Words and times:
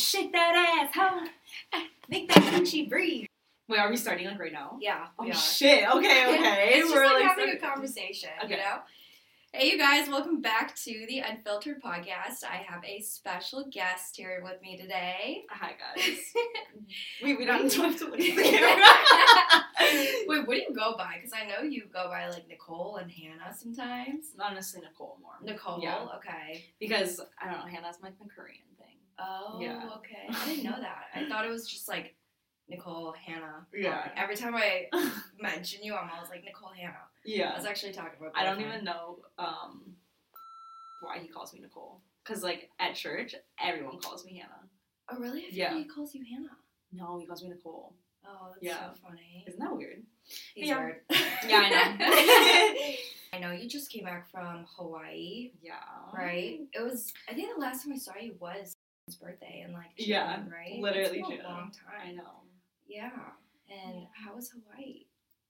shake 0.00 0.32
that 0.32 0.78
ass, 0.82 0.94
ho. 0.94 1.80
Make 2.08 2.28
that 2.32 2.42
coochie 2.54 2.88
breathe. 2.88 3.26
Wait, 3.68 3.78
are 3.78 3.88
we 3.90 3.96
starting 3.96 4.26
like 4.26 4.38
right 4.40 4.52
now? 4.52 4.78
Yeah, 4.80 5.06
Oh 5.18 5.30
shit. 5.32 5.88
Okay, 5.88 6.26
okay. 6.34 6.70
it's 6.74 6.90
just 6.90 6.94
We're, 6.94 7.04
like, 7.04 7.22
having 7.22 7.44
starting- 7.44 7.56
a 7.56 7.58
conversation, 7.58 8.30
Okay. 8.44 8.54
you 8.54 8.56
know? 8.58 8.78
Hey, 9.52 9.68
you 9.72 9.78
guys, 9.78 10.08
welcome 10.08 10.40
back 10.40 10.76
to 10.84 11.06
the 11.08 11.18
Unfiltered 11.20 11.82
Podcast. 11.82 12.44
I 12.48 12.58
have 12.68 12.84
a 12.84 13.00
special 13.00 13.64
guest 13.68 14.16
here 14.16 14.40
with 14.44 14.62
me 14.62 14.76
today. 14.76 15.42
Hi 15.50 15.72
guys. 15.72 16.18
Wait, 17.22 17.36
we 17.36 17.44
don't 17.44 17.62
have 17.72 17.98
to 17.98 18.04
look 18.04 18.20
at 18.20 18.36
the 18.36 18.42
camera. 18.42 18.86
Wait, 20.28 20.46
what 20.46 20.54
do 20.54 20.56
you 20.68 20.72
go 20.72 20.94
by? 20.96 21.14
Because 21.16 21.32
I 21.32 21.46
know 21.48 21.68
you 21.68 21.84
go 21.92 22.06
by 22.08 22.28
like 22.28 22.46
Nicole 22.48 22.96
and 22.98 23.10
Hannah 23.10 23.52
sometimes. 23.56 24.26
Honestly, 24.40 24.82
Nicole 24.82 25.18
more. 25.20 25.32
Nicole, 25.42 25.80
Yeah. 25.82 26.06
okay. 26.16 26.64
Because 26.78 27.20
I 27.42 27.50
don't 27.50 27.58
know, 27.58 27.66
Hannah's 27.72 27.96
like 28.02 28.12
my 28.20 28.26
Korean. 28.32 28.60
Oh, 29.20 29.58
Yeah. 29.60 29.88
okay. 29.96 30.26
I 30.28 30.46
didn't 30.46 30.64
know 30.64 30.80
that. 30.80 31.04
I 31.14 31.28
thought 31.28 31.44
it 31.44 31.48
was 31.50 31.68
just 31.68 31.88
like 31.88 32.14
Nicole, 32.68 33.12
Hannah. 33.12 33.66
Yeah. 33.74 34.00
Like, 34.00 34.12
every 34.16 34.36
time 34.36 34.54
I 34.54 34.86
mention 35.40 35.82
you, 35.82 35.94
I'm 35.94 36.08
always 36.10 36.30
like 36.30 36.44
Nicole, 36.44 36.70
Hannah. 36.70 36.94
Yeah. 37.24 37.50
I 37.52 37.56
was 37.56 37.66
actually 37.66 37.92
talking 37.92 38.12
about. 38.20 38.32
I 38.36 38.44
don't 38.44 38.60
even 38.60 38.84
know 38.84 39.18
um, 39.38 39.94
why 41.00 41.18
he 41.18 41.28
calls 41.28 41.52
me 41.52 41.60
Nicole. 41.60 42.00
Cause 42.24 42.42
like 42.42 42.70
at 42.78 42.94
church, 42.94 43.34
everyone 43.62 43.98
calls 43.98 44.24
me 44.24 44.36
Hannah. 44.38 44.68
Oh, 45.10 45.18
really? 45.18 45.46
I 45.46 45.50
feel 45.50 45.58
Yeah. 45.58 45.74
like 45.74 45.82
he 45.82 45.88
calls 45.88 46.14
you 46.14 46.24
Hannah. 46.24 46.56
No, 46.92 47.18
he 47.18 47.26
calls 47.26 47.42
me 47.42 47.48
Nicole. 47.48 47.94
Oh, 48.26 48.48
that's 48.52 48.62
Yeah. 48.62 48.92
so 48.94 49.00
funny. 49.02 49.44
Isn't 49.48 49.58
that 49.58 49.74
weird? 49.76 50.02
He's 50.54 50.68
Yeah. 50.68 50.78
weird. 50.78 51.00
Yeah, 51.48 51.62
I 51.64 51.96
know. 51.96 52.96
I 53.32 53.38
know 53.38 53.52
you 53.52 53.68
just 53.68 53.90
came 53.90 54.04
back 54.04 54.30
from 54.30 54.66
Hawaii, 54.76 55.52
Yeah. 55.62 55.74
right? 56.12 56.60
It 56.72 56.80
was. 56.82 57.12
I 57.28 57.34
think 57.34 57.54
the 57.54 57.60
last 57.60 57.84
time 57.84 57.94
I 57.94 57.96
saw 57.96 58.12
you 58.20 58.36
was 58.38 58.74
his 59.10 59.16
birthday 59.16 59.64
in 59.66 59.72
like 59.72 59.96
June, 59.98 60.08
Yeah, 60.08 60.38
right? 60.50 60.80
literally 60.80 61.22
June. 61.28 61.40
a 61.44 61.48
long 61.48 61.72
I 62.02 62.12
know. 62.12 62.42
Yeah. 62.88 63.10
And 63.68 64.06
how 64.12 64.34
was 64.36 64.50
Hawaii? 64.50 65.06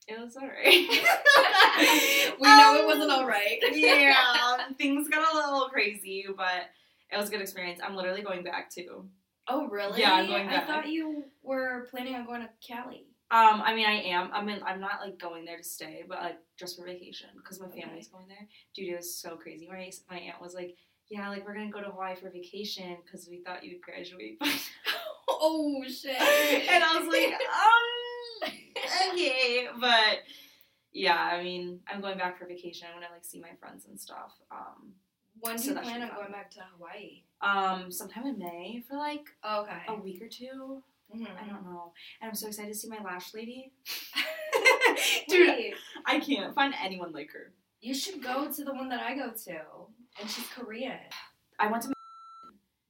It 0.08 0.18
was 0.18 0.36
alright. 0.36 0.64
we 2.40 2.48
know 2.56 2.76
it 2.80 2.86
wasn't 2.86 3.10
all 3.10 3.26
right. 3.26 3.58
yeah, 3.72 4.56
things 4.78 5.08
got 5.08 5.32
a 5.32 5.36
little 5.36 5.68
crazy, 5.68 6.26
but 6.36 6.70
it 7.12 7.16
was 7.16 7.28
a 7.28 7.32
good 7.32 7.40
experience. 7.42 7.80
I'm 7.84 7.94
literally 7.96 8.22
going 8.22 8.42
back 8.42 8.70
too. 8.70 9.04
Oh, 9.46 9.68
really? 9.68 10.00
Yeah, 10.00 10.14
I'm 10.14 10.26
going 10.26 10.46
back. 10.46 10.64
I 10.64 10.66
thought 10.66 10.88
you 10.88 11.24
were 11.42 11.86
planning 11.90 12.14
on 12.14 12.24
going 12.26 12.40
to 12.42 12.48
Cali. 12.66 13.06
Um, 13.32 13.62
I 13.64 13.74
mean, 13.74 13.86
I 13.86 14.00
am. 14.02 14.30
I 14.32 14.42
mean, 14.42 14.60
I'm 14.66 14.80
not 14.80 15.00
like 15.00 15.18
going 15.18 15.44
there 15.44 15.58
to 15.58 15.62
stay, 15.62 16.02
but 16.08 16.20
like 16.22 16.38
just 16.58 16.76
for 16.76 16.84
vacation 16.84 17.28
because 17.36 17.60
my 17.60 17.66
Okay. 17.66 17.82
family's 17.82 18.08
going 18.08 18.26
there. 18.26 18.48
Dude, 18.74 18.88
it 18.88 18.96
was 18.96 19.14
so 19.14 19.36
crazy. 19.36 19.68
My 19.68 19.90
my 20.10 20.18
aunt 20.18 20.40
was 20.40 20.54
like, 20.54 20.74
"Yeah, 21.10 21.28
like 21.28 21.44
we're 21.46 21.54
gonna 21.54 21.70
go 21.70 21.80
to 21.80 21.90
Hawaii 21.90 22.14
for 22.16 22.30
vacation 22.30 22.96
because 23.04 23.28
we 23.28 23.40
thought 23.42 23.64
you'd 23.64 23.82
graduate." 23.82 24.38
by 24.38 24.50
Oh 25.28 25.82
shit! 25.88 26.16
and 26.20 26.84
I 26.84 26.98
was 26.98 27.08
like, 27.08 28.52
um, 28.52 29.12
okay, 29.12 29.68
but 29.80 30.18
yeah, 30.92 31.16
I 31.16 31.42
mean, 31.42 31.80
I'm 31.92 32.00
going 32.00 32.18
back 32.18 32.38
for 32.38 32.46
vacation. 32.46 32.88
I'm 32.88 32.94
gonna 33.00 33.12
like 33.12 33.24
see 33.24 33.40
my 33.40 33.52
friends 33.60 33.86
and 33.88 33.98
stuff. 33.98 34.32
Um, 34.50 34.92
when 35.40 35.56
do 35.56 35.62
so 35.62 35.70
you 35.72 35.78
plan 35.80 36.02
on 36.02 36.10
going 36.14 36.32
back 36.32 36.50
to 36.52 36.60
Hawaii? 36.76 37.22
um, 37.42 37.90
sometime 37.90 38.26
in 38.26 38.38
May 38.38 38.82
for 38.88 38.96
like 38.96 39.24
Okay. 39.48 39.82
a 39.88 39.94
week 39.94 40.20
or 40.20 40.28
two. 40.28 40.82
Mhm. 41.14 41.26
I 41.42 41.46
don't 41.48 41.64
know, 41.64 41.92
and 42.20 42.28
I'm 42.28 42.34
so 42.34 42.48
excited 42.48 42.72
to 42.72 42.78
see 42.78 42.88
my 42.88 43.02
lash 43.02 43.32
lady. 43.34 43.72
Dude, 45.28 45.48
Wait, 45.48 45.74
I 46.06 46.20
can't 46.20 46.54
find 46.54 46.74
anyone 46.82 47.12
like 47.12 47.30
her. 47.32 47.52
you 47.80 47.94
should 47.94 48.22
go 48.22 48.50
to 48.52 48.64
the 48.64 48.72
one 48.74 48.88
that 48.90 49.00
I 49.00 49.14
go 49.16 49.30
to, 49.30 49.60
and 50.18 50.28
she's 50.30 50.46
Korean. 50.48 50.98
I 51.58 51.70
went 51.70 51.82
to. 51.84 51.92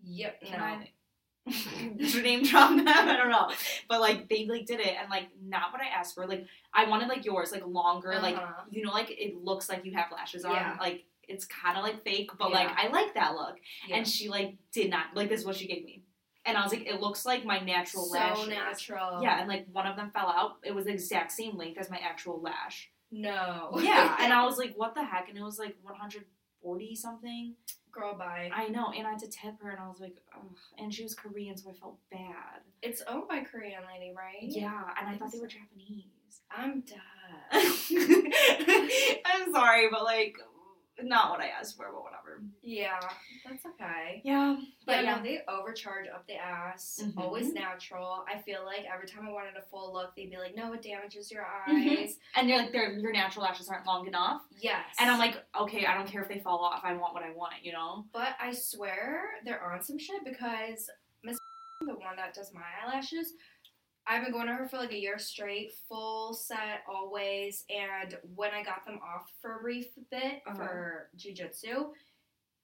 Yep. 0.04 0.40
Can 0.42 0.58
no. 0.58 0.64
I? 0.64 0.88
Name 2.22 2.44
drop 2.44 2.70
them? 2.70 2.86
I 2.88 3.16
don't 3.16 3.30
know, 3.30 3.50
but 3.88 4.00
like 4.00 4.28
they 4.28 4.46
like 4.46 4.66
did 4.66 4.78
it 4.80 4.94
and 5.00 5.10
like 5.10 5.28
not 5.42 5.72
what 5.72 5.80
I 5.80 5.86
asked 5.86 6.14
for. 6.14 6.27
Like 6.27 6.46
I 6.72 6.88
wanted 6.88 7.08
like 7.08 7.24
yours, 7.24 7.50
like 7.50 7.66
longer, 7.66 8.14
like 8.22 8.36
Uh-huh. 8.36 8.62
you 8.70 8.84
know, 8.84 8.92
like 8.92 9.10
it 9.10 9.36
looks 9.42 9.68
like 9.68 9.84
you 9.84 9.92
have 9.95 10.12
lashes 10.12 10.45
on. 10.45 10.55
Yeah. 10.55 10.77
Like 10.78 11.05
it's 11.28 11.45
kind 11.46 11.77
of 11.77 11.83
like 11.83 12.02
fake, 12.05 12.30
but 12.39 12.52
like 12.52 12.68
I 12.68 12.89
like 12.89 13.14
that 13.14 13.34
look. 13.34 13.56
Yeah. 13.89 13.96
And 13.96 14.06
she 14.08 14.28
like 14.28 14.56
did 14.72 14.90
not 14.90 15.06
like 15.14 15.28
this 15.28 15.40
is 15.40 15.46
what 15.46 15.56
she 15.56 15.66
gave 15.66 15.84
me, 15.84 16.02
and 16.45 16.56
I 16.56 16.62
was 16.62 16.72
like, 16.72 16.86
it 16.86 17.00
looks 17.00 17.24
like 17.24 17.45
my 17.45 17.58
natural 17.58 18.08
lash. 18.11 18.36
so 18.39 18.46
natural. 18.46 19.22
Yeah, 19.22 19.40
and 19.40 19.48
like 19.48 19.66
one 19.72 19.86
of 19.86 19.96
them 19.96 20.11
fell 20.12 20.28
out. 20.28 20.58
It 20.62 20.74
was 20.74 20.84
the 20.84 20.92
exact 20.92 21.33
same 21.33 21.56
length 21.56 21.78
as 21.78 21.90
my 21.90 21.98
actual 21.98 22.40
lash. 22.40 22.90
No. 23.11 23.70
Yeah, 23.80 24.16
and 24.20 24.33
I 24.33 24.45
was 24.45 24.56
like, 24.58 24.74
what 24.77 24.95
the 24.95 25.02
heck? 25.02 25.28
And 25.28 25.36
it 25.39 25.42
was 25.42 25.58
like 25.58 25.77
140 26.62 26.94
something. 26.94 27.54
girl, 27.92 28.16
bye. 28.16 28.50
I 28.54 28.68
know, 28.68 28.92
and 28.96 29.06
I 29.06 29.10
had 29.10 29.18
to 29.20 29.28
tip 29.28 29.60
her, 29.62 29.70
and 29.70 29.80
I 29.80 29.88
was 29.88 30.00
like, 30.00 30.16
Ugh. 30.36 30.56
and 30.78 30.92
she 30.94 31.02
was 31.02 31.14
Korean, 31.14 31.56
so 31.56 31.70
I 31.70 31.72
felt 31.74 31.98
bad. 32.10 32.60
It's 32.82 33.02
owned 33.08 33.28
by 33.28 33.40
Korean 33.40 33.82
lady, 33.92 34.12
right? 34.16 34.42
Yeah, 34.42 34.82
and 34.98 35.06
I 35.06 35.10
think 35.10 35.22
thought 35.22 35.32
they 35.32 35.40
were 35.40 35.46
Japanese. 35.48 36.04
I'm 36.50 36.80
done. 36.86 37.00
I'm 39.24 39.52
sorry, 39.52 39.88
but 39.90 40.04
like, 40.04 40.36
not 41.05 41.30
what 41.30 41.40
I 41.40 41.48
asked 41.48 41.77
for, 41.77 41.86
but 41.92 42.02
whatever. 42.02 42.42
yeah, 42.62 43.00
that's 43.44 43.64
okay. 43.66 44.20
Yeah, 44.24 44.56
But 44.86 45.05
yeah, 45.05 45.16
yeah, 45.16 45.22
they 45.22 45.40
overcharge 45.48 46.06
up 46.08 46.27
the 46.27 46.34
ass. 46.36 47.00
Mhm. 47.02 47.18
Always 47.18 47.52
natural. 47.52 48.24
I 48.33 48.38
feel 48.42 48.64
like 48.64 48.84
every 48.92 49.06
time 49.08 49.27
I 49.27 49.33
wanted 49.33 49.56
a 49.56 49.62
full 49.62 49.92
look, 49.92 50.14
they'd 50.14 50.30
be 50.30 50.36
like, 50.39 50.55
"No, 50.56 50.72
it 50.72 50.83
damages 50.83 51.30
your 51.30 51.44
eyes." 51.46 51.74
Mhm. 51.77 52.16
and 52.36 52.48
they're 52.48 52.58
like, 52.58 52.72
their 52.72 52.92
your 52.92 53.12
natural 53.12 53.44
lashes 53.44 53.68
aren't 53.68 53.86
long 53.86 54.06
enough, 54.06 54.42
Yes. 54.58 54.96
and 54.98 55.10
I'm 55.10 55.18
like, 55.18 55.44
okay, 55.58 55.86
I 55.86 55.94
don't 55.94 56.06
care 56.06 56.22
if 56.22 56.28
they 56.28 56.39
fall 56.40 56.58
off. 56.64 56.80
I 56.84 56.94
want 56.94 57.14
what 57.14 57.22
I 57.22 57.30
want, 57.33 57.55
you 57.64 57.72
know. 57.72 58.06
but 58.12 58.36
I 58.40 58.52
swear 58.52 59.24
they're 59.44 59.62
on 59.72 59.83
some 59.83 59.98
shit 59.98 60.24
because 60.24 60.89
Miss, 61.22 61.39
the 61.80 61.94
one 61.94 62.16
that 62.16 62.34
does 62.34 62.52
my 62.55 62.62
eyelashes, 62.84 63.34
I've 64.10 64.24
been 64.24 64.32
going 64.32 64.48
to 64.48 64.52
her 64.54 64.66
for 64.68 64.76
like 64.76 64.90
a 64.90 64.98
year 65.00 65.18
straight, 65.20 65.70
full 65.88 66.34
set 66.34 66.82
always. 66.88 67.64
And 67.70 68.18
when 68.34 68.50
I 68.52 68.64
got 68.64 68.84
them 68.84 68.98
off 69.04 69.30
for 69.40 69.58
a 69.58 69.60
brief 69.60 69.86
bit 70.10 70.42
Uh-huh. 70.46 70.56
for 70.56 71.10
jujitsu, 71.16 71.90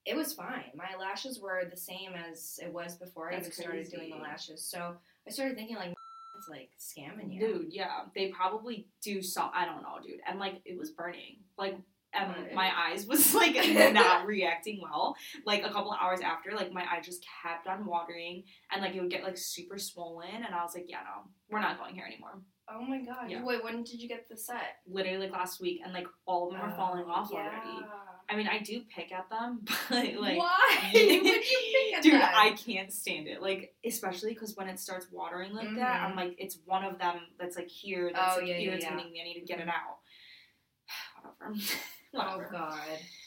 it 0.04 0.16
was 0.16 0.32
fine. 0.34 0.72
My 0.74 0.96
lashes 0.98 1.38
were 1.40 1.62
the 1.70 1.76
same 1.76 2.14
as 2.14 2.58
it 2.60 2.72
was 2.72 2.96
before 2.96 3.28
I 3.30 3.34
even 3.34 3.44
That's 3.44 3.56
started 3.60 3.88
doing 3.88 4.10
the 4.10 4.16
lashes. 4.16 4.62
So 4.68 4.96
I 5.26 5.30
started 5.30 5.56
thinking 5.56 5.76
like, 5.76 5.94
it's 6.36 6.48
like 6.48 6.70
scamming 6.80 7.32
you. 7.32 7.40
Dude, 7.40 7.72
yeah, 7.72 8.00
they 8.14 8.28
probably 8.28 8.88
do 9.00 9.22
some. 9.22 9.50
I 9.54 9.64
don't 9.66 9.82
know, 9.82 9.98
dude. 10.04 10.20
And 10.26 10.40
like, 10.40 10.62
it 10.64 10.76
was 10.76 10.90
burning. 10.90 11.36
Like, 11.56 11.76
and 12.16 12.30
Right. 12.30 12.54
my 12.54 12.70
eyes 12.76 13.06
was 13.06 13.34
like 13.40 13.54
not 13.92 14.26
reacting 14.26 14.80
well. 14.82 15.16
Like 15.44 15.64
a 15.64 15.70
couple 15.70 15.92
hours 15.92 16.20
after, 16.20 16.52
like 16.52 16.72
my 16.72 16.82
eye 16.82 17.00
just 17.02 17.24
kept 17.42 17.66
on 17.66 17.84
watering, 17.86 18.44
and 18.72 18.82
like 18.82 18.94
it 18.94 19.00
would 19.00 19.10
get 19.10 19.22
like 19.24 19.36
super 19.38 19.78
swollen. 19.78 20.34
And 20.44 20.54
I 20.54 20.62
was 20.62 20.74
like, 20.74 20.86
yeah, 20.88 21.00
no, 21.04 21.30
we're 21.50 21.60
not 21.60 21.78
going 21.78 21.94
here 21.94 22.04
anymore. 22.06 22.40
Oh 22.68 22.82
my 22.82 22.98
god. 23.00 23.30
Yeah. 23.30 23.44
Wait, 23.44 23.62
when 23.62 23.84
did 23.84 24.00
you 24.02 24.08
get 24.08 24.28
the 24.28 24.36
set? 24.36 24.78
Literally 24.88 25.18
like 25.18 25.30
last 25.32 25.60
week, 25.60 25.80
and 25.84 25.92
like 25.92 26.06
all 26.26 26.48
of 26.48 26.52
them 26.54 26.62
are 26.62 26.74
falling 26.76 27.04
Oh, 27.06 27.12
off 27.12 27.30
yeah. 27.32 27.38
already. 27.38 27.86
I 28.28 28.34
mean, 28.34 28.48
I 28.48 28.58
do 28.58 28.80
pick 28.92 29.12
at 29.12 29.30
them, 29.30 29.60
but 29.88 30.14
like. 30.16 30.36
Why? 30.36 30.90
Would 30.92 31.00
you 31.00 31.22
pick 31.22 31.94
at 31.96 32.02
Dude, 32.02 32.14
that? 32.14 32.34
I 32.36 32.56
can't 32.56 32.92
stand 32.92 33.28
it. 33.28 33.40
Like, 33.40 33.72
especially 33.84 34.32
because 34.34 34.56
when 34.56 34.68
it 34.68 34.80
starts 34.80 35.06
watering 35.12 35.52
like 35.54 35.72
that, 35.76 36.02
I'm 36.02 36.14
Mhm. 36.14 36.16
like, 36.16 36.34
it's 36.38 36.58
one 36.64 36.84
of 36.84 36.98
them 36.98 37.20
that's 37.38 37.54
like 37.54 37.68
here 37.68 38.10
that's 38.12 38.34
Oh, 38.36 38.40
like 38.40 38.48
yeah, 38.48 38.56
yeah, 38.58 38.70
irritating 38.72 39.12
me. 39.12 39.20
I 39.20 39.24
need 39.24 39.34
to 39.40 39.46
get 39.46 39.60
it 39.60 39.68
out. 39.68 39.98
Whatever. 41.38 41.54
Oh 42.14 42.42
god. 42.50 42.78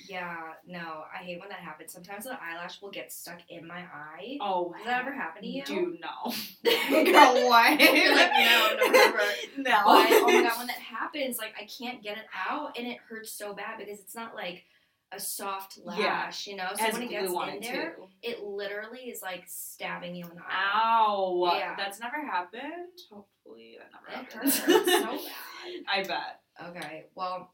Yeah, 0.07 0.53
no, 0.65 1.03
I 1.13 1.23
hate 1.23 1.39
when 1.39 1.49
that 1.49 1.59
happens. 1.59 1.93
Sometimes 1.93 2.25
an 2.25 2.37
eyelash 2.41 2.81
will 2.81 2.89
get 2.89 3.11
stuck 3.11 3.39
in 3.49 3.67
my 3.67 3.79
eye. 3.81 4.37
Oh, 4.41 4.73
Does 4.75 4.85
that 4.85 5.01
ever 5.01 5.13
happen 5.13 5.43
to 5.43 5.47
you? 5.47 5.63
Dude, 5.63 5.99
no. 6.01 6.31
Girl, 7.11 7.47
what? 7.47 7.79
You're 7.79 8.15
like, 8.15 8.31
no, 8.33 8.75
no, 8.79 8.91
never. 8.91 9.17
no. 9.57 9.63
But 9.63 10.07
oh 10.11 10.23
my 10.25 10.41
god, 10.41 10.57
when 10.57 10.67
that 10.67 10.79
happens, 10.79 11.37
like 11.37 11.53
I 11.59 11.65
can't 11.65 12.01
get 12.01 12.17
it 12.17 12.25
out 12.49 12.77
and 12.77 12.87
it 12.87 12.97
hurts 13.07 13.31
so 13.31 13.53
bad 13.53 13.77
because 13.77 13.99
it's 13.99 14.15
not 14.15 14.33
like 14.33 14.63
a 15.11 15.19
soft 15.19 15.79
lash, 15.83 16.47
yeah. 16.47 16.51
you 16.51 16.57
know? 16.57 16.69
So 16.75 16.83
Has 16.83 16.93
when 16.93 17.03
it 17.03 17.09
gets 17.09 17.31
in 17.31 17.49
it 17.49 17.61
there, 17.63 17.95
too. 17.95 18.07
it 18.21 18.43
literally 18.43 18.99
is 19.09 19.21
like 19.21 19.43
stabbing 19.47 20.15
you 20.15 20.25
in 20.25 20.35
the 20.35 20.41
eye. 20.41 21.05
Ow. 21.07 21.51
Yeah. 21.57 21.75
That's 21.75 21.99
never 21.99 22.23
happened. 22.25 22.63
Hopefully 23.11 23.77
that 23.79 23.89
never 23.91 24.21
It 24.21 24.33
happens. 24.33 24.53
so 24.53 25.17
bad. 25.17 25.19
I 25.87 26.03
bet. 26.03 26.41
Okay, 26.69 27.05
well, 27.15 27.51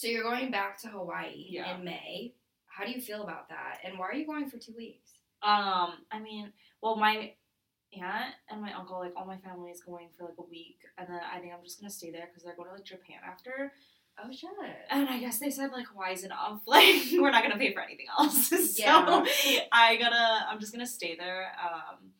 so 0.00 0.06
you're 0.08 0.22
going 0.22 0.50
back 0.50 0.80
to 0.82 0.88
Hawaii 0.88 1.46
Yeah. 1.48 1.76
in 1.76 1.84
May. 1.84 2.34
How 2.66 2.84
do 2.86 2.90
you 2.92 3.00
feel 3.00 3.22
about 3.22 3.48
that? 3.50 3.78
And 3.84 3.98
why 3.98 4.06
are 4.08 4.14
you 4.14 4.24
going 4.26 4.48
for 4.48 4.56
two 4.58 4.72
weeks? 4.76 5.10
Um, 5.42 5.94
I 6.10 6.18
mean, 6.22 6.52
well, 6.82 6.96
my 6.96 7.32
aunt 7.92 8.34
and 8.48 8.62
my 8.62 8.72
uncle, 8.72 8.98
like 8.98 9.12
all 9.16 9.26
my 9.26 9.36
family 9.38 9.70
is 9.70 9.82
going 9.82 10.08
for 10.16 10.24
like 10.24 10.38
a 10.38 10.42
week, 10.48 10.78
and 10.96 11.08
then 11.08 11.20
I 11.34 11.38
think 11.40 11.52
I'm 11.52 11.62
just 11.64 11.80
gonna 11.80 11.90
stay 11.90 12.10
there 12.10 12.28
because 12.28 12.44
they're 12.44 12.56
going 12.56 12.68
to 12.68 12.74
like 12.74 12.84
Japan 12.84 13.18
after. 13.26 13.72
Oh 14.22 14.30
shit. 14.32 14.50
And 14.90 15.08
I 15.08 15.18
guess 15.18 15.38
they 15.38 15.50
said 15.50 15.72
like 15.72 15.86
Hawaii's 15.86 16.24
enough. 16.24 16.60
Like 16.66 17.02
we're 17.12 17.30
not 17.30 17.42
gonna 17.42 17.58
pay 17.58 17.72
for 17.74 17.80
anything 17.82 18.06
else. 18.18 18.48
so 18.48 18.56
Yeah. 18.82 19.24
I 19.72 19.96
gotta. 19.96 20.46
I'm 20.48 20.60
just 20.60 20.72
gonna 20.72 20.86
stay 20.86 21.16
there. 21.16 21.52
Um, 21.62 22.12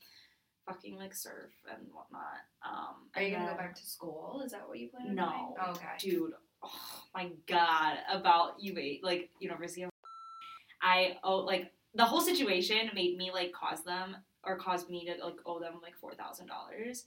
fucking 0.67 0.97
like 0.97 1.15
surf 1.15 1.51
and 1.71 1.87
whatnot. 1.93 2.41
Um, 2.67 3.09
Are 3.17 3.23
you 3.23 3.33
gonna 3.37 3.51
go 3.51 3.57
back 3.57 3.75
to 3.77 3.87
school? 3.87 4.43
Is 4.45 4.53
that 4.53 4.67
what 4.69 4.79
you 4.79 4.89
plan 4.89 5.09
on 5.09 5.15
No. 5.15 5.25
doing? 5.27 5.55
Oh, 5.63 5.71
okay. 5.73 5.87
dude? 5.99 6.33
Oh 6.63 6.71
my 7.15 7.31
god! 7.47 7.99
About 8.11 8.55
UA 8.61 8.99
like 9.03 9.31
University 9.41 9.83
of. 9.83 9.91
I 10.83 11.19
oh 11.25 11.39
like 11.39 11.73
the 11.95 12.05
whole 12.05 12.21
situation 12.21 12.91
made 12.95 13.17
me 13.17 13.31
like 13.33 13.53
cause 13.53 13.83
them 13.85 14.17
or 14.45 14.57
caused 14.57 14.89
me 14.89 15.05
to 15.07 15.25
like 15.25 15.37
owe 15.45 15.61
them 15.61 15.75
like 15.83 15.97
four 16.01 16.15
thousand 16.15 16.47
dollars. 16.47 17.07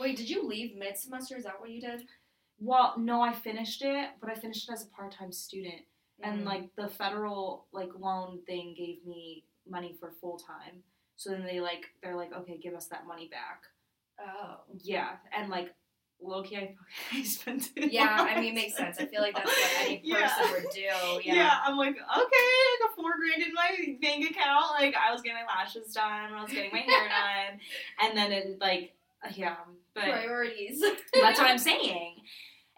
Wait, 0.00 0.16
did 0.16 0.28
you 0.28 0.46
leave 0.46 0.76
mid 0.76 0.96
semester? 0.96 1.36
Is 1.36 1.44
that 1.44 1.60
what 1.60 1.70
you 1.70 1.80
did? 1.80 2.02
Well, 2.58 2.94
no, 2.98 3.20
I 3.20 3.32
finished 3.32 3.82
it, 3.82 4.10
but 4.20 4.30
I 4.30 4.34
finished 4.34 4.68
it 4.68 4.72
as 4.72 4.84
a 4.84 4.88
part 4.88 5.12
time 5.12 5.32
student, 5.32 5.82
and 6.22 6.42
Mm. 6.42 6.46
like 6.46 6.74
the 6.76 6.88
federal 6.88 7.66
like 7.72 7.90
loan 7.98 8.42
thing 8.46 8.74
gave 8.76 9.04
me 9.06 9.44
money 9.68 9.96
for 10.00 10.10
full 10.20 10.38
time. 10.38 10.82
So 11.16 11.30
then 11.30 11.44
they 11.44 11.60
like 11.60 11.84
they're 12.02 12.16
like, 12.16 12.32
okay, 12.32 12.58
give 12.58 12.74
us 12.74 12.86
that 12.88 13.06
money 13.06 13.28
back. 13.28 13.62
Oh. 14.20 14.60
Yeah, 14.82 15.16
and 15.36 15.48
like 15.50 15.74
Loki, 16.24 16.56
I, 16.56 16.74
I 17.12 17.22
spent. 17.22 17.70
Yeah, 17.76 18.16
I 18.18 18.40
mean, 18.40 18.52
it 18.52 18.54
makes 18.54 18.76
sense. 18.76 18.98
I 18.98 19.06
feel 19.06 19.20
like 19.20 19.34
that's 19.34 19.46
what 19.46 19.86
any 19.86 19.96
person 20.10 20.10
Yeah. 20.10 20.52
would 20.52 20.70
do. 20.74 20.80
Yeah. 21.24 21.34
Yeah. 21.34 21.58
I'm 21.64 21.76
like, 21.76 21.96
okay, 21.96 21.98
like 22.00 22.90
a 22.90 22.94
four 22.96 23.12
grand 23.18 23.42
in 23.42 23.52
my 23.54 23.96
bank 24.00 24.30
account. 24.30 24.66
Like 24.78 24.94
I 24.96 25.12
was 25.12 25.22
getting 25.22 25.38
my 25.44 25.54
lashes 25.54 25.92
done, 25.92 26.32
I 26.32 26.42
was 26.42 26.52
getting 26.52 26.72
my 26.72 26.78
hair 26.78 27.08
done, 27.08 27.60
and 28.02 28.16
then 28.16 28.32
it 28.32 28.58
like, 28.60 28.94
yeah, 29.34 29.56
but 29.94 30.04
Priorities. 30.04 30.80
that's 31.14 31.38
what 31.38 31.50
I'm 31.50 31.58
saying. 31.58 32.16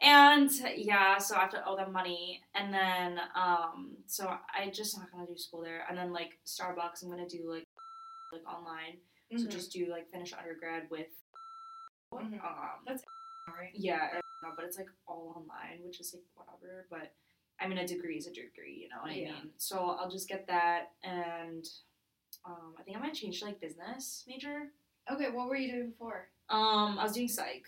And 0.02 0.50
yeah, 0.76 1.16
so 1.18 1.36
I 1.36 1.40
have 1.40 1.50
to 1.50 1.66
owe 1.66 1.74
them 1.76 1.90
money, 1.92 2.42
and 2.54 2.72
then 2.72 3.18
um, 3.34 3.92
so 4.06 4.26
I 4.28 4.68
just 4.70 4.98
not 4.98 5.10
gonna 5.10 5.26
do 5.26 5.36
school 5.38 5.62
there, 5.62 5.84
and 5.88 5.96
then 5.96 6.12
like 6.12 6.38
Starbucks, 6.46 7.02
I'm 7.02 7.08
gonna 7.10 7.28
do 7.28 7.50
like 7.50 7.64
like 8.32 8.42
online, 8.46 8.98
so 9.38 9.44
Mhm. 9.46 9.50
just 9.50 9.72
do 9.72 9.86
like 9.90 10.10
finish 10.10 10.32
undergrad 10.34 10.90
with. 10.90 11.06
Mhm. 12.12 12.34
Um, 12.44 12.84
That's 12.86 13.02
Alright. 13.48 13.70
yeah, 13.74 14.08
know, 14.42 14.50
but 14.56 14.64
it's 14.64 14.76
like 14.76 14.88
all 15.06 15.34
online, 15.36 15.80
which 15.84 16.00
is 16.00 16.14
like 16.14 16.22
whatever. 16.34 16.86
But 16.90 17.12
I 17.60 17.68
mean, 17.68 17.78
a 17.78 17.86
degree 17.86 18.16
is 18.16 18.26
a 18.26 18.30
degree, 18.30 18.78
you 18.82 18.88
know 18.88 19.02
what 19.02 19.14
Yeah. 19.16 19.28
I 19.28 19.42
mean? 19.42 19.50
So 19.56 19.96
I'll 19.98 20.10
just 20.10 20.28
get 20.28 20.46
that, 20.48 20.92
and 21.02 21.64
um, 22.44 22.74
I 22.78 22.82
think 22.82 22.96
I'm 22.96 23.02
gonna 23.02 23.14
change 23.14 23.40
to 23.40 23.46
like 23.46 23.60
business 23.60 24.24
major. 24.26 24.70
Okay, 25.10 25.30
what 25.30 25.48
were 25.48 25.56
you 25.56 25.70
doing 25.72 25.90
before? 25.90 26.28
Um, 26.48 26.98
I 26.98 27.04
was 27.04 27.12
doing 27.12 27.28
psych. 27.28 27.64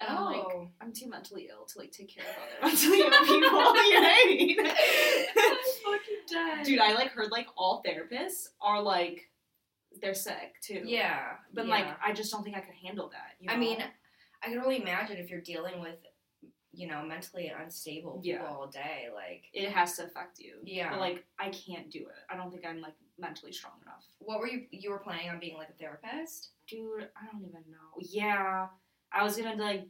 And 0.00 0.08
I'm 0.10 0.24
like, 0.26 0.36
Oh. 0.44 0.68
I'm 0.80 0.92
too 0.92 1.08
mentally 1.08 1.48
ill 1.50 1.66
to 1.66 1.78
like 1.78 1.90
take 1.90 2.14
care 2.14 2.24
of 2.24 2.36
other 2.62 2.76
mentally 2.76 3.00
ill 3.00 3.10
people. 3.10 3.34
you 3.34 3.40
know 3.40 3.52
what 3.52 3.74
I 3.74 4.24
mean? 4.28 4.60
I'm 4.60 5.56
fucking 5.84 6.22
dead. 6.30 6.64
Dude, 6.64 6.78
I 6.78 6.92
like 6.94 7.10
heard 7.10 7.32
like 7.32 7.48
all 7.56 7.82
therapists 7.84 8.48
are 8.60 8.80
like 8.80 9.28
they're 10.00 10.14
sick 10.14 10.54
too. 10.62 10.82
Yeah. 10.84 11.32
But 11.52 11.66
yeah. 11.66 11.70
like 11.74 11.86
I 12.02 12.12
just 12.12 12.30
don't 12.30 12.44
think 12.44 12.56
I 12.56 12.60
could 12.60 12.74
handle 12.82 13.08
that. 13.08 13.34
You 13.40 13.48
know? 13.48 13.54
I 13.54 13.56
mean, 13.56 13.78
I 14.42 14.48
can 14.48 14.58
only 14.60 14.80
imagine 14.80 15.16
if 15.18 15.30
you're 15.30 15.40
dealing 15.40 15.80
with, 15.80 15.96
you 16.72 16.86
know, 16.86 17.02
mentally 17.02 17.48
unstable 17.48 18.20
people 18.22 18.22
Yeah. 18.24 18.46
all 18.46 18.66
day. 18.68 19.08
Like, 19.14 19.44
it 19.52 19.70
has 19.70 19.96
to 19.96 20.04
affect 20.04 20.38
you. 20.38 20.56
Yeah. 20.64 20.90
But 20.90 21.00
like 21.00 21.24
I 21.38 21.50
can't 21.50 21.90
do 21.90 22.00
it. 22.00 22.22
I 22.30 22.36
don't 22.36 22.50
think 22.50 22.64
I'm 22.66 22.80
like 22.80 22.94
mentally 23.18 23.52
strong 23.52 23.74
enough. 23.82 24.04
what 24.18 24.38
were 24.40 24.46
you? 24.48 24.66
You 24.70 24.90
were 24.90 24.98
planning 24.98 25.28
on 25.30 25.40
being 25.40 25.56
like 25.56 25.70
a 25.70 25.72
therapist? 25.72 26.50
Dude, 26.68 27.08
I 27.20 27.26
don't 27.32 27.42
even 27.42 27.62
know. 27.70 27.96
Yeah. 28.00 28.68
I 29.12 29.22
was 29.24 29.36
gonna 29.36 29.56
like 29.60 29.88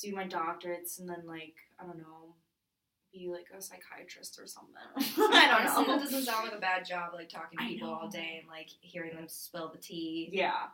do 0.00 0.12
my 0.14 0.26
doctorates 0.26 0.98
and 0.98 1.08
then 1.08 1.22
like, 1.26 1.54
I 1.80 1.84
don't 1.86 1.98
know, 1.98 2.34
be 3.12 3.28
like 3.30 3.46
a 3.56 3.62
psychiatrist 3.62 4.38
or 4.40 4.46
something. 4.46 4.74
I 4.96 5.46
don't 5.46 5.60
Honestly, 5.60 5.86
know. 5.86 5.92
that 5.98 6.04
doesn't 6.04 6.24
sound 6.24 6.44
like 6.48 6.56
a 6.56 6.60
bad 6.60 6.84
job. 6.84 7.12
Like 7.14 7.28
talking 7.28 7.58
to 7.58 7.64
I 7.64 7.68
people 7.68 7.88
all 7.90 8.08
day 8.08 8.38
and 8.40 8.48
like 8.50 8.68
hearing 8.80 9.14
them 9.14 9.28
spill 9.28 9.70
the 9.72 9.78
tea. 9.78 10.28
Yeah. 10.32 10.64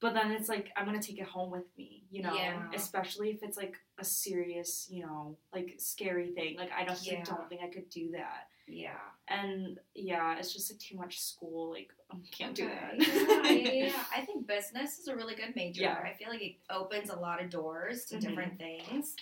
But 0.00 0.12
then 0.14 0.30
it's 0.32 0.48
like 0.48 0.70
I'm 0.76 0.84
gonna 0.84 1.00
take 1.02 1.18
it 1.18 1.26
home 1.26 1.50
with 1.50 1.64
me, 1.78 2.04
you 2.10 2.22
know. 2.22 2.34
Yeah. 2.34 2.68
Especially 2.74 3.30
if 3.30 3.42
it's 3.42 3.56
like 3.56 3.76
a 3.98 4.04
serious, 4.04 4.86
you 4.90 5.04
know, 5.06 5.36
like 5.54 5.74
scary 5.78 6.32
thing. 6.32 6.56
Like 6.58 6.70
I 6.72 6.84
don't 6.84 7.02
Yeah. 7.02 7.14
like, 7.14 7.24
don't 7.24 7.48
think 7.48 7.62
I 7.62 7.68
could 7.68 7.88
do 7.90 8.10
that. 8.12 8.48
Yeah. 8.68 8.98
And 9.28 9.78
yeah, 9.94 10.36
it's 10.38 10.52
just 10.52 10.70
like 10.70 10.78
too 10.80 10.96
much 10.96 11.20
school. 11.20 11.70
Like 11.70 11.88
I 12.10 12.16
can't 12.30 12.54
do 12.54 12.68
that. 12.68 12.94
yeah, 12.98 13.72
yeah. 13.86 14.04
I 14.14 14.20
think 14.20 14.46
business 14.46 14.98
is 14.98 15.08
a 15.08 15.16
really 15.16 15.34
good 15.34 15.54
major. 15.56 15.82
Yeah. 15.82 15.98
I 16.04 16.12
feel 16.18 16.28
like 16.28 16.42
it 16.42 16.56
opens 16.68 17.08
a 17.10 17.16
lot 17.16 17.42
of 17.42 17.48
doors 17.48 18.04
to 18.06 18.16
Mhm. 18.16 18.20
different 18.20 18.58
things. 18.58 19.14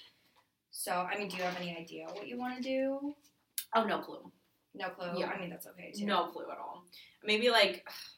So, 0.73 0.91
I 0.93 1.17
mean, 1.17 1.29
do 1.29 1.37
you 1.37 1.45
have 1.45 1.57
any 1.57 1.77
idea 1.77 2.07
what 2.07 2.27
you 2.27 2.37
want 2.37 2.57
to 2.57 2.63
do? 2.63 3.15
oh 3.77 3.85
no 3.85 3.99
clue. 4.01 4.31
No 4.75 4.89
clue. 4.91 5.13
Yeah. 5.17 5.27
I 5.29 5.39
mean, 5.41 5.51
that's 5.51 5.67
okay 5.69 5.93
too. 5.93 6.05
No 6.05 6.27
clue 6.29 6.51
at 6.51 6.59
all. 6.59 6.85
Maybe 7.23 7.49
like 7.51 7.87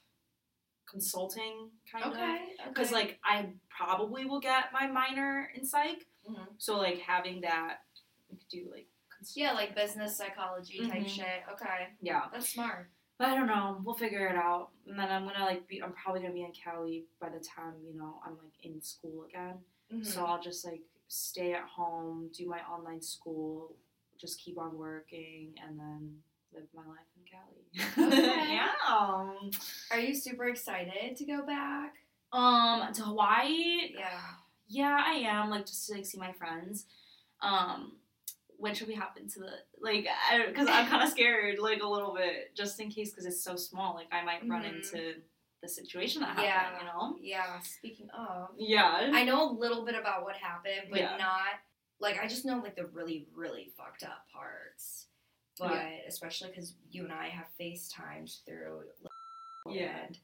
consulting 0.90 1.70
kind 1.90 2.04
of. 2.04 2.12
Okay. 2.12 2.38
Because 2.68 2.88
okay. 2.92 2.96
like 2.96 3.18
I 3.24 3.46
probably 3.68 4.24
will 4.24 4.40
get 4.40 4.72
my 4.72 4.86
minor 4.86 5.50
in 5.54 5.64
psych. 5.64 6.06
Mhm. 6.28 6.46
So 6.58 6.78
like 6.78 6.98
having 6.98 7.40
that, 7.42 7.78
we 8.30 8.36
could 8.38 8.48
do 8.48 8.68
like. 8.70 8.86
yeah, 9.34 9.52
like 9.52 9.74
business 9.74 10.16
psychology 10.16 10.78
type 10.88 11.02
Mhm. 11.02 11.08
shit. 11.08 11.42
Okay, 11.52 11.88
Yeah. 12.00 12.28
that's 12.32 12.48
smart. 12.50 12.90
But 13.18 13.28
I 13.28 13.34
don't 13.34 13.46
know. 13.46 13.80
We'll 13.82 13.94
figure 13.96 14.26
it 14.28 14.36
out. 14.36 14.70
And 14.86 14.98
then 14.98 15.10
I'm 15.10 15.24
gonna 15.26 15.44
like 15.44 15.66
be. 15.66 15.82
I'm 15.82 15.92
probably 15.94 16.20
gonna 16.20 16.34
be 16.34 16.42
in 16.44 16.52
Cali 16.52 17.06
by 17.18 17.30
the 17.30 17.40
time 17.40 17.74
you 17.82 17.94
know 17.94 18.20
I'm 18.24 18.36
like 18.38 18.52
in 18.62 18.80
school 18.82 19.24
again. 19.24 19.64
Mhm. 19.90 20.04
So 20.04 20.24
I'll 20.26 20.40
just 20.42 20.64
like 20.64 20.82
stay 21.08 21.54
at 21.54 21.64
home, 21.64 22.28
do 22.32 22.46
my 22.48 22.60
online 22.68 23.00
school, 23.00 23.74
just 24.18 24.38
keep 24.40 24.58
on 24.58 24.76
working, 24.76 25.54
and 25.64 25.78
then 25.78 26.22
live 26.52 26.68
my 26.74 26.84
life 26.86 27.06
Cali. 27.30 27.52
Okay. 28.12 28.54
yeah. 28.54 28.68
Are 29.90 30.00
you 30.00 30.14
super 30.14 30.46
excited 30.48 31.16
to 31.16 31.24
go 31.24 31.44
back? 31.44 31.94
Um, 32.32 32.92
to 32.92 33.02
Hawaii. 33.02 33.92
Yeah. 33.94 34.20
Yeah, 34.68 34.98
I 35.04 35.12
am. 35.14 35.50
Like 35.50 35.66
just 35.66 35.86
to 35.86 35.94
like 35.94 36.06
see 36.06 36.18
my 36.18 36.32
friends. 36.32 36.86
Um, 37.40 37.92
when 38.58 38.74
should 38.74 38.88
we 38.88 38.94
happen 38.94 39.28
to 39.28 39.40
the 39.40 39.50
like? 39.80 40.06
Because 40.48 40.68
I'm 40.68 40.88
kind 40.88 41.02
of 41.02 41.10
scared, 41.10 41.58
like 41.58 41.82
a 41.82 41.86
little 41.86 42.14
bit, 42.14 42.54
just 42.56 42.80
in 42.80 42.90
case, 42.90 43.10
because 43.10 43.26
it's 43.26 43.42
so 43.44 43.56
small. 43.56 43.94
Like 43.94 44.08
I 44.12 44.24
might 44.24 44.46
run 44.48 44.62
Mhm. 44.62 44.76
into 44.76 45.14
the 45.62 45.68
situation 45.68 46.22
that 46.22 46.28
happened. 46.38 46.46
Yeah. 46.46 46.78
You 46.80 46.84
know. 46.86 47.16
Yeah. 47.20 47.60
Speaking 47.60 48.08
of, 48.10 48.50
Yeah. 48.58 49.10
I 49.12 49.24
know 49.24 49.50
a 49.50 49.52
little 49.52 49.84
bit 49.84 49.94
about 49.94 50.22
what 50.24 50.36
happened, 50.36 50.88
but 50.90 50.98
Yeah. 51.00 51.16
not 51.16 51.60
like 52.00 52.18
I 52.22 52.26
just 52.26 52.44
know 52.44 52.58
like 52.58 52.76
the 52.76 52.86
really 52.86 53.28
really 53.34 53.70
fucked 53.76 54.02
up 54.02 54.26
parts. 54.32 55.05
But 55.58 55.72
Yeah. 55.72 55.88
especially 56.06 56.50
because 56.50 56.74
you 56.90 57.04
and 57.04 57.12
I 57.12 57.28
have 57.28 57.46
FaceTimes 57.58 58.44
through, 58.44 58.84
Yeah. 59.66 60.04
and 60.06 60.18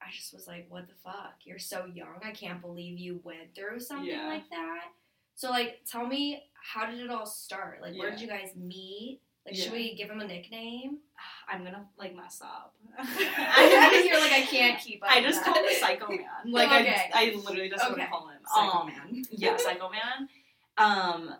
I 0.00 0.10
just 0.12 0.32
was 0.32 0.46
like, 0.46 0.66
"What 0.70 0.86
the 0.88 0.94
fuck? 0.94 1.34
You're 1.44 1.58
so 1.58 1.86
young. 1.86 2.20
I 2.22 2.30
can't 2.30 2.60
believe 2.60 2.98
you 2.98 3.20
went 3.24 3.54
through 3.54 3.80
something 3.80 4.06
Yeah. 4.08 4.28
like 4.28 4.48
that." 4.50 4.92
So 5.34 5.50
like, 5.50 5.80
tell 5.84 6.06
me, 6.06 6.44
how 6.54 6.86
did 6.86 7.00
it 7.00 7.10
all 7.10 7.26
start? 7.26 7.80
Like, 7.82 7.96
where 7.96 8.10
did 8.10 8.20
you 8.20 8.28
guys 8.28 8.54
meet? 8.56 9.20
Like, 9.46 9.56
Yeah. 9.56 9.64
should 9.64 9.72
we 9.72 9.94
give 9.94 10.10
him 10.10 10.20
a 10.20 10.26
nickname? 10.26 10.98
I'm 11.48 11.64
gonna 11.64 11.88
like 11.96 12.14
mess 12.14 12.40
up. 12.40 12.74
I, 12.98 14.04
you're 14.06 14.20
like, 14.20 14.32
I 14.32 14.42
can't 14.42 14.80
keep 14.80 15.02
up. 15.02 15.10
I 15.10 15.22
just 15.22 15.42
call 15.42 15.54
him 15.54 15.64
Psycho 15.78 16.08
Man. 16.08 16.26
Like 16.46 16.68
Okay. 16.68 17.10
I, 17.12 17.30
I 17.32 17.34
literally 17.34 17.68
just 17.70 17.84
want 17.88 18.00
to 18.00 18.06
call 18.06 18.28
him 18.28 18.40
Psycho 18.46 18.78
Um, 18.78 18.86
Man. 18.86 19.24
yeah, 19.30 19.56
Psycho 19.56 19.90
Man. 19.90 20.28
Um, 20.76 21.34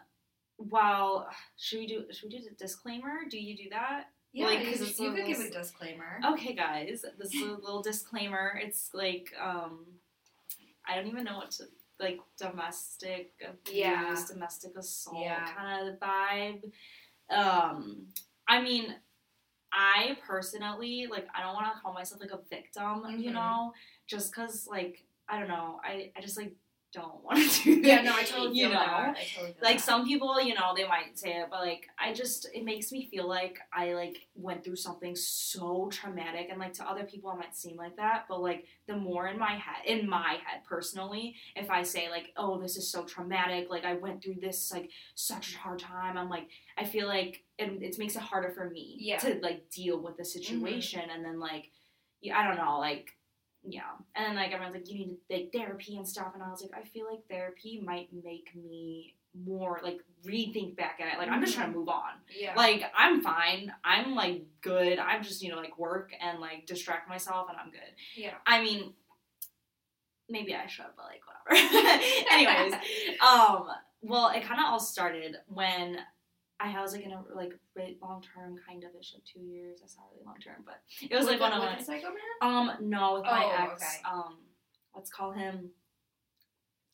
well, 0.59 1.29
should 1.57 1.79
we 1.79 1.87
do? 1.87 2.05
Should 2.13 2.31
we 2.33 2.39
do 2.39 2.45
the 2.49 2.55
disclaimer? 2.57 3.21
Do 3.31 3.39
you 3.39 3.57
do 3.57 3.71
that? 3.71 4.05
Yeah, 4.33 4.47
Like, 4.47 4.61
you, 4.65 4.73
it's 4.73 4.99
you 5.01 5.13
could 5.13 5.25
give 5.27 5.41
a 5.41 5.51
disclaimer. 5.51 6.21
Okay, 6.33 6.55
guys, 6.55 7.05
this 7.19 7.35
is 7.35 7.43
a 7.43 7.45
little 7.63 7.83
disclaimer. 7.83 8.61
It's 8.63 8.91
like 8.93 9.33
um, 9.43 9.87
I 10.87 10.97
don't 10.97 11.07
even 11.07 11.25
know 11.25 11.39
what 11.39 11.51
to 11.53 11.65
like 12.01 12.19
domestic 12.39 13.33
abuse, 13.43 13.77
Yeah. 13.77 14.23
domestic 14.29 14.77
assault 14.77 15.19
Yeah. 15.21 15.45
kind 15.57 15.89
of 15.89 15.99
vibe. 15.99 16.71
Um, 17.31 18.07
I 18.47 18.61
mean, 18.63 18.95
I 19.73 20.17
personally 20.27 21.07
like 21.11 21.27
I 21.35 21.43
don't 21.43 21.55
want 21.55 21.75
to 21.75 21.81
call 21.81 21.93
myself 21.93 22.21
like 22.21 22.31
a 22.31 22.41
victim, 22.51 23.05
you 23.19 23.31
Mhm. 23.31 23.35
know, 23.35 23.73
just 24.07 24.31
because 24.33 24.67
like 24.67 25.05
I 25.29 25.39
don't 25.39 25.49
know, 25.49 25.81
I 25.85 26.13
I 26.17 26.21
just 26.21 26.37
like 26.37 26.55
don't 26.93 27.23
want 27.23 27.39
to 27.51 27.65
do 27.65 27.83
that. 27.83 27.87
Yeah, 27.87 28.03
no, 28.03 28.15
I 28.17 28.23
totally 28.23 28.59
you 28.59 28.65
know. 28.69 28.75
that. 28.75 29.17
I 29.17 29.25
totally 29.35 29.55
Like 29.63 29.77
that. 29.77 29.85
some 29.85 30.07
people, 30.07 30.41
you 30.41 30.55
know, 30.55 30.73
they 30.77 30.87
might 30.87 31.19
say 31.19 31.31
it, 31.31 31.49
but 31.51 31.61
like 31.61 31.87
I 31.99 32.13
just 32.13 32.49
it 32.55 32.65
makes 32.65 32.91
me 32.93 33.09
feel 33.11 33.29
like 33.29 33.59
I 33.73 33.93
like 33.95 34.27
went 34.35 34.65
through 34.65 34.77
something 34.77 35.15
so 35.15 35.89
traumatic 35.93 36.49
and 36.51 36.59
like 36.59 36.73
to 36.75 36.89
other 36.89 37.05
people 37.05 37.31
it 37.33 37.39
might 37.39 37.57
seem 37.57 37.77
like 37.77 37.97
that, 37.97 38.25
but 38.29 38.41
like 38.41 38.65
the 38.87 38.97
more 38.97 39.27
in 39.29 39.39
my 39.39 39.53
head 39.53 39.85
in 39.87 40.09
my 40.09 40.39
head 40.45 40.63
personally, 40.67 41.35
if 41.57 41.71
I 41.71 41.83
say 41.83 42.09
like, 42.09 42.33
Oh, 42.37 42.61
this 42.61 42.77
is 42.77 42.91
so 42.91 43.05
traumatic, 43.05 43.69
like 43.71 43.85
I 43.85 43.95
went 43.95 44.23
through 44.23 44.37
this 44.41 44.73
like 44.73 44.91
such 45.15 45.55
a 45.55 45.59
hard 45.59 45.79
time, 45.81 46.17
I'm 46.17 46.29
like 46.31 46.49
I 46.79 46.85
feel 46.85 47.07
like 47.07 47.45
it, 47.59 47.83
it 47.83 47.99
makes 47.99 48.17
it 48.17 48.23
harder 48.23 48.51
for 48.51 48.71
me 48.71 48.97
Yeah. 48.99 49.19
to 49.19 49.39
like 49.43 49.69
deal 49.71 50.01
with 50.01 50.17
the 50.17 50.23
mm-hmm. 50.23 50.41
situation 50.43 51.03
and 51.11 51.25
then 51.25 51.39
like 51.39 51.71
yeah, 52.21 52.39
I 52.39 52.49
don't 52.49 52.57
know, 52.57 52.79
like 52.81 53.11
yeah. 53.73 53.83
And 54.15 54.27
then 54.27 54.37
like 54.37 54.53
everyone's 54.53 54.75
like, 54.75 54.91
you 54.91 54.99
need 54.99 55.17
like 55.31 55.51
therapy 55.53 55.97
and 55.97 56.07
stuff 56.07 56.33
and 56.35 56.43
I 56.43 56.51
was 56.51 56.63
like, 56.63 56.73
I 56.75 56.87
feel 56.87 57.07
like 57.11 57.21
therapy 57.29 57.81
might 57.85 58.09
make 58.25 58.55
me 58.55 59.15
more 59.45 59.81
like 59.83 60.01
rethink 60.27 60.77
back 60.77 60.99
at 61.01 61.13
it. 61.15 61.19
Like 61.19 61.29
I'm 61.29 61.41
just 61.41 61.55
trying 61.55 61.73
to 61.73 61.79
move 61.79 61.89
on. 61.89 62.13
yeah. 62.39 62.55
Like 62.57 62.83
I'm 62.97 63.21
fine. 63.23 63.73
I'm 63.85 64.15
like 64.15 64.43
good. 64.61 64.99
I'm 64.99 65.23
just, 65.23 65.43
you 65.43 65.51
know, 65.51 65.57
like 65.57 65.79
work 65.79 66.11
and 66.21 66.41
like 66.41 66.67
distract 66.67 67.09
myself 67.09 67.49
and 67.49 67.59
I'm 67.59 67.71
good. 67.71 67.81
yeah. 68.17 68.35
I 68.47 68.63
mean 68.63 68.95
maybe 70.29 70.55
I 70.55 70.67
should, 70.67 70.87
but 70.97 71.07
like 71.07 71.21
whatever. 71.27 71.75
Anyways, 72.33 72.75
um, 73.21 73.67
well, 74.03 74.29
it 74.29 74.43
kind 74.45 74.61
of 74.61 74.67
all 74.67 74.81
started 74.81 75.37
when 75.49 75.99
I 76.61 76.81
was 76.83 76.93
like 76.93 77.05
in 77.05 77.13
a 77.13 77.23
like 77.35 77.53
long 78.03 78.23
term 78.35 78.57
kind 78.67 78.83
of 78.85 78.91
ish, 78.99 79.15
like 79.15 79.25
two 79.25 79.41
years. 79.41 79.81
That's 79.81 79.97
not 79.97 80.07
really 80.13 80.25
long 80.27 80.37
term, 80.45 80.65
but 80.65 80.81
it 81.09 81.15
was 81.17 81.27
like 81.27 81.41
one 81.41 81.53
of 81.53 81.61
with 81.61 81.71
my 81.71 81.79
the 81.79 81.85
psycho 81.85 82.09
man. 82.09 82.17
um 82.43 82.73
no 82.81 83.15
with 83.15 83.25
my 83.25 83.45
Oh, 83.45 83.73
ex. 83.73 83.83
okay. 83.83 84.03
Um, 84.13 84.39
let's 84.95 85.11
call 85.11 85.33
him 85.33 85.71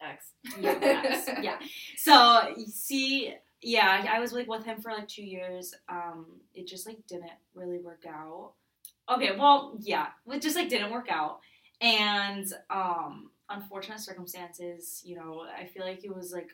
X. 0.00 0.32
yeah, 0.60 0.78
ex. 0.82 1.28
yeah. 1.42 1.58
So 1.96 2.54
you 2.56 2.66
see, 2.66 3.34
yeah, 3.62 4.06
I 4.12 4.20
was 4.20 4.32
like 4.32 4.46
with 4.48 4.64
him 4.64 4.80
for 4.82 4.92
like 4.92 5.08
two 5.08 5.24
years. 5.24 5.74
Um, 5.88 6.26
it 6.54 6.66
just 6.66 6.86
like 6.86 6.98
didn't 7.08 7.30
really 7.54 7.78
work 7.78 8.04
out. 8.06 8.52
Okay, 9.10 9.36
well, 9.36 9.76
yeah, 9.80 10.08
it 10.30 10.42
just 10.42 10.56
like 10.56 10.68
didn't 10.68 10.90
work 10.90 11.08
out, 11.10 11.40
and 11.80 12.46
um, 12.70 13.30
unfortunate 13.48 14.00
circumstances. 14.00 15.00
You 15.04 15.16
know, 15.16 15.44
I 15.58 15.64
feel 15.66 15.84
like 15.84 16.04
it 16.04 16.14
was 16.14 16.32
like 16.32 16.50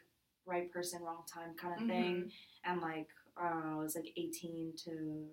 right 0.51 0.71
person, 0.73 1.03
wrong 1.03 1.23
time 1.33 1.55
kind 1.57 1.81
of 1.81 1.87
thing, 1.87 2.31
and 2.65 2.81
like 2.81 3.09
I 3.37 3.49
I 3.49 3.77
was 3.77 3.95
like 3.95 4.13
eighteen 4.17 4.73
to 4.85 5.27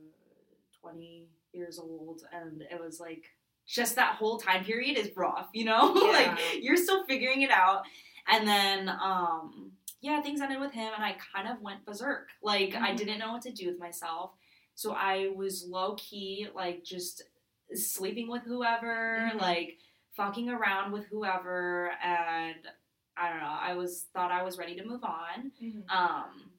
twenty 0.82 1.28
years 1.54 1.80
old, 1.80 2.22
and 2.32 2.62
it 2.62 2.80
was 2.80 3.00
like 3.00 3.24
just 3.66 3.96
that 3.96 4.16
whole 4.16 4.38
time 4.38 4.64
period 4.64 4.98
is 4.98 5.12
rough. 5.18 5.50
You 5.54 5.66
know, 5.66 5.92
like 6.14 6.38
you're 6.62 6.78
still 6.78 7.04
figuring 7.06 7.42
it 7.42 7.52
out, 7.52 7.84
and 8.28 8.48
then 8.48 8.90
um 8.90 9.72
yeah, 10.00 10.22
things 10.22 10.42
ended 10.42 10.60
with 10.60 10.72
him, 10.72 10.92
and 10.96 11.04
I 11.04 11.16
kind 11.34 11.48
of 11.50 11.60
went 11.62 11.84
berserk. 11.86 12.30
Like 12.42 12.76
I 12.76 12.92
Mhm. 12.94 12.98
didn't 12.98 13.20
know 13.20 13.32
what 13.34 13.42
to 13.44 13.52
do 13.52 13.68
with 13.68 13.80
myself, 13.80 14.32
so 14.76 14.94
I 14.94 15.30
was 15.36 15.66
low 15.68 15.96
key, 15.96 16.48
like 16.54 16.84
just 16.84 17.24
sleeping 17.74 18.30
with 18.30 18.44
whoever, 18.44 19.32
Mhm. 19.34 19.42
like 19.42 19.78
fucking 20.16 20.50
around 20.50 20.92
with 20.94 21.06
whoever, 21.08 21.92
and 22.04 22.56
I 23.20 23.30
don't 23.30 23.40
know. 23.40 23.58
I 23.60 23.74
was 23.74 24.06
thought 24.14 24.32
I 24.32 24.44
was 24.44 24.58
ready 24.58 24.76
to 24.76 24.86
move 24.86 25.04
on, 25.04 25.52
Mhm. 25.62 25.90
um, 25.90 26.52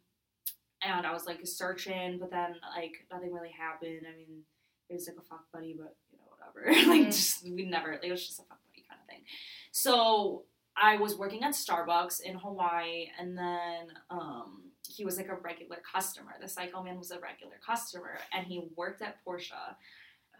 and 0.82 1.06
I 1.06 1.12
was 1.12 1.26
like 1.26 1.40
searching, 1.46 2.18
but 2.18 2.30
then 2.30 2.56
like 2.76 3.06
nothing 3.10 3.32
really 3.32 3.50
happened. 3.52 4.06
I 4.06 4.16
mean, 4.16 4.44
it 4.88 4.94
was 4.94 5.06
like 5.08 5.16
a 5.18 5.22
fuck 5.22 5.50
buddy, 5.52 5.74
but 5.78 5.96
you 6.10 6.18
know 6.18 6.24
whatever. 6.28 6.66
like 6.90 7.02
Mhm. 7.08 7.12
just 7.12 7.42
we 7.44 7.64
never. 7.66 7.92
Like, 7.92 8.04
it 8.04 8.10
was 8.10 8.26
just 8.26 8.40
a 8.40 8.44
fuck 8.44 8.58
buddy 8.66 8.84
kind 8.88 9.00
of 9.00 9.06
thing. 9.08 9.24
So 9.72 10.44
I 10.76 10.96
was 10.96 11.16
working 11.16 11.42
at 11.44 11.54
Starbucks 11.54 12.20
in 12.20 12.36
Hawaii, 12.38 13.10
and 13.18 13.36
then 13.36 13.92
um, 14.10 14.70
he 14.88 15.04
was 15.04 15.16
like 15.16 15.28
a 15.28 15.34
regular 15.36 15.76
customer. 15.92 16.34
The 16.40 16.48
Psycho 16.48 16.82
Man 16.82 16.98
was 16.98 17.10
a 17.10 17.18
regular 17.20 17.58
customer, 17.64 18.18
and 18.32 18.46
he 18.46 18.68
worked 18.76 19.02
at 19.02 19.22
Porsche. 19.24 19.52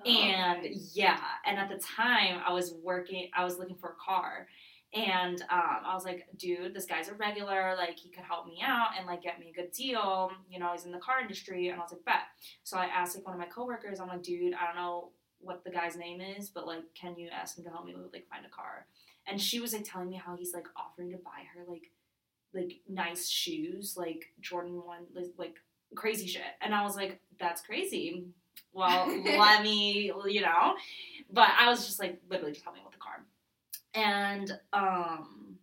Oh, 0.00 0.08
And 0.08 0.60
okay. 0.60 0.74
yeah, 0.94 1.20
and 1.44 1.58
at 1.58 1.68
the 1.68 1.78
time 1.78 2.40
I 2.46 2.52
was 2.52 2.72
working, 2.72 3.30
I 3.34 3.42
was 3.44 3.58
looking 3.58 3.76
for 3.76 3.90
a 3.90 3.94
car. 3.96 4.46
And 4.94 5.42
um, 5.50 5.80
I 5.84 5.94
was 5.94 6.04
like, 6.04 6.26
dude, 6.36 6.74
this 6.74 6.86
guy's 6.86 7.08
a 7.08 7.14
regular. 7.14 7.74
Like, 7.76 7.98
he 7.98 8.08
could 8.08 8.24
help 8.24 8.46
me 8.46 8.60
out 8.64 8.90
and 8.96 9.06
like 9.06 9.22
get 9.22 9.38
me 9.38 9.50
a 9.50 9.52
good 9.52 9.70
deal. 9.72 10.30
You 10.48 10.58
know, 10.58 10.72
he's 10.72 10.86
in 10.86 10.92
the 10.92 10.98
car 10.98 11.20
industry. 11.20 11.68
And 11.68 11.78
I 11.78 11.82
was 11.82 11.92
like, 11.92 12.04
bet. 12.04 12.22
So 12.62 12.78
I 12.78 12.86
asked 12.86 13.16
like 13.16 13.26
one 13.26 13.34
of 13.34 13.40
my 13.40 13.46
coworkers, 13.46 14.00
I'm 14.00 14.08
like, 14.08 14.22
dude, 14.22 14.54
I 14.54 14.66
don't 14.66 14.76
know 14.76 15.10
what 15.40 15.62
the 15.62 15.70
guy's 15.70 15.96
name 15.96 16.20
is, 16.20 16.48
but 16.48 16.66
like, 16.66 16.82
can 16.94 17.16
you 17.18 17.28
ask 17.28 17.58
him 17.58 17.64
to 17.64 17.70
help 17.70 17.84
me 17.84 17.94
with 17.94 18.12
like 18.12 18.28
find 18.28 18.46
a 18.46 18.48
car? 18.48 18.86
And 19.26 19.40
she 19.40 19.60
was 19.60 19.72
like 19.74 19.84
telling 19.84 20.08
me 20.08 20.16
how 20.16 20.36
he's 20.36 20.54
like 20.54 20.66
offering 20.74 21.10
to 21.10 21.18
buy 21.18 21.42
her 21.54 21.64
like 21.70 21.90
like 22.54 22.80
nice 22.88 23.28
shoes, 23.28 23.94
like 23.96 24.32
Jordan 24.40 24.82
one, 24.82 25.06
like, 25.36 25.56
crazy 25.94 26.26
shit. 26.26 26.42
And 26.60 26.74
I 26.74 26.82
was 26.82 26.96
like, 26.96 27.20
that's 27.38 27.62
crazy. 27.62 28.26
Well, 28.72 29.08
let 29.38 29.62
me, 29.62 30.12
you 30.26 30.40
know. 30.40 30.74
But 31.30 31.48
I 31.58 31.68
was 31.68 31.86
just 31.86 31.98
like 31.98 32.20
literally 32.28 32.52
just 32.52 32.64
helping 32.64 32.82
with 32.84 32.87
the 32.87 32.87
car. 32.87 32.87
And 33.98 34.58
um 34.72 35.56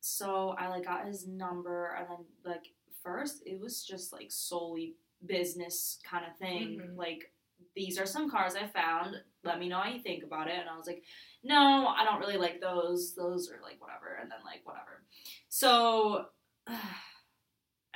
so 0.00 0.54
I 0.58 0.68
like 0.68 0.84
got 0.84 1.06
his 1.06 1.26
number 1.26 1.94
and 1.98 2.06
then 2.08 2.24
like 2.44 2.66
first 3.02 3.42
it 3.46 3.60
was 3.60 3.84
just 3.84 4.12
like 4.12 4.30
solely 4.30 4.94
business 5.26 5.98
kind 6.08 6.24
of 6.30 6.36
thing. 6.38 6.80
Mhm. 6.80 6.96
Like 6.96 7.32
these 7.76 7.98
are 7.98 8.06
some 8.06 8.30
cars 8.30 8.54
I 8.56 8.66
found. 8.66 9.16
Let 9.44 9.58
me 9.58 9.68
know 9.68 9.78
how 9.78 9.90
you 9.90 10.00
think 10.02 10.24
about 10.24 10.48
it. 10.48 10.58
And 10.58 10.68
I 10.68 10.76
was 10.76 10.86
like, 10.86 11.04
no, 11.44 11.86
I 11.88 12.04
don't 12.04 12.20
really 12.20 12.38
like 12.38 12.60
those. 12.60 13.14
Those 13.14 13.50
are 13.50 13.60
like 13.62 13.80
whatever. 13.80 14.18
And 14.20 14.30
then 14.30 14.38
like 14.44 14.60
whatever. 14.64 15.02
So, 15.48 16.26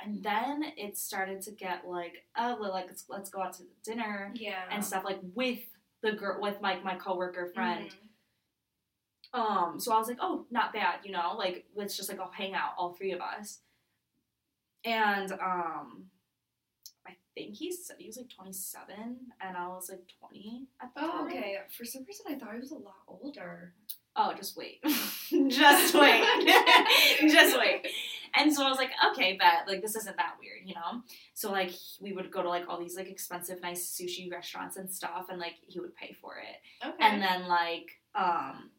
and 0.03 0.21
then 0.23 0.63
it 0.77 0.97
started 0.97 1.41
to 1.43 1.51
get 1.51 1.87
like, 1.87 2.25
oh, 2.37 2.57
well, 2.59 2.71
like 2.71 2.85
let's, 2.87 3.05
let's 3.09 3.29
go 3.29 3.41
out 3.41 3.53
to 3.53 3.63
dinner 3.83 4.31
Yeah. 4.35 4.63
and 4.71 4.83
stuff 4.83 5.03
like 5.03 5.19
with 5.33 5.59
the 6.03 6.11
girl, 6.11 6.39
with 6.41 6.57
like 6.61 6.83
my 6.83 6.95
coworker 6.95 7.51
friend. 7.53 7.89
Mhm. 7.89 8.04
Um, 9.35 9.79
so 9.79 9.91
I 9.93 9.97
was 9.97 10.07
like, 10.07 10.17
oh, 10.21 10.45
not 10.49 10.71
bad, 10.73 10.99
you 11.03 11.11
know, 11.11 11.35
like 11.37 11.65
let's 11.75 11.97
just 11.97 12.09
like 12.09 12.19
all 12.19 12.31
hang 12.31 12.53
out, 12.53 12.71
all 12.77 12.93
three 12.93 13.11
of 13.11 13.19
us. 13.21 13.59
And 14.85 15.31
um, 15.33 16.05
I 17.07 17.11
think 17.33 17.55
he 17.55 17.71
said 17.71 17.97
he 17.99 18.07
was 18.07 18.17
like 18.17 18.29
27, 18.29 18.95
and 19.41 19.57
I 19.57 19.67
was 19.67 19.89
like 19.89 20.03
20 20.19 20.67
at 20.81 20.93
the 20.93 21.01
Oh, 21.03 21.07
time. 21.11 21.27
okay. 21.27 21.57
For 21.75 21.83
some 21.85 22.03
reason, 22.07 22.25
I 22.29 22.35
thought 22.35 22.53
he 22.53 22.59
was 22.59 22.71
a 22.71 22.75
lot 22.75 22.93
older. 23.07 23.73
Oh, 24.15 24.33
just 24.37 24.55
wait, 24.55 24.81
just 25.49 25.93
wait, 25.99 26.23
just 27.29 27.59
wait. 27.59 27.87
And 28.37 28.53
so 28.53 28.65
I 28.65 28.69
was 28.69 28.77
like, 28.77 28.91
okay, 29.11 29.37
bet 29.37 29.67
like 29.67 29.81
this 29.81 29.95
isn't 29.95 30.15
that 30.17 30.35
weird, 30.39 30.59
you 30.65 30.75
know. 30.75 31.01
So 31.33 31.51
like 31.51 31.71
we 31.99 32.13
would 32.13 32.31
go 32.31 32.41
to 32.41 32.47
like 32.49 32.69
all 32.69 32.79
these 32.79 32.95
like 32.95 33.07
expensive, 33.09 33.61
nice 33.61 33.85
sushi 33.99 34.31
restaurants 34.31 34.77
and 34.77 34.89
stuff, 34.89 35.25
and 35.29 35.39
like 35.39 35.55
he 35.67 35.79
would 35.79 35.95
pay 35.95 36.15
for 36.21 36.35
it. 36.37 36.87
Okay. 36.87 36.95
And 36.99 37.21
then 37.21 37.47
like 37.47 37.89
um 38.13 38.69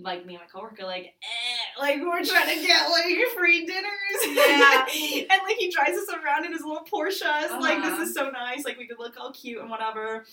like 0.00 0.24
me 0.24 0.34
and 0.34 0.42
my 0.42 0.46
coworker 0.46 0.84
like 0.84 1.04
eh, 1.22 1.80
like 1.80 2.00
we're 2.00 2.24
trying 2.24 2.58
to 2.58 2.66
get 2.66 2.88
like 2.90 3.14
free 3.36 3.66
dinners. 3.66 4.36
Yeah. 4.48 4.86
and 5.30 5.40
like 5.44 5.56
he 5.56 5.70
drives 5.70 5.98
us 5.98 6.08
around 6.08 6.44
in 6.46 6.52
his 6.52 6.62
little 6.62 6.84
Porsche. 6.84 7.22
Like 7.60 7.78
Uh-huh. 7.78 7.96
this 7.98 8.08
is 8.08 8.14
so 8.14 8.30
nice. 8.30 8.64
Like 8.64 8.78
we 8.78 8.86
could 8.86 8.98
look 8.98 9.14
all 9.20 9.32
cute 9.32 9.60
and 9.60 9.68
whatever. 9.70 10.24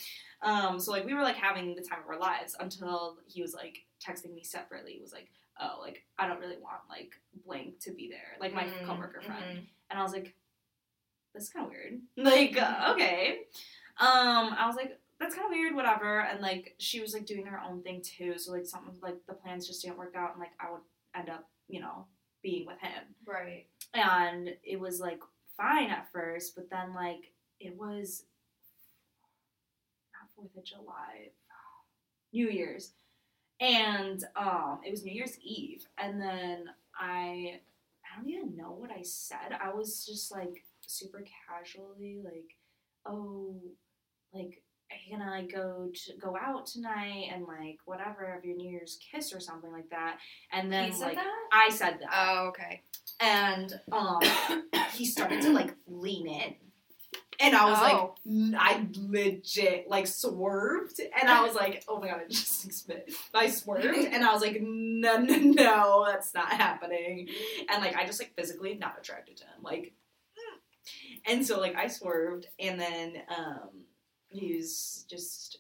Um 0.42 0.80
so 0.80 0.92
like 0.92 1.06
we 1.06 1.13
were 1.13 1.24
like 1.24 1.36
having 1.36 1.75
the 1.75 1.82
time 1.82 2.00
of 2.04 2.10
our 2.10 2.20
lives 2.20 2.56
until 2.60 3.18
he 3.28 3.42
was 3.42 3.54
like 3.54 3.80
texting 4.06 4.34
me 4.34 4.44
separately. 4.44 4.94
He 4.94 5.01
was 5.01 5.12
like, 5.13 5.28
Oh, 5.60 5.80
like 5.82 6.04
I 6.18 6.28
don't 6.28 6.39
really 6.39 6.58
want 6.62 6.80
like 6.89 7.12
blank 7.46 7.80
to 7.82 7.92
be 7.92 8.10
there. 8.10 8.38
Like 8.39 8.54
my 8.54 8.63
Mm, 8.63 8.86
coworker 8.86 9.22
friend. 9.22 9.44
mhm. 9.44 9.63
And 9.89 10.00
I 10.00 10.04
was 10.04 10.13
like, 10.13 10.34
that's 11.34 11.50
kind 11.50 11.66
of 11.66 11.72
weird. 11.72 12.00
Like, 12.18 12.58
uh, 12.62 12.94
okay. 12.94 13.39
Um, 14.00 14.56
I 14.58 14.66
was 14.68 14.75
like, 14.78 14.99
that's 15.20 15.36
kind 15.36 15.46
of 15.46 15.52
weird, 15.52 15.76
whatever. 15.76 16.22
And 16.22 16.42
like, 16.42 16.76
she 16.78 17.02
was 17.02 17.14
like 17.14 17.26
doing 17.26 17.46
her 17.46 17.60
own 17.60 17.82
thing 17.82 18.02
too. 18.02 18.38
So 18.38 18.52
like, 18.52 18.66
something 18.66 18.94
like 19.02 19.18
the 19.28 19.34
plans 19.34 19.68
just 19.68 19.82
didn't 19.82 19.98
work 19.98 20.16
out, 20.16 20.32
and 20.32 20.40
like, 20.40 20.54
I 20.60 20.72
would 20.72 20.82
end 21.16 21.30
up, 21.30 21.48
you 21.68 21.82
know, 21.82 22.06
being 22.42 22.66
with 22.66 22.80
him. 22.80 23.04
Right. 23.28 23.68
And 23.94 24.50
it 24.64 24.80
was 24.80 25.00
like 25.00 25.20
fine 25.58 25.90
at 25.90 26.12
first, 26.12 26.56
but 26.56 26.70
then 26.70 26.94
like, 26.94 27.34
it 27.60 27.76
was 27.76 28.24
not 30.14 30.30
Fourth 30.36 30.56
of 30.56 30.64
July, 30.64 31.32
New 32.34 32.50
Year's, 32.50 32.94
and 33.60 34.24
um, 34.38 34.80
it 34.86 34.92
was 34.92 35.04
New 35.04 35.14
Year's 35.14 35.38
Eve, 35.44 35.86
and 35.98 36.22
then 36.22 36.66
I, 36.98 37.60
I 38.06 38.18
don't 38.18 38.30
even 38.30 38.56
know 38.56 38.72
what 38.72 38.92
I 38.92 39.02
said. 39.02 39.58
I 39.62 39.74
was 39.74 40.06
just 40.06 40.32
like 40.32 40.64
super 40.88 41.24
casually 41.48 42.20
like, 42.24 42.56
oh, 43.06 43.56
like 44.34 44.64
are 44.91 44.98
you 45.08 45.17
gonna 45.17 45.29
like 45.31 45.53
go 45.53 45.89
to 45.93 46.13
go 46.17 46.36
out 46.41 46.65
tonight 46.65 47.29
and 47.34 47.43
like 47.46 47.77
whatever 47.86 48.31
have 48.34 48.43
your 48.46 48.55
New 48.55 48.69
Year's 48.69 48.98
kiss 49.12 49.34
or 49.34 49.39
something 49.39 49.72
like 49.72 49.89
that, 49.91 50.17
and 50.51 50.72
then 50.72 50.86
he 50.86 50.91
said 50.91 51.05
like 51.08 51.15
that? 51.15 51.27
I 51.51 51.69
said 51.69 52.00
that, 52.01 52.10
Oh, 52.12 52.48
okay. 52.50 52.81
and 53.19 53.79
um, 53.91 54.19
he 54.93 55.05
started 55.05 55.41
to 55.43 55.50
like 55.51 55.74
lean 55.88 56.27
in. 56.27 56.55
And 57.41 57.55
I 57.55 57.69
was 57.69 57.79
like, 57.79 58.58
I 58.60 58.86
legit 58.98 59.88
like 59.89 60.08
swerved, 60.08 61.00
and 61.00 61.29
I 61.29 61.41
was 61.46 61.55
like, 61.55 61.86
oh 61.88 61.98
my 62.00 62.08
god, 62.08 62.19
I 62.25 62.27
just 62.27 62.69
spit. 62.74 63.13
I 63.34 63.50
swerved, 63.50 63.86
and 63.86 64.25
I 64.25 64.34
was 64.34 64.41
like, 64.41 64.58
no, 64.62 65.17
no, 65.17 65.36
no, 65.38 66.05
that's 66.05 66.34
not 66.34 66.51
happening. 66.51 67.29
And 67.72 67.81
like, 67.81 67.96
I 67.96 68.05
just 68.05 68.19
like 68.19 68.34
physically 68.36 68.75
not 68.75 68.98
attracted 69.00 69.38
to 69.38 69.43
him, 69.46 69.63
like. 69.63 69.93
mm. 70.36 71.31
And 71.31 71.46
so 71.48 71.62
like 71.62 71.75
I 71.77 71.88
swerved, 71.88 72.48
and 72.60 72.77
then 72.77 73.13
um, 73.38 73.69
he 74.29 74.55
was 74.55 75.05
just 75.09 75.59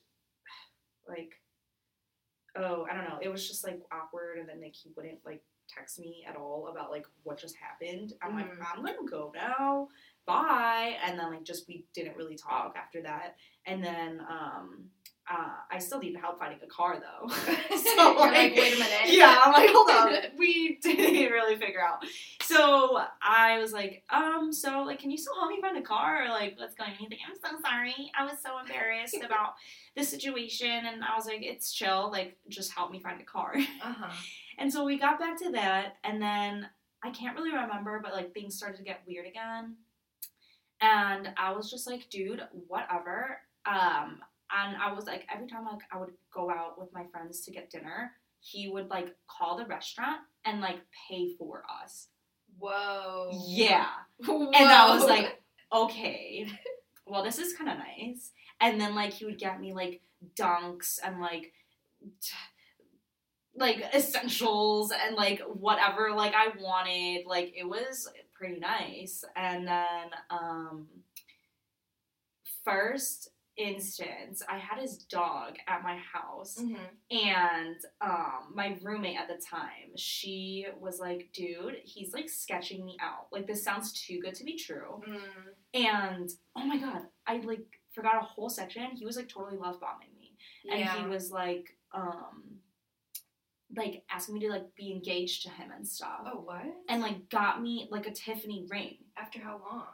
like, 1.07 1.33
oh, 2.55 2.85
I 2.89 2.95
don't 2.95 3.05
know. 3.09 3.19
It 3.21 3.29
was 3.29 3.47
just 3.47 3.63
like 3.65 3.81
awkward, 3.91 4.37
and 4.39 4.47
then 4.49 4.61
like 4.61 4.75
he 4.75 4.91
wouldn't 4.95 5.19
like 5.25 5.41
text 5.67 5.99
me 5.99 6.25
at 6.27 6.35
all 6.35 6.67
about 6.71 6.89
like 6.89 7.05
what 7.23 7.37
just 7.37 7.55
happened. 7.55 8.13
I'm 8.21 8.35
like, 8.35 8.51
Mhm. 8.51 8.65
I'm 8.73 8.83
gonna 8.83 8.97
go 9.09 9.31
now. 9.35 9.87
Bye. 10.25 10.97
And 11.03 11.17
then 11.19 11.31
like 11.31 11.43
just 11.43 11.67
we 11.67 11.85
didn't 11.93 12.17
really 12.17 12.35
talk 12.35 12.75
after 12.75 13.01
that. 13.03 13.35
And 13.65 13.83
then 13.83 14.19
um 14.29 14.89
uh, 15.29 15.49
I 15.69 15.77
still 15.77 15.99
need 15.99 16.15
help 16.15 16.39
finding 16.39 16.59
a 16.63 16.67
car 16.67 16.99
though. 16.99 17.29
You're 17.69 18.15
like, 18.15 18.55
wait 18.55 18.75
a 18.75 18.79
minute. 18.79 18.89
Yeah, 19.09 19.41
I'm 19.43 19.53
like, 19.53 19.69
hold 19.69 19.89
on. 19.89 20.13
We 20.37 20.79
didn't 20.81 21.31
really 21.31 21.55
figure 21.57 21.81
out. 21.81 22.03
So 22.41 22.99
I 23.21 23.59
was 23.59 23.71
like, 23.71 24.03
um, 24.09 24.51
so 24.51 24.83
like, 24.83 24.99
can 24.99 25.11
you 25.11 25.17
still 25.17 25.35
help 25.35 25.49
me 25.49 25.61
find 25.61 25.77
a 25.77 25.81
car 25.81 26.25
or 26.25 26.29
like 26.29 26.55
what's 26.57 26.73
going 26.73 26.91
on? 26.91 26.97
He's 26.97 27.09
like, 27.09 27.19
I'm 27.27 27.35
so 27.35 27.61
sorry. 27.61 28.11
I 28.17 28.23
was 28.23 28.37
so 28.43 28.59
embarrassed 28.59 29.17
about 29.23 29.53
the 29.95 30.03
situation, 30.03 30.85
and 30.85 31.03
I 31.03 31.15
was 31.15 31.25
like, 31.25 31.41
it's 31.41 31.71
chill. 31.71 32.09
Like, 32.11 32.37
just 32.47 32.71
help 32.71 32.91
me 32.91 32.99
find 32.99 33.21
a 33.21 33.25
car. 33.25 33.53
Uh 33.55 33.93
huh. 33.93 34.13
And 34.57 34.71
so 34.71 34.83
we 34.83 34.97
got 34.97 35.19
back 35.19 35.37
to 35.39 35.51
that, 35.51 35.97
and 36.03 36.21
then 36.21 36.67
I 37.03 37.11
can't 37.11 37.35
really 37.35 37.53
remember, 37.53 37.99
but 38.03 38.13
like 38.13 38.33
things 38.33 38.55
started 38.55 38.77
to 38.77 38.83
get 38.83 39.03
weird 39.07 39.27
again. 39.27 39.75
And 40.81 41.29
I 41.37 41.51
was 41.51 41.69
just 41.69 41.87
like, 41.87 42.09
dude, 42.09 42.41
whatever. 42.67 43.41
Um, 43.65 44.19
and 44.51 44.77
I 44.77 44.93
was 44.93 45.05
like, 45.05 45.25
every 45.33 45.47
time 45.47 45.65
like 45.65 45.81
I 45.91 45.99
would 45.99 46.11
go 46.33 46.49
out 46.49 46.79
with 46.79 46.89
my 46.93 47.05
friends 47.11 47.41
to 47.41 47.51
get 47.51 47.69
dinner, 47.69 48.11
he 48.39 48.69
would 48.69 48.89
like 48.89 49.15
call 49.27 49.57
the 49.57 49.65
restaurant 49.65 50.21
and 50.45 50.61
like 50.61 50.79
pay 51.09 51.33
for 51.37 51.63
us. 51.83 52.07
Whoa. 52.57 53.31
Yeah. 53.47 53.87
Whoa. 54.25 54.49
And 54.51 54.69
I 54.69 54.93
was 54.93 55.05
like, 55.05 55.41
okay, 55.73 56.47
well, 57.05 57.23
this 57.23 57.37
is 57.37 57.53
kind 57.53 57.69
of 57.69 57.77
nice. 57.77 58.31
And 58.61 58.79
then 58.79 58.95
like 58.95 59.13
he 59.13 59.25
would 59.25 59.39
get 59.39 59.59
me 59.59 59.73
like 59.73 60.01
dunks 60.35 60.99
and 61.03 61.21
like 61.21 61.53
t- 62.21 62.35
like 63.55 63.83
essentials 63.93 64.91
and 64.91 65.15
like 65.15 65.41
whatever 65.41 66.11
like 66.15 66.33
I 66.33 66.47
wanted. 66.59 67.25
Like 67.25 67.53
it 67.55 67.67
was 67.67 68.09
pretty 68.33 68.59
nice. 68.59 69.23
And 69.35 69.67
then 69.67 70.09
um 70.29 70.87
first 72.63 73.29
instance, 73.59 74.41
I 74.47 74.57
had 74.57 74.79
his 74.79 74.99
dog 74.99 75.57
at 75.67 75.83
my 75.83 75.97
house 75.97 76.57
Mhm. 76.57 76.79
and 77.11 77.75
um, 78.01 78.51
my 78.55 78.77
roommate 78.81 79.17
at 79.19 79.27
the 79.27 79.35
time, 79.43 79.95
she 79.97 80.65
was 80.79 80.99
like, 80.99 81.29
dude, 81.33 81.75
he's 81.83 82.13
like 82.13 82.29
sketching 82.29 82.85
me 82.85 82.97
out. 83.01 83.27
Like, 83.31 83.45
this 83.47 83.63
sounds 83.63 83.91
too 83.93 84.19
good 84.21 84.33
to 84.35 84.43
be 84.45 84.55
true. 84.57 85.01
Mm. 85.07 85.21
And 85.73 86.29
oh 86.55 86.65
my 86.65 86.77
God, 86.77 87.01
I 87.27 87.37
like 87.37 87.65
forgot 87.91 88.15
a 88.15 88.25
whole 88.25 88.49
section. 88.49 88.91
He 88.95 89.05
was 89.05 89.17
like 89.17 89.27
totally 89.29 89.57
love 89.57 89.79
bombing 89.81 90.13
me. 90.17 90.37
And 90.71 90.79
Yeah. 90.79 90.97
he 91.01 91.05
was 91.07 91.29
like, 91.31 91.77
um, 91.93 92.59
like 93.75 94.03
asking 94.09 94.35
me 94.35 94.39
to 94.41 94.49
like 94.49 94.73
be 94.75 94.91
engaged 94.91 95.43
to 95.43 95.49
him 95.49 95.69
and 95.75 95.87
stuff. 95.87 96.21
oh, 96.25 96.39
what? 96.41 96.63
And 96.87 97.01
like 97.01 97.29
got 97.29 97.61
me 97.61 97.87
like 97.91 98.07
a 98.07 98.11
Tiffany 98.11 98.65
ring. 98.69 98.97
after 99.17 99.39
how 99.39 99.59
long? 99.59 99.87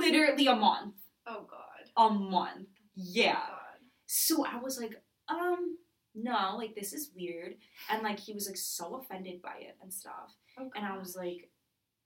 Literally 0.00 0.46
a 0.46 0.56
month. 0.56 0.94
Oh 1.26 1.46
God. 1.50 1.62
A 1.98 2.08
month. 2.10 2.68
Yeah. 2.96 3.34
God. 3.34 3.80
So 4.06 4.44
I 4.46 4.58
was 4.58 4.80
like, 4.80 5.02
um, 5.28 5.78
no, 6.14 6.56
like 6.56 6.74
this 6.74 6.92
is 6.92 7.10
weird. 7.14 7.56
And 7.90 8.02
like 8.02 8.18
he 8.18 8.32
was 8.32 8.46
like 8.46 8.56
so 8.56 8.96
offended 8.96 9.42
by 9.42 9.56
it 9.60 9.76
and 9.82 9.92
stuff. 9.92 10.34
Oh, 10.58 10.70
And 10.76 10.86
I 10.86 10.96
was 10.98 11.16
like, 11.16 11.50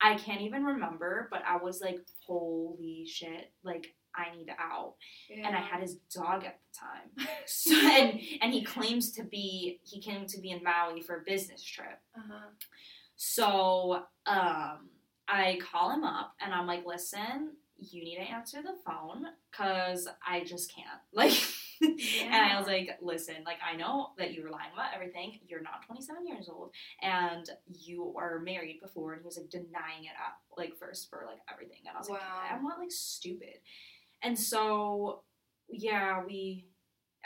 I 0.00 0.16
can't 0.16 0.40
even 0.42 0.64
remember, 0.64 1.28
but 1.30 1.42
I 1.46 1.56
was 1.56 1.80
like, 1.80 2.00
holy 2.26 3.06
shit, 3.06 3.50
like 3.64 3.94
I 4.14 4.36
need 4.36 4.50
out. 4.58 4.94
Yeah. 5.28 5.48
And 5.48 5.56
I 5.56 5.60
had 5.60 5.80
his 5.80 5.96
dog 6.14 6.44
at 6.44 6.60
the 6.60 6.78
time. 6.78 7.10
So, 7.48 7.72
and 7.74 8.20
and 8.42 8.52
he 8.52 8.64
claims 8.64 9.12
to 9.12 9.22
be 9.22 9.78
he 9.84 10.00
came 10.00 10.26
to 10.26 10.40
be 10.40 10.50
in 10.50 10.64
Maui 10.64 11.00
for 11.00 11.18
a 11.18 11.24
business 11.24 11.62
trip. 11.62 12.00
Uh-huh. 12.16 12.48
So 13.16 14.02
um, 14.26 14.90
I 15.28 15.58
call 15.60 15.90
him 15.90 16.02
up 16.04 16.34
and 16.40 16.52
I'm 16.52 16.66
like, 16.66 16.84
listen, 16.84 17.52
you 17.78 18.02
need 18.02 18.16
to 18.16 18.22
answer 18.22 18.62
the 18.62 18.74
phone 18.84 19.26
because 19.50 20.08
I 20.26 20.44
just 20.44 20.74
can't. 20.74 20.88
Like, 21.12 21.32
and 21.82 22.34
I 22.34 22.58
was 22.58 22.66
like, 22.66 22.90
listen, 23.02 23.36
like, 23.44 23.58
I 23.66 23.76
know 23.76 24.10
that 24.18 24.32
you 24.34 24.42
were 24.42 24.50
lying 24.50 24.70
about 24.72 24.94
everything. 24.94 25.38
You're 25.46 25.62
not 25.62 25.84
27 25.86 26.26
years 26.26 26.48
old 26.48 26.70
and 27.02 27.48
you 27.66 28.14
are 28.18 28.38
married 28.40 28.80
before. 28.82 29.12
And 29.12 29.22
he 29.22 29.26
was 29.26 29.36
like 29.36 29.50
denying 29.50 30.04
it 30.04 30.16
up, 30.24 30.38
like, 30.56 30.76
first 30.76 31.08
for 31.10 31.24
like 31.26 31.38
everything. 31.52 31.78
And 31.86 31.96
I 31.96 31.98
was 32.00 32.08
like, 32.08 32.20
I'm 32.52 32.62
not 32.64 32.78
like 32.78 32.90
stupid. 32.92 33.60
And 34.22 34.38
so, 34.38 35.22
yeah, 35.68 36.22
we, 36.24 36.66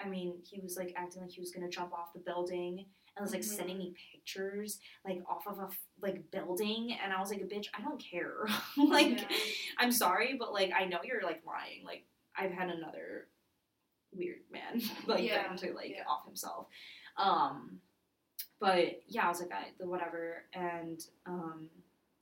I 0.04 0.08
mean, 0.08 0.34
he 0.44 0.60
was 0.60 0.76
like 0.76 0.94
acting 0.96 1.22
like 1.22 1.30
he 1.30 1.40
was 1.40 1.52
gonna 1.52 1.68
jump 1.68 1.92
off 1.92 2.12
the 2.14 2.20
building 2.20 2.86
and 3.16 3.22
was 3.24 3.32
like 3.32 3.42
Mhm. 3.42 3.56
sending 3.56 3.78
me 3.78 3.94
pictures 4.12 4.78
like 5.04 5.20
off 5.28 5.46
of 5.46 5.58
a 5.58 5.64
f- 5.64 5.78
like 6.00 6.30
building 6.30 6.96
and 7.02 7.12
I 7.12 7.18
was 7.20 7.28
like 7.30 7.40
a 7.40 7.44
bitch 7.44 7.66
I 7.76 7.82
don't 7.82 8.00
care 8.02 8.46
like 8.76 9.20
Yeah. 9.22 9.36
I'm 9.78 9.90
sorry 9.92 10.36
but 10.38 10.52
like 10.52 10.70
I 10.72 10.84
know 10.84 11.00
you're 11.02 11.20
like 11.22 11.42
lying 11.44 11.84
like 11.84 12.06
I've 12.36 12.52
had 12.52 12.70
another 12.70 13.26
weird 14.16 14.38
man 14.52 14.80
like 15.06 15.22
Yeah, 15.22 15.54
to 15.56 15.72
like 15.72 15.90
yeah. 15.90 16.02
off 16.08 16.24
himself 16.26 16.66
um 17.16 17.78
but 18.60 19.00
yeah 19.08 19.26
I 19.26 19.28
was 19.28 19.40
like 19.40 19.52
I 19.52 19.68
the 19.78 19.86
whatever 19.86 20.44
and 20.52 21.00
um 21.26 21.68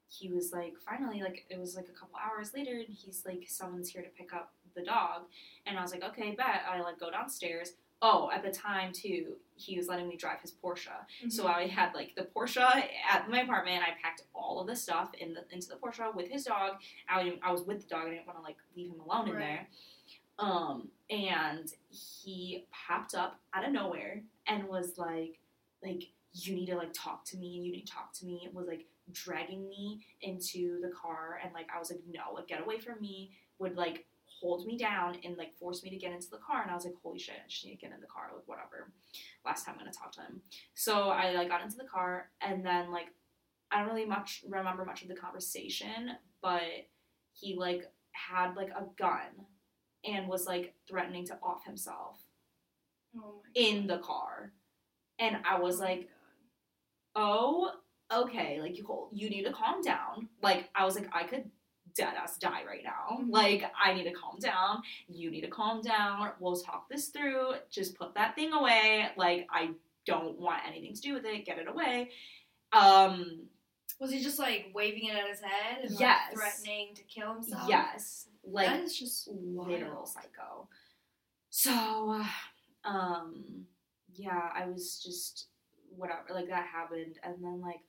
he 0.08 0.30
was 0.32 0.52
like 0.52 0.74
finally 0.78 1.20
like 1.22 1.44
it 1.50 1.58
was 1.58 1.76
like 1.76 1.88
a 1.88 1.98
couple 1.98 2.16
hours 2.24 2.52
later 2.54 2.72
and 2.72 2.88
he's 2.88 3.24
like 3.26 3.44
someone's 3.46 3.90
here 3.90 4.02
to 4.02 4.08
pick 4.08 4.32
up 4.32 4.52
the 4.74 4.82
dog 4.82 5.22
and 5.66 5.78
I 5.78 5.82
was 5.82 5.92
like 5.92 6.04
okay 6.04 6.32
bet 6.32 6.62
I 6.70 6.80
like 6.80 6.98
go 7.00 7.10
downstairs 7.10 7.72
oh 8.00 8.30
at 8.32 8.42
the 8.44 8.50
time 8.50 8.92
too 8.92 9.34
he 9.56 9.76
was 9.76 9.88
letting 9.88 10.08
me 10.08 10.16
drive 10.16 10.40
his 10.40 10.52
Porsche 10.52 10.88
so 11.28 11.44
Mhm. 11.44 11.54
I 11.54 11.66
had 11.66 11.92
like 11.94 12.14
the 12.14 12.22
Porsche 12.22 12.60
at 13.10 13.28
my 13.28 13.40
apartment. 13.40 13.82
I 13.82 14.00
packed 14.00 14.22
all 14.34 14.60
of 14.60 14.68
the 14.68 14.76
stuff 14.76 15.10
in 15.18 15.34
the 15.34 15.44
into 15.50 15.66
the 15.68 15.74
Porsche 15.74 16.14
with 16.14 16.28
his 16.28 16.44
dog. 16.44 16.76
I, 17.08 17.36
I 17.42 17.50
was 17.50 17.62
with 17.62 17.80
the 17.82 17.88
dog. 17.88 18.06
I 18.06 18.10
didn't 18.10 18.26
want 18.26 18.38
to 18.38 18.42
like 18.44 18.56
leave 18.76 18.90
him 18.92 19.00
alone 19.00 19.30
in 19.30 19.34
there. 19.40 19.66
Um, 20.38 20.88
and 21.10 21.72
he 21.90 22.66
popped 22.70 23.14
up 23.14 23.40
out 23.54 23.66
of 23.66 23.72
nowhere 23.72 24.22
and 24.46 24.68
was 24.68 24.98
like, 24.98 25.38
like 25.82 26.04
you 26.32 26.54
need 26.54 26.66
to 26.66 26.76
like 26.76 26.92
talk 26.92 27.24
to 27.26 27.36
me. 27.36 27.56
And 27.56 27.66
you 27.66 27.72
need 27.72 27.86
to 27.86 27.92
talk 27.92 28.12
to 28.14 28.26
me. 28.26 28.42
It 28.44 28.54
was 28.54 28.66
like 28.66 28.86
dragging 29.12 29.68
me 29.68 30.04
into 30.20 30.80
the 30.80 30.90
car 30.90 31.40
and 31.42 31.52
like 31.54 31.66
I 31.74 31.78
was 31.78 31.90
like 31.90 32.00
no, 32.08 32.34
like 32.34 32.48
get 32.48 32.62
away 32.62 32.78
from 32.78 33.00
me. 33.00 33.32
Would 33.58 33.76
like 33.76 34.06
hold 34.40 34.66
me 34.66 34.76
down 34.76 35.16
and 35.24 35.36
like 35.36 35.56
force 35.58 35.82
me 35.82 35.90
to 35.90 35.96
get 35.96 36.12
into 36.12 36.30
the 36.30 36.36
car 36.36 36.62
and 36.62 36.70
I 36.70 36.74
was 36.74 36.84
like 36.84 36.94
holy 37.02 37.18
shit, 37.18 37.34
I 37.34 37.48
just 37.48 37.64
need 37.64 37.72
to 37.72 37.80
get 37.80 37.92
in 37.92 38.00
the 38.00 38.06
car 38.06 38.30
like 38.34 38.46
whatever. 38.46 38.92
Last 39.44 39.64
time 39.64 39.74
I'm 39.74 39.80
gonna 39.80 39.92
talk 39.92 40.12
to 40.12 40.20
him. 40.20 40.42
So 40.74 41.08
I 41.08 41.32
like 41.32 41.48
got 41.48 41.62
into 41.62 41.76
the 41.76 41.84
car 41.84 42.30
and 42.40 42.64
then 42.64 42.92
like 42.92 43.08
I 43.70 43.80
don't 43.80 43.88
really 43.88 44.06
much 44.06 44.44
remember 44.48 44.84
much 44.84 45.02
of 45.02 45.08
the 45.08 45.14
conversation, 45.14 46.12
but 46.42 46.62
he 47.32 47.56
like 47.56 47.90
had 48.12 48.54
like 48.56 48.70
a 48.70 48.84
gun 48.96 49.46
and 50.08 50.28
was 50.28 50.46
like 50.46 50.74
threatening 50.88 51.24
to 51.26 51.38
off 51.42 51.64
himself 51.64 52.18
Oh 53.16 53.40
my 53.42 53.50
in 53.54 53.86
the 53.86 53.98
car. 53.98 54.52
And 55.18 55.38
I 55.44 55.58
was 55.58 55.80
Oh 55.80 55.82
like, 55.84 56.08
oh, 57.14 57.72
okay, 58.12 58.60
like 58.60 58.76
you 58.78 58.84
hold, 58.86 59.08
you 59.12 59.28
need 59.30 59.44
to 59.44 59.52
calm 59.52 59.82
down. 59.82 60.28
Like 60.42 60.68
I 60.74 60.84
was 60.84 60.94
like, 60.94 61.08
I 61.12 61.24
could 61.24 61.50
dead 61.94 62.14
ass 62.22 62.38
die 62.38 62.62
right 62.66 62.84
now. 62.84 63.18
Mhm. 63.18 63.30
Like 63.30 63.64
I 63.82 63.92
need 63.94 64.04
to 64.04 64.12
calm 64.12 64.38
down. 64.38 64.82
You 65.08 65.30
need 65.30 65.40
to 65.42 65.48
calm 65.48 65.82
down. 65.82 66.32
We'll 66.38 66.56
talk 66.56 66.88
this 66.88 67.08
through. 67.08 67.54
Just 67.70 67.96
put 67.98 68.14
that 68.14 68.34
thing 68.36 68.52
away. 68.52 69.08
Like 69.16 69.46
I 69.50 69.70
don't 70.06 70.38
want 70.38 70.62
anything 70.66 70.94
to 70.94 71.00
do 71.00 71.14
with 71.14 71.24
it. 71.24 71.44
Get 71.44 71.58
it 71.58 71.68
away. 71.68 72.10
Um, 72.72 73.48
Was 74.00 74.12
he 74.12 74.22
just 74.22 74.38
like 74.38 74.70
waving 74.74 75.06
it 75.08 75.16
at 75.16 75.28
his 75.28 75.40
head 75.40 75.84
and 75.84 75.98
Yes. 75.98 76.20
like 76.30 76.36
threatening 76.38 76.94
to 76.94 77.02
kill 77.02 77.34
himself? 77.34 77.68
yes, 77.68 78.27
like 78.50 78.66
that 78.66 78.80
is 78.82 78.98
just 78.98 79.28
literal 79.32 80.06
psycho. 80.06 80.68
So, 81.50 82.22
um, 82.84 83.64
yeah, 84.14 84.50
I 84.54 84.66
was 84.66 85.00
just 85.02 85.48
whatever. 85.96 86.22
Like 86.30 86.48
that 86.48 86.66
happened, 86.66 87.18
and 87.22 87.36
then 87.42 87.60
like 87.60 87.80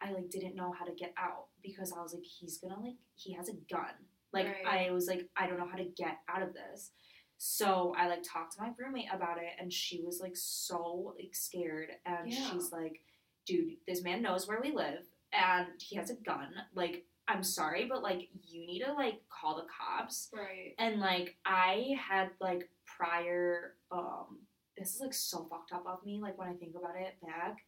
I 0.00 0.12
like 0.12 0.30
didn't 0.30 0.56
know 0.56 0.72
how 0.78 0.84
to 0.84 0.92
get 0.92 1.14
out 1.16 1.46
because 1.62 1.92
I 1.96 2.02
was 2.02 2.14
like, 2.14 2.24
he's 2.24 2.58
gonna 2.58 2.80
like 2.80 2.96
he 3.14 3.32
has 3.34 3.48
a 3.48 3.54
gun. 3.72 3.94
Like 4.32 4.46
Right. 4.64 4.88
I 4.88 4.90
was 4.90 5.06
like, 5.06 5.28
I 5.36 5.46
don't 5.46 5.58
know 5.58 5.68
how 5.70 5.76
to 5.78 5.84
get 5.84 6.18
out 6.28 6.42
of 6.42 6.54
this. 6.54 6.90
So 7.36 7.94
I 7.96 8.08
like 8.08 8.22
talked 8.22 8.54
to 8.56 8.62
my 8.62 8.70
roommate 8.78 9.08
about 9.12 9.38
it, 9.38 9.50
and 9.60 9.72
she 9.72 10.02
was 10.02 10.20
like 10.20 10.36
so 10.36 11.14
like 11.18 11.34
scared, 11.34 11.90
and 12.06 12.30
Yeah. 12.32 12.50
she's 12.50 12.72
like, 12.72 13.00
"Dude, 13.46 13.76
this 13.86 14.02
man 14.02 14.22
knows 14.22 14.46
where 14.48 14.60
we 14.60 14.72
live, 14.72 15.04
and 15.32 15.66
he 15.80 15.96
has 15.96 16.10
a 16.10 16.14
gun. 16.14 16.52
Like, 16.74 17.04
I'm 17.28 17.42
sorry, 17.42 17.86
but 17.86 18.02
like, 18.02 18.28
you 18.46 18.66
need 18.66 18.82
to 18.84 18.92
like 18.92 19.20
call 19.30 19.56
the 19.56 19.66
cops." 19.66 20.30
Right. 20.32 20.74
And 20.78 21.00
like, 21.00 21.36
I 21.44 21.96
had 21.98 22.30
like 22.40 22.68
prior, 22.86 23.74
um, 23.90 24.40
this 24.76 24.94
is 24.94 25.00
like 25.00 25.14
so 25.14 25.46
fucked 25.50 25.72
up 25.72 25.84
of 25.86 26.04
me, 26.04 26.20
like 26.20 26.36
when 26.38 26.48
I 26.48 26.54
think 26.54 26.74
about 26.76 26.96
it 26.96 27.14
back, 27.22 27.58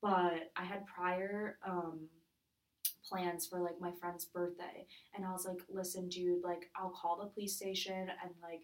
but 0.00 0.50
I 0.56 0.64
had 0.64 0.86
prior, 0.86 1.58
um, 1.66 2.08
plans 3.08 3.46
for 3.46 3.60
like 3.60 3.80
my 3.80 3.90
friend's 4.00 4.24
birthday 4.24 4.86
and 5.14 5.24
I 5.24 5.32
was 5.32 5.44
like, 5.44 5.58
listen, 5.68 6.08
dude, 6.08 6.42
like 6.42 6.70
I'll 6.76 6.90
call 6.90 7.18
the 7.18 7.30
police 7.30 7.56
station 7.56 8.08
and 8.22 8.30
like 8.42 8.60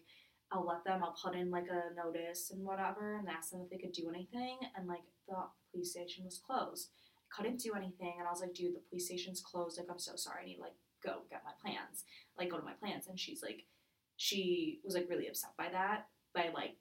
I'll 0.51 0.65
let 0.65 0.83
them, 0.83 1.03
I'll 1.03 1.17
put 1.21 1.35
in 1.35 1.51
like 1.51 1.67
a 1.69 1.93
notice 1.95 2.51
and 2.51 2.65
whatever 2.65 3.17
and 3.17 3.27
ask 3.29 3.51
them 3.51 3.61
if 3.63 3.69
they 3.69 3.77
could 3.77 3.93
do 3.93 4.09
anything. 4.09 4.57
And 4.75 4.87
like 4.87 5.03
the 5.27 5.35
police 5.71 5.91
station 5.91 6.25
was 6.25 6.41
closed. 6.43 6.89
Couldn't 7.35 7.59
do 7.59 7.73
anything. 7.75 8.15
And 8.19 8.27
I 8.27 8.31
was 8.31 8.41
like, 8.41 8.53
dude, 8.53 8.75
the 8.75 8.81
police 8.89 9.05
station's 9.05 9.41
closed. 9.41 9.77
Like, 9.77 9.87
I'm 9.89 9.99
so 9.99 10.15
sorry. 10.15 10.43
I 10.43 10.45
need 10.45 10.55
to 10.55 10.61
like 10.61 10.73
go 11.03 11.21
get 11.29 11.43
my 11.45 11.51
plans, 11.61 12.03
like 12.37 12.49
go 12.49 12.57
to 12.57 12.65
my 12.65 12.73
plans. 12.73 13.07
And 13.07 13.19
she's 13.19 13.41
like, 13.43 13.65
she 14.17 14.79
was 14.83 14.95
like 14.95 15.07
really 15.09 15.27
upset 15.27 15.51
by 15.57 15.69
that. 15.71 16.07
By 16.33 16.49
like, 16.53 16.75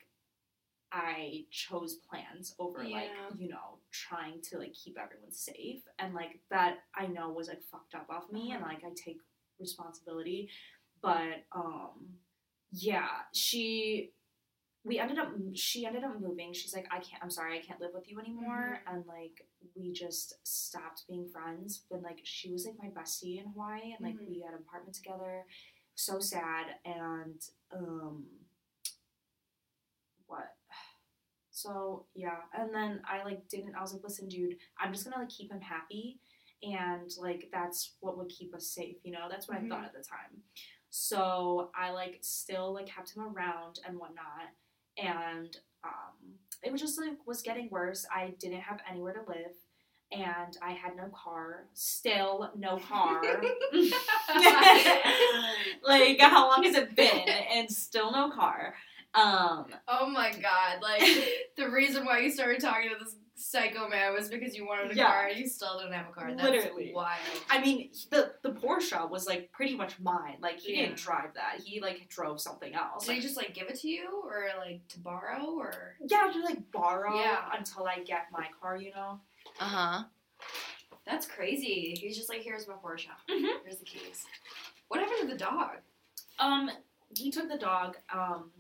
I 0.91 1.45
chose 1.51 1.97
plans 2.09 2.55
over 2.59 2.83
like, 2.83 3.11
you 3.39 3.49
know, 3.49 3.79
trying 3.93 4.41
to 4.51 4.59
like 4.59 4.73
keep 4.73 4.97
everyone 4.99 5.33
safe. 5.33 5.83
And 5.99 6.15
like 6.15 6.41
that 6.51 6.79
I 6.95 7.07
know 7.07 7.31
was 7.31 7.49
like 7.49 7.63
fucked 7.63 7.95
up 7.95 8.07
off 8.09 8.33
me 8.33 8.53
and 8.53 8.63
Uh-huh. 8.63 8.73
like 8.73 8.85
I 8.85 8.89
take 8.97 9.19
responsibility. 9.61 10.49
But 11.03 11.45
um 11.53 12.17
yeah, 12.73 13.09
she 13.35 14.13
we 14.85 14.99
ended 14.99 15.19
up 15.19 15.29
she 15.55 15.85
ended 15.85 16.05
up 16.05 16.19
moving. 16.21 16.55
She's 16.55 16.75
like, 16.75 16.87
I 16.91 17.01
can't 17.01 17.23
I'm 17.23 17.31
sorry, 17.31 17.59
I 17.59 17.63
can't 17.63 17.81
live 17.81 17.91
with 17.93 18.11
you 18.11 18.19
anymore 18.19 18.81
and 18.91 19.05
like 19.07 19.47
we 19.75 19.93
just 19.93 20.35
stopped 20.45 21.05
being 21.09 21.29
friends. 21.29 21.85
But 21.91 22.03
like 22.03 22.21
she 22.25 22.51
was 22.53 22.67
like 22.67 22.79
my 22.79 22.91
bestie 23.01 23.39
in 23.39 23.51
Hawaii 23.53 23.93
and 23.97 24.01
like 24.01 24.17
Mhm. 24.17 24.29
we 24.29 24.41
had 24.43 24.55
an 24.55 24.61
apartment 24.67 24.95
together. 24.97 25.45
So 25.95 26.21
sad 26.21 26.67
and 26.85 27.41
um 27.73 28.27
what 30.27 30.55
so 31.51 32.07
yeah 32.15 32.39
and 32.57 32.73
then 32.75 33.01
i 33.09 33.23
like 33.25 33.49
didn't 33.49 33.75
i 33.75 33.81
was 33.81 33.93
like 33.93 34.03
listen 34.05 34.29
dude 34.29 34.57
i'm 34.81 34.93
just 34.93 35.05
gonna 35.05 35.19
like 35.19 35.29
keep 35.29 35.51
him 35.51 35.61
happy 35.61 36.21
and 36.63 37.11
like 37.21 37.49
that's 37.53 37.95
what 38.01 38.17
would 38.19 38.29
keep 38.29 38.55
us 38.55 38.69
safe 38.71 38.97
you 39.05 39.13
know 39.13 39.27
that's 39.31 39.49
what 39.49 39.59
Mhm. 39.59 39.67
i 39.67 39.69
thought 39.69 39.85
at 39.85 39.93
the 39.93 40.03
time 40.03 40.43
so 40.91 41.71
i 41.75 41.91
like 41.91 42.19
still 42.21 42.73
like 42.75 42.87
kept 42.87 43.15
him 43.15 43.23
around 43.25 43.81
and 43.87 43.99
whatnot 43.99 44.51
and 44.97 45.57
um 45.85 46.39
it 46.63 46.73
was 46.73 46.81
just 46.81 46.99
like 47.01 47.27
was 47.27 47.43
getting 47.43 47.69
worse. 47.71 48.07
I 48.15 48.35
didn't 48.39 48.61
have 48.61 48.81
anywhere 48.91 49.15
to 49.15 49.21
live 49.29 49.53
and 50.11 50.57
i 50.63 50.73
had 50.73 50.97
no 50.97 51.11
car. 51.15 51.67
Still 51.75 52.51
no 52.57 52.79
car. 52.79 53.21
Like 55.87 56.21
how 56.21 56.49
long 56.49 56.65
has 56.65 56.75
it 56.75 56.95
been? 56.95 57.29
And 57.29 57.71
still 57.71 58.13
no 58.13 58.31
car. 58.31 58.75
Um 59.15 59.67
Oh 59.87 60.09
my 60.09 60.33
god! 60.33 60.83
Like 60.83 61.03
the 61.57 61.71
reason 61.71 62.05
why 62.05 62.21
you 62.21 62.31
started 62.31 62.61
talking 62.61 62.91
to 62.91 62.97
this 63.03 63.17
psycho 63.39 63.89
man 63.89 64.13
was 64.13 64.29
because 64.29 64.57
you 64.57 64.67
wanted 64.67 64.91
a 64.91 64.95
Yeah. 64.95 65.07
car 65.07 65.27
and 65.29 65.39
you 65.39 65.47
still 65.47 65.79
don't 65.79 65.93
have 65.93 66.09
a 66.09 66.13
car. 66.13 66.31
That's 66.35 66.43
Literally. 66.43 66.93
wild. 66.93 67.19
I 67.49 67.61
mean, 67.61 67.91
the 68.11 68.35
the 68.43 68.51
Porsche 68.51 69.09
was 69.09 69.27
like 69.27 69.53
pretty 69.53 69.77
much 69.77 69.99
mine. 70.01 70.39
Like 70.41 70.59
he 70.59 70.75
Yeah. 70.75 70.87
didn't 70.87 70.99
drive 70.99 71.35
that. 71.35 71.61
He 71.65 71.81
like 71.81 72.09
drove 72.09 72.41
something 72.41 72.75
else. 72.75 73.07
Did 73.07 73.13
he 73.13 73.19
Like, 73.19 73.23
just 73.23 73.37
like 73.37 73.55
give 73.55 73.69
it 73.69 73.79
to 73.81 73.89
you 73.89 74.23
or 74.25 74.49
like 74.59 74.87
to 74.89 74.99
borrow 75.01 75.45
or? 75.57 75.97
yeah, 76.05 76.31
to 76.33 76.41
like 76.41 76.71
borrow 76.73 77.15
Yeah. 77.21 77.49
until 77.57 77.87
I 77.87 78.01
get 78.01 78.27
my 78.33 78.49
car. 78.61 78.77
You 78.77 78.91
know. 78.95 79.21
Uh 79.61 79.65
huh. 79.65 80.05
That's 81.07 81.27
crazy. 81.27 81.97
He's 81.99 82.17
just 82.17 82.29
like, 82.29 82.43
here's 82.43 82.69
my 82.69 82.75
Porsche. 82.75 83.07
Mhm. 83.29 83.63
Here's 83.65 83.79
the 83.79 83.85
keys. 83.85 84.27
What 84.89 85.01
happened 85.01 85.21
to 85.21 85.27
the 85.29 85.39
dog? 85.39 85.79
Um, 86.39 86.71
he 87.17 87.31
took 87.31 87.49
the 87.49 87.57
dog. 87.59 87.97
Um, 88.13 88.51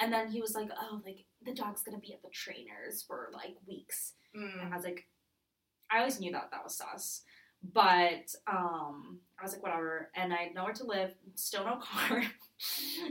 and 0.00 0.12
then 0.12 0.28
he 0.30 0.40
was 0.40 0.54
like, 0.54 0.70
"Oh, 0.80 1.00
like 1.04 1.24
the 1.44 1.52
dog's 1.54 1.82
gonna 1.82 1.98
be 1.98 2.12
at 2.12 2.22
the 2.22 2.30
trainers 2.30 3.02
for 3.02 3.30
like 3.32 3.56
weeks." 3.66 4.14
And 4.34 4.42
Mm. 4.44 4.72
I 4.72 4.76
was 4.76 4.84
like, 4.84 5.06
I 5.90 5.98
always 5.98 6.20
knew 6.20 6.32
that 6.32 6.50
that 6.52 6.62
was 6.64 6.76
sus. 6.76 7.22
But 7.74 8.34
um, 8.46 9.18
I 9.38 9.42
was 9.42 9.52
like, 9.52 9.62
whatever. 9.62 10.10
And 10.14 10.32
I 10.32 10.44
had 10.44 10.54
nowhere 10.54 10.72
to 10.74 10.84
live, 10.84 11.14
still 11.34 11.64
no 11.64 11.76
car, 11.82 12.22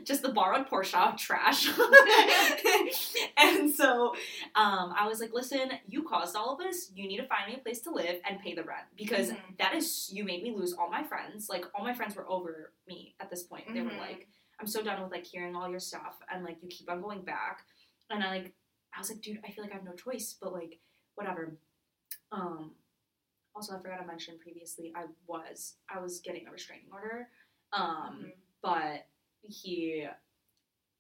just 0.04 0.24
the 0.24 0.30
borrowed 0.30 0.68
Porsche, 0.68 1.16
trash. 1.18 1.68
and 3.38 3.72
so 3.72 4.16
um, 4.56 4.94
I 4.98 5.08
was 5.08 5.20
like, 5.20 5.34
listen, 5.34 5.72
you 5.88 6.04
caused 6.04 6.36
all 6.36 6.54
of 6.54 6.60
this. 6.60 6.92
You 6.96 7.08
need 7.08 7.18
to 7.18 7.28
find 7.28 7.48
me 7.52 7.56
a 7.60 7.64
place 7.64 7.82
to 7.82 7.92
live 7.92 8.20
and 8.28 8.40
pay 8.40 8.56
the 8.56 8.64
rent 8.64 8.88
because 8.98 9.30
Mhm. 9.32 9.58
that 9.60 9.76
is, 9.76 10.10
you 10.12 10.24
made 10.24 10.42
me 10.42 10.52
lose 10.56 10.74
all 10.74 10.90
my 10.90 11.04
friends. 11.04 11.48
Like, 11.50 11.66
all 11.76 11.84
my 11.84 11.94
friends 11.94 12.16
were 12.16 12.28
over 12.30 12.74
me 12.88 13.16
at 13.20 13.30
this 13.30 13.44
point. 13.44 13.66
They 13.74 13.82
were 13.82 13.92
Mhm. 13.92 13.98
like, 14.00 14.28
I'm 14.60 14.68
so 14.68 14.84
done 14.84 15.02
with 15.02 15.12
like 15.12 15.26
hearing 15.26 15.56
all 15.56 15.70
your 15.70 15.80
stuff 15.80 16.18
and 16.34 16.44
like 16.44 16.58
you 16.62 16.68
keep 16.68 16.90
on 16.90 17.02
going 17.02 17.22
back. 17.24 17.62
And 18.10 18.24
I 18.24 18.30
like, 18.30 18.54
I 18.96 19.00
was 19.00 19.10
like, 19.10 19.22
dude, 19.22 19.40
I 19.46 19.52
feel 19.52 19.64
like 19.64 19.72
I 19.72 19.76
have 19.76 19.86
no 19.86 19.94
choice, 19.94 20.36
but 20.42 20.52
like, 20.54 20.80
whatever. 21.16 21.56
Um, 22.32 22.72
also, 23.56 23.76
I 23.76 23.82
forgot 23.82 23.98
to 23.98 24.06
mention 24.06 24.38
previously, 24.40 24.94
I 24.96 25.06
was 25.28 25.76
I 25.94 26.00
was 26.00 26.20
getting 26.22 26.48
a 26.48 26.52
restraining 26.52 26.86
order, 26.92 27.30
um, 27.74 28.20
Mhm. 28.26 28.34
but 28.62 29.08
he, 29.42 30.08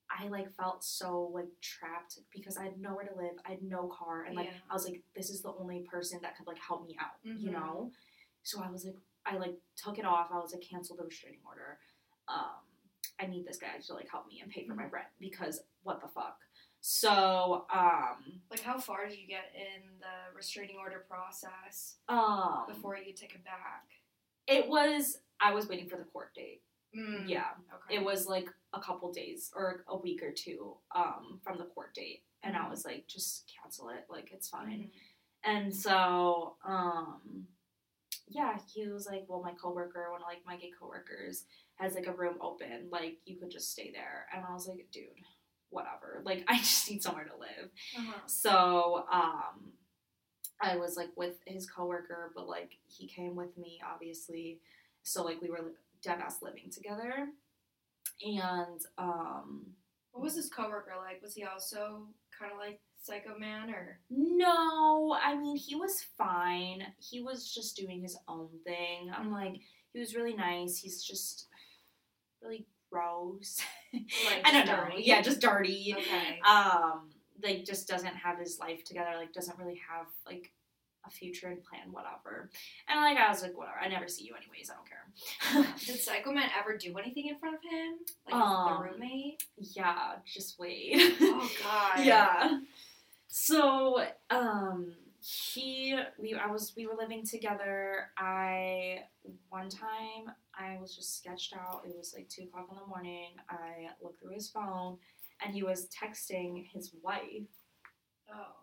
I 0.10 0.28
like 0.28 0.52
felt 0.56 0.84
so 0.84 1.24
like 1.34 1.48
trapped 1.62 2.20
because 2.34 2.58
I 2.58 2.64
had 2.64 2.80
nowhere 2.80 3.06
to 3.08 3.16
live, 3.16 3.36
I 3.46 3.52
had 3.52 3.62
no 3.64 3.88
car, 3.88 4.24
and 4.24 4.36
like 4.36 4.48
Yeah. 4.48 4.54
I 4.70 4.74
was 4.74 4.86
like, 4.86 5.04
this 5.16 5.30
is 5.30 5.42
the 5.42 5.54
only 5.54 5.82
person 5.84 6.20
that 6.22 6.36
could 6.38 6.48
like 6.48 6.58
help 6.60 6.86
me 6.86 6.98
out, 7.00 7.20
you 7.24 7.50
Mhm. 7.52 7.54
know. 7.54 7.92
So 8.44 8.62
I 8.62 8.70
was 8.72 8.86
like, 8.86 8.98
I 9.26 9.38
like 9.38 9.60
took 9.76 10.00
it 10.00 10.06
off. 10.06 10.32
I 10.32 10.40
was 10.40 10.52
like, 10.54 10.62
cancel 10.62 10.96
the 10.96 11.04
restraining 11.06 11.42
order. 11.46 11.80
Um, 12.28 12.62
I 13.20 13.26
need 13.28 13.46
this 13.46 13.58
guy 13.58 13.68
to 13.86 13.94
like 13.94 14.10
help 14.10 14.28
me 14.28 14.40
and 14.42 14.52
pay 14.52 14.66
for 14.66 14.74
my 14.74 14.84
Mm-hmm. 14.84 14.94
rent 14.96 15.08
because 15.20 15.62
what 15.84 16.02
the 16.02 16.08
fuck. 16.08 16.38
So 16.82 17.66
um, 17.74 18.40
Like, 18.50 18.62
how 18.62 18.80
far 18.80 19.08
did 19.08 19.20
you 19.20 19.28
get 19.28 19.52
in 19.54 19.82
the 20.00 20.36
restraining 20.36 20.78
order 20.80 21.04
process 21.10 21.98
um, 22.08 22.64
before 22.68 22.96
you 22.98 23.14
take 23.14 23.36
it 23.36 23.44
back? 23.44 23.84
It 24.48 24.68
was. 24.70 25.18
I 25.42 25.54
was 25.54 25.68
waiting 25.68 25.90
for 25.90 25.98
the 25.98 26.04
court 26.06 26.34
date. 26.34 26.62
Mm. 26.98 27.28
Yeah, 27.28 27.50
Okay. 27.74 27.96
it 27.98 28.04
was 28.04 28.26
like 28.28 28.48
a 28.74 28.80
couple 28.80 29.12
days 29.12 29.52
or 29.56 29.84
a 29.90 29.98
week 29.98 30.24
or 30.24 30.32
two 30.32 30.76
um, 30.96 31.40
from 31.44 31.58
the 31.58 31.66
court 31.66 31.94
date, 31.94 32.24
and 32.44 32.56
I 32.56 32.62
Mhm. 32.62 32.70
was 32.72 32.86
like, 32.86 33.08
just 33.08 33.52
cancel 33.62 33.90
it. 33.90 34.06
Like 34.10 34.32
it's 34.32 34.48
fine. 34.50 34.90
Mhm. 34.90 34.92
And 35.44 35.76
so, 35.76 36.56
um, 36.66 37.48
yeah, 38.30 38.58
he 38.74 38.88
was 38.88 39.08
like, 39.08 39.26
well, 39.28 39.42
my 39.44 39.54
coworker, 39.54 40.12
one 40.12 40.22
of 40.22 40.28
like 40.28 40.46
my 40.46 40.56
gay 40.58 40.72
coworkers, 40.80 41.46
has 41.76 41.96
like 41.96 42.08
a 42.08 42.14
room 42.14 42.36
open. 42.42 42.90
Like 42.92 43.18
you 43.26 43.38
could 43.38 43.52
just 43.52 43.72
stay 43.72 43.92
there. 43.92 44.28
And 44.36 44.46
I 44.48 44.54
was 44.54 44.68
like, 44.68 44.88
dude, 44.92 45.04
whatever. 45.70 46.22
Like 46.26 46.46
I 46.50 46.58
just 46.60 46.90
need 46.90 47.04
somewhere 47.04 47.26
to 47.26 47.38
live. 47.40 47.72
Uh-huh. 47.98 48.22
So, 48.28 49.06
um, 49.12 49.74
I 50.62 50.76
was 50.78 50.98
like 50.98 51.10
with 51.16 51.36
his 51.46 51.70
coworker, 51.70 52.32
but 52.36 52.48
like 52.48 52.78
he 52.88 53.08
came 53.08 53.36
with 53.36 53.58
me, 53.58 53.80
obviously. 53.86 54.60
So 55.04 55.24
like 55.24 55.42
we 55.42 55.50
were 55.50 55.74
dead 56.04 56.20
ass 56.20 56.42
living 56.42 56.70
together, 56.72 57.30
and 58.22 58.82
um, 58.98 59.68
What 60.12 60.24
was 60.24 60.36
his 60.36 60.50
coworker 60.50 60.94
like? 60.98 61.22
Was 61.22 61.36
he 61.36 61.44
also 61.44 62.08
kind 62.38 62.52
of 62.52 62.58
like 62.58 62.80
Psycho 63.02 63.38
Man 63.40 63.70
or? 63.70 64.00
no, 64.10 65.18
I 65.22 65.36
mean 65.36 65.56
he 65.58 65.76
was 65.76 66.06
fine. 66.18 66.84
He 67.00 67.22
was 67.22 67.52
just 67.54 67.76
doing 67.76 68.02
his 68.02 68.18
own 68.28 68.50
thing. 68.66 69.12
I'm 69.16 69.32
like, 69.32 69.56
he 69.94 70.00
was 70.00 70.16
really 70.16 70.34
nice. 70.36 70.78
He's 70.78 71.04
just 71.04 71.48
really 72.42 72.66
gross. 72.92 73.60
Like, 73.94 74.04
I 74.46 74.52
don't 74.52 74.66
just 74.66 74.90
know. 74.90 74.96
Yeah, 74.98 75.22
just 75.22 75.42
dirty. 75.42 75.96
Okay. 75.98 76.40
um 76.48 77.10
like 77.42 77.64
just 77.66 77.88
doesn't 77.88 78.16
have 78.16 78.38
his 78.38 78.60
life 78.60 78.84
together 78.84 79.12
like 79.16 79.32
doesn't 79.32 79.58
really 79.58 79.80
have 79.90 80.08
like 80.26 80.52
a 81.08 81.10
future 81.10 81.48
and 81.48 81.64
plan 81.64 81.90
whatever 81.92 82.50
and 82.90 83.00
like 83.00 83.18
i 83.18 83.30
was 83.30 83.42
like 83.42 83.58
whatever 83.58 83.78
i 83.82 83.88
never 83.88 84.10
see 84.10 84.26
you 84.26 84.34
anyways 84.36 84.70
i 84.70 84.74
don't 84.76 85.64
care 85.64 85.74
Did 85.86 86.02
Psycho 86.02 86.34
Man 86.34 86.50
ever 86.60 86.78
do 86.78 86.98
anything 86.98 87.28
in 87.28 87.38
front 87.38 87.56
of 87.56 87.62
him? 87.64 87.94
Like 88.26 88.36
Um, 88.36 88.84
the 88.84 88.90
roommate? 88.92 89.42
yeah 89.58 90.16
just 90.26 90.60
wait 90.60 90.98
Oh 91.22 91.50
God. 91.64 92.04
yeah 92.04 92.60
so 93.32 94.04
um 94.32 94.92
he 95.22 95.96
we 96.18 96.34
i 96.34 96.48
was 96.48 96.74
we 96.76 96.88
were 96.88 96.96
living 96.98 97.24
together 97.26 98.08
i 98.18 99.00
one 99.50 99.70
time 99.70 100.34
i 100.58 100.78
was 100.82 100.96
just 100.96 101.18
sketched 101.18 101.54
out 101.54 101.82
it 101.86 101.96
was 101.96 102.14
like 102.16 102.28
two 102.28 102.44
o'clock 102.44 102.68
in 102.72 102.78
the 102.78 102.86
morning 102.88 103.30
i 103.50 103.88
looked 104.02 104.20
through 104.20 104.34
his 104.34 104.50
phone 104.50 104.98
and 105.46 105.54
he 105.54 105.62
was 105.62 105.88
texting 105.90 106.66
his 106.74 106.92
wife 107.04 107.44
Oh. 108.32 108.54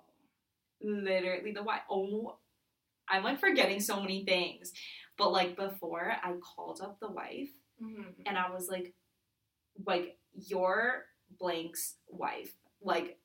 literally 0.81 1.51
the 1.51 1.63
wife. 1.65 1.81
Oh, 1.91 2.37
I'm 3.09 3.25
like 3.25 3.41
forgetting 3.41 3.81
so 3.81 4.01
many 4.01 4.25
things. 4.25 4.73
But 5.19 5.33
like 5.33 5.57
before, 5.57 6.13
I 6.23 6.35
called 6.35 6.81
up 6.81 7.01
the 7.01 7.11
wife 7.11 7.49
Mm-hmm. 7.83 8.23
and 8.27 8.39
I 8.39 8.49
was 8.51 8.69
like, 8.69 8.95
like 9.85 10.19
your 10.35 11.07
blank's 11.41 11.97
wife 12.09 12.53
like 12.81 13.19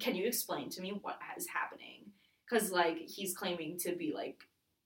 can 0.00 0.14
you 0.14 0.26
explain 0.26 0.68
to 0.70 0.80
me 0.80 0.98
what 1.02 1.18
is 1.36 1.46
happening? 1.48 2.10
Because 2.48 2.70
like 2.72 2.98
he's 2.98 3.36
claiming 3.36 3.78
to 3.80 3.94
be 3.94 4.12
like 4.14 4.42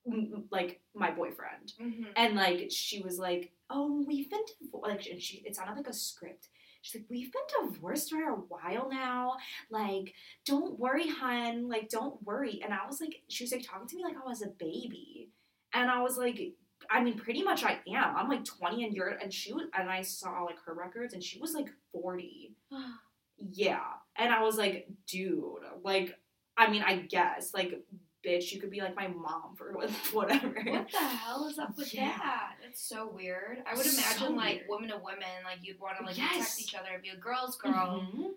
m- 0.07 0.45
like 0.51 0.81
my 0.95 1.11
boyfriend. 1.11 1.73
Mm-hmm. 1.81 2.05
and 2.17 2.35
like 2.37 2.71
she 2.71 3.01
was 3.03 3.19
like 3.19 3.53
oh 3.71 4.03
we've 4.07 4.31
been 4.31 4.41
divorced 4.61 4.89
like 4.89 5.07
and 5.11 5.21
she 5.23 5.43
it 5.45 5.57
sounded 5.57 5.77
like 5.77 5.89
a 5.89 5.93
script. 5.93 6.49
She's 6.83 7.01
like 7.01 7.11
we've 7.11 7.33
been 7.33 7.71
divorced 7.73 8.11
for 8.11 8.23
a 8.23 8.35
while 8.35 8.89
now. 8.91 9.37
Like 9.71 10.15
don't 10.47 10.79
worry 10.79 11.09
hun. 11.09 11.69
Like 11.69 11.89
don't 11.89 12.23
worry. 12.23 12.61
And 12.63 12.73
i 12.73 12.87
was 12.87 13.01
like 13.01 13.23
she 13.29 13.45
was 13.45 13.53
like 13.53 13.67
talking 13.67 13.89
to 13.89 13.97
me 13.97 14.05
like 14.05 14.17
i 14.17 14.29
was 14.29 14.43
a 14.43 14.49
baby. 14.49 15.31
And 15.75 15.91
i 15.91 16.01
was 16.03 16.17
like 16.17 16.55
i 16.91 17.03
mean 17.03 17.19
pretty 17.19 17.43
much 17.43 17.65
i 17.65 17.79
am. 17.89 18.17
I'm 18.17 18.29
like 18.29 18.45
20 18.45 18.85
and 18.85 18.95
you're 18.95 19.09
and 19.09 19.33
she 19.35 19.53
was 19.53 19.65
and 19.77 19.91
i 19.91 20.01
saw 20.03 20.45
like 20.45 20.59
her 20.65 20.73
records 20.75 21.13
and 21.13 21.23
she 21.23 21.39
was 21.41 21.53
like 21.53 21.69
40 21.93 22.55
yeah 23.53 23.81
and 24.19 24.33
i 24.33 24.43
was 24.43 24.57
like 24.57 24.89
dude 25.07 25.63
like 25.83 26.19
i 26.57 26.69
mean 26.71 26.83
i 26.83 26.97
guess 26.97 27.55
like 27.55 27.81
bitch 28.27 28.51
you 28.53 28.61
could 28.61 28.71
be 28.71 28.81
like 28.81 28.97
my 28.97 29.07
mom 29.09 29.55
for 29.57 29.73
whatever 30.13 30.49
What 30.67 30.91
the 30.91 30.99
hell 30.99 31.47
is 31.47 31.59
up 31.59 31.77
with 31.79 31.95
Yeah. 31.95 32.19
that? 32.19 32.55
It's 32.69 32.83
so 32.83 33.09
weird. 33.09 33.59
I 33.65 33.77
would 33.77 33.87
So 33.87 33.97
imagine 33.97 34.37
like 34.37 34.57
weird. 34.57 34.67
women 34.69 34.89
to 34.91 34.97
women, 34.97 35.29
like 35.45 35.59
you'd 35.63 35.79
want 35.79 35.99
to 36.01 36.05
like 36.05 36.19
Yes. 36.19 36.33
protect 36.37 36.61
each 36.61 36.75
other 36.75 36.89
and 36.95 37.03
be 37.03 37.11
a 37.11 37.17
girl's 37.17 37.57
girl. 37.57 38.01
Mhm. 38.13 38.33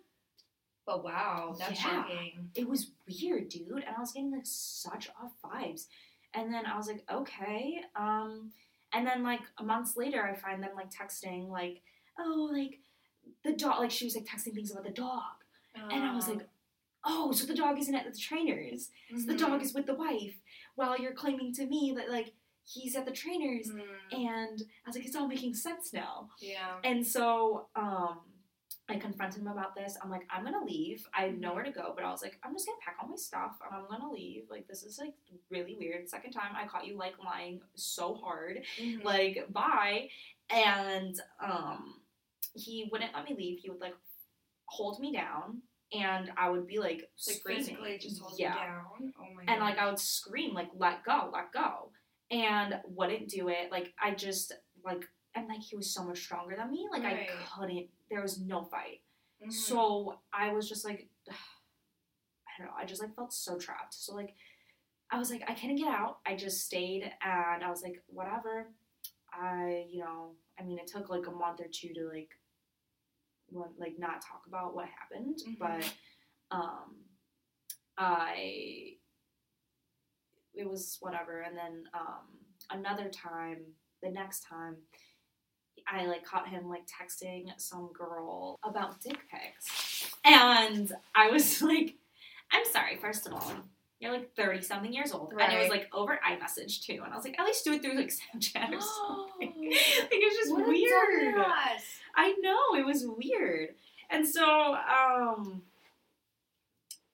But 0.85 1.03
wow, 1.03 1.55
that's 1.57 1.71
Yeah. 1.83 2.03
shocking. 2.03 2.51
it 2.53 2.69
was 2.69 2.91
weird, 3.07 3.49
dude. 3.49 3.83
And 3.83 3.95
I 3.95 3.99
was 3.99 4.11
getting 4.11 4.31
like 4.31 4.45
such 4.45 5.09
off 5.19 5.31
vibes. 5.43 5.87
And 6.35 6.53
then 6.53 6.67
I 6.67 6.77
was 6.77 6.87
like, 6.87 7.03
okay. 7.11 7.81
Um, 7.95 8.51
and 8.93 9.05
then 9.05 9.23
like 9.23 9.41
a 9.57 9.63
months 9.63 9.97
later, 9.97 10.23
I 10.23 10.35
find 10.35 10.61
them 10.61 10.75
like 10.75 10.91
texting, 10.91 11.49
like, 11.49 11.81
oh, 12.19 12.49
like 12.53 12.79
the 13.43 13.53
dog. 13.53 13.79
Like 13.79 13.91
she 13.91 14.05
was 14.05 14.15
like 14.15 14.25
texting 14.25 14.53
things 14.53 14.71
about 14.71 14.83
the 14.83 14.91
dog, 14.91 15.40
and 15.75 16.03
I 16.03 16.13
was 16.15 16.27
like, 16.27 16.47
oh, 17.05 17.31
so 17.31 17.45
the 17.45 17.55
dog 17.55 17.79
isn't 17.79 17.95
at 17.95 18.11
the 18.11 18.17
trainers. 18.19 18.89
So 19.17 19.25
the 19.25 19.37
dog 19.37 19.61
is 19.63 19.73
with 19.73 19.85
the 19.85 19.95
wife, 19.95 20.35
while 20.75 20.97
you're 20.99 21.13
claiming 21.13 21.53
to 21.55 21.65
me 21.65 21.93
that 21.97 22.09
like 22.11 22.33
he's 22.63 22.95
at 22.95 23.05
the 23.05 23.11
trainers. 23.11 23.69
Mhm. 23.69 23.81
And 24.11 24.61
I 24.85 24.87
was 24.89 24.95
like, 24.95 25.05
it's 25.05 25.15
all 25.15 25.27
making 25.27 25.53
sense 25.55 25.93
now. 25.93 26.29
yeah. 26.39 26.75
And 26.83 27.05
so 27.05 27.67
um, 27.75 28.19
I 28.87 28.97
confronted 28.97 29.41
him 29.41 29.47
about 29.47 29.73
this. 29.75 29.97
I'm 30.01 30.11
like, 30.11 30.27
I'm 30.29 30.43
gonna 30.43 30.63
leave. 30.63 31.07
I 31.17 31.23
have 31.23 31.37
nowhere 31.37 31.63
to 31.63 31.71
go, 31.71 31.93
but 31.95 32.03
I 32.03 32.11
was 32.11 32.21
like, 32.21 32.37
I'm 32.43 32.53
just 32.53 32.67
gonna 32.67 32.77
pack 32.85 32.97
all 33.01 33.07
my 33.09 33.15
stuff 33.15 33.53
and 33.65 33.75
I'm 33.75 33.87
gonna 33.89 34.11
leave. 34.11 34.43
Like, 34.49 34.67
this 34.67 34.83
is 34.83 34.99
like 34.99 35.13
really 35.49 35.75
weird. 35.79 36.07
Second 36.09 36.31
time 36.33 36.51
I 36.55 36.67
caught 36.67 36.85
you 36.85 36.97
like 36.97 37.15
lying 37.23 37.61
so 37.75 38.13
hard. 38.13 38.61
Mhm. 38.79 39.03
Like, 39.03 39.47
bye. 39.51 40.09
And 40.49 41.19
um, 41.43 41.95
he 42.53 42.87
wouldn't 42.91 43.13
let 43.13 43.23
me 43.27 43.35
leave. 43.35 43.59
He 43.59 43.69
would 43.69 43.79
like 43.81 43.95
hold 44.71 44.99
me 45.01 45.11
down, 45.11 45.61
and 45.91 46.31
I 46.37 46.49
would 46.49 46.65
be 46.65 46.79
like 46.79 47.01
like 47.01 47.09
screaming. 47.17 47.75
hold 48.21 48.39
yeah. 48.39 48.55
Oh 49.19 49.33
my 49.35 49.43
god. 49.45 49.51
And 49.51 49.59
like 49.61 49.77
I 49.77 49.87
would 49.87 49.99
scream, 49.99 50.53
like, 50.53 50.69
let 50.77 51.03
go, 51.03 51.29
let 51.33 51.51
go. 51.51 51.91
And 52.31 52.75
wouldn't 52.85 53.27
do 53.27 53.49
it. 53.49 53.69
Like 53.71 53.93
I 54.01 54.11
just 54.15 54.53
like 54.85 55.03
and 55.35 55.47
like 55.49 55.61
he 55.61 55.75
was 55.75 55.93
so 55.93 56.03
much 56.03 56.19
stronger 56.19 56.55
than 56.55 56.71
me. 56.71 56.87
Like 56.89 57.03
Right. 57.03 57.27
I 57.29 57.59
couldn't 57.59 57.89
there 58.09 58.21
was 58.21 58.39
no 58.39 58.63
fight. 58.63 59.01
Mhm. 59.45 59.51
So 59.51 60.19
I 60.33 60.53
was 60.53 60.69
just 60.69 60.85
like 60.85 61.09
I 61.29 61.33
don't 62.57 62.67
know, 62.67 62.73
I 62.77 62.85
just 62.85 63.01
like 63.01 63.13
felt 63.15 63.33
so 63.33 63.57
trapped. 63.57 63.93
So 63.93 64.15
like 64.15 64.33
I 65.11 65.17
was 65.19 65.29
like, 65.29 65.43
I 65.49 65.53
couldn't 65.53 65.75
get 65.75 65.89
out. 65.89 66.19
I 66.25 66.37
just 66.37 66.65
stayed 66.65 67.03
and 67.21 67.63
I 67.65 67.69
was 67.69 67.81
like, 67.83 68.01
whatever. 68.07 68.67
I, 69.33 69.85
you 69.89 69.99
know, 69.99 70.35
I 70.57 70.63
mean 70.63 70.79
it 70.79 70.87
took 70.87 71.09
like 71.09 71.27
a 71.27 71.31
month 71.31 71.59
or 71.59 71.67
two 71.69 71.93
to 71.93 72.07
like 72.07 72.29
like 73.77 73.97
not 73.99 74.21
talk 74.21 74.43
about 74.47 74.73
what 74.75 74.87
happened, 74.87 75.37
Mhm. 75.47 75.57
but 75.59 75.93
um 76.55 76.95
I 77.97 78.93
it 80.53 80.69
was 80.69 80.97
whatever. 80.99 81.41
And 81.41 81.55
then 81.57 81.83
um 81.93 82.27
another 82.69 83.09
time 83.09 83.57
the 84.01 84.09
next 84.09 84.41
time 84.47 84.77
I 85.91 86.05
like 86.05 86.23
caught 86.23 86.47
him 86.47 86.69
like 86.69 86.83
texting 86.87 87.45
some 87.57 87.91
girl 87.93 88.59
about 88.63 89.01
dick 89.01 89.17
pics. 89.29 90.13
And 90.23 90.91
I 91.15 91.29
was 91.29 91.61
like 91.71 91.95
I'm 92.51 92.65
sorry 92.65 92.97
first 92.97 93.27
of 93.27 93.33
all 93.33 93.53
you're 93.99 94.11
like 94.11 94.35
30 94.35 94.63
something 94.63 94.91
years 94.91 95.11
old. 95.13 95.31
And 95.39 95.53
it 95.53 95.59
was 95.59 95.69
like 95.69 95.87
over 95.93 96.19
iMessage 96.27 96.81
too. 96.81 97.01
And 97.03 97.13
I 97.13 97.15
was 97.15 97.23
like 97.23 97.39
at 97.39 97.45
least 97.45 97.63
do 97.63 97.73
it 97.73 97.83
through 97.83 97.95
like 97.97 98.09
Snapchat 98.11 98.73
or 98.73 98.81
something. 98.81 99.53
Like 99.71 100.09
it's 100.11 100.37
just 100.37 100.51
What 100.51 100.67
weird. 100.67 101.35
I 102.15 102.35
know 102.41 102.75
it 102.79 102.85
was 102.85 103.05
weird, 103.07 103.75
and 104.09 104.27
so 104.27 104.43
um, 104.75 105.63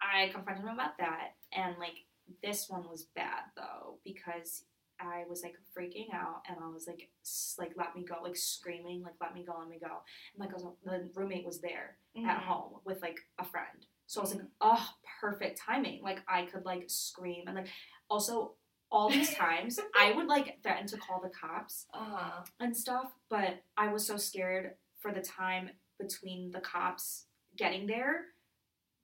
I 0.02 0.30
confronted 0.34 0.64
him 0.66 0.74
about 0.74 0.98
that, 1.00 1.34
and 1.52 1.76
like 1.80 2.06
this 2.44 2.70
one 2.70 2.88
was 2.90 3.04
bad 3.16 3.44
though 3.56 4.00
because 4.04 4.64
I 5.00 5.24
was 5.30 5.44
like 5.44 5.56
freaking 5.78 6.14
out, 6.14 6.42
and 6.48 6.58
I 6.64 6.68
was 6.70 6.88
like 6.88 7.10
s- 7.24 7.56
like 7.58 7.74
let 7.78 7.96
me 7.96 8.04
go, 8.04 8.16
like 8.24 8.36
screaming, 8.36 9.02
like 9.04 9.16
let 9.22 9.34
me 9.34 9.44
go, 9.46 9.56
let 9.60 9.70
me 9.70 9.80
go, 9.80 9.88
and 10.34 10.40
like 10.40 10.50
I 10.50 10.54
was, 10.54 10.66
the 10.84 11.10
roommate 11.16 11.46
was 11.46 11.60
there 11.62 11.98
at 12.18 12.38
Mhm. 12.40 12.42
home 12.42 12.80
with 12.86 13.02
like 13.02 13.20
a 13.40 13.46
friend, 13.46 13.86
so 14.08 14.22
I 14.22 14.24
was 14.24 14.36
like, 14.36 14.46
oh, 14.62 14.90
perfect 15.22 15.60
timing, 15.60 16.02
like 16.04 16.22
I 16.28 16.46
could 16.46 16.66
like 16.66 16.86
scream, 16.90 17.44
and 17.48 17.56
like 17.56 17.68
also 18.10 18.56
all 18.92 19.10
these 19.10 19.34
times 19.36 19.80
I 19.96 20.14
would 20.14 20.28
like 20.28 20.62
threaten 20.64 20.88
to 20.88 20.98
call 20.98 21.20
the 21.22 21.30
cops 21.30 21.88
Uh-huh. 21.94 22.44
and 22.60 22.76
stuff, 22.76 23.12
but 23.30 23.64
I 23.76 23.92
was 23.92 24.06
so 24.06 24.18
scared 24.18 24.76
for 25.00 25.12
the 25.14 25.22
time 25.22 25.70
between 26.00 26.52
the 26.52 26.60
cops 26.60 27.26
getting 27.58 27.88
there 27.88 28.26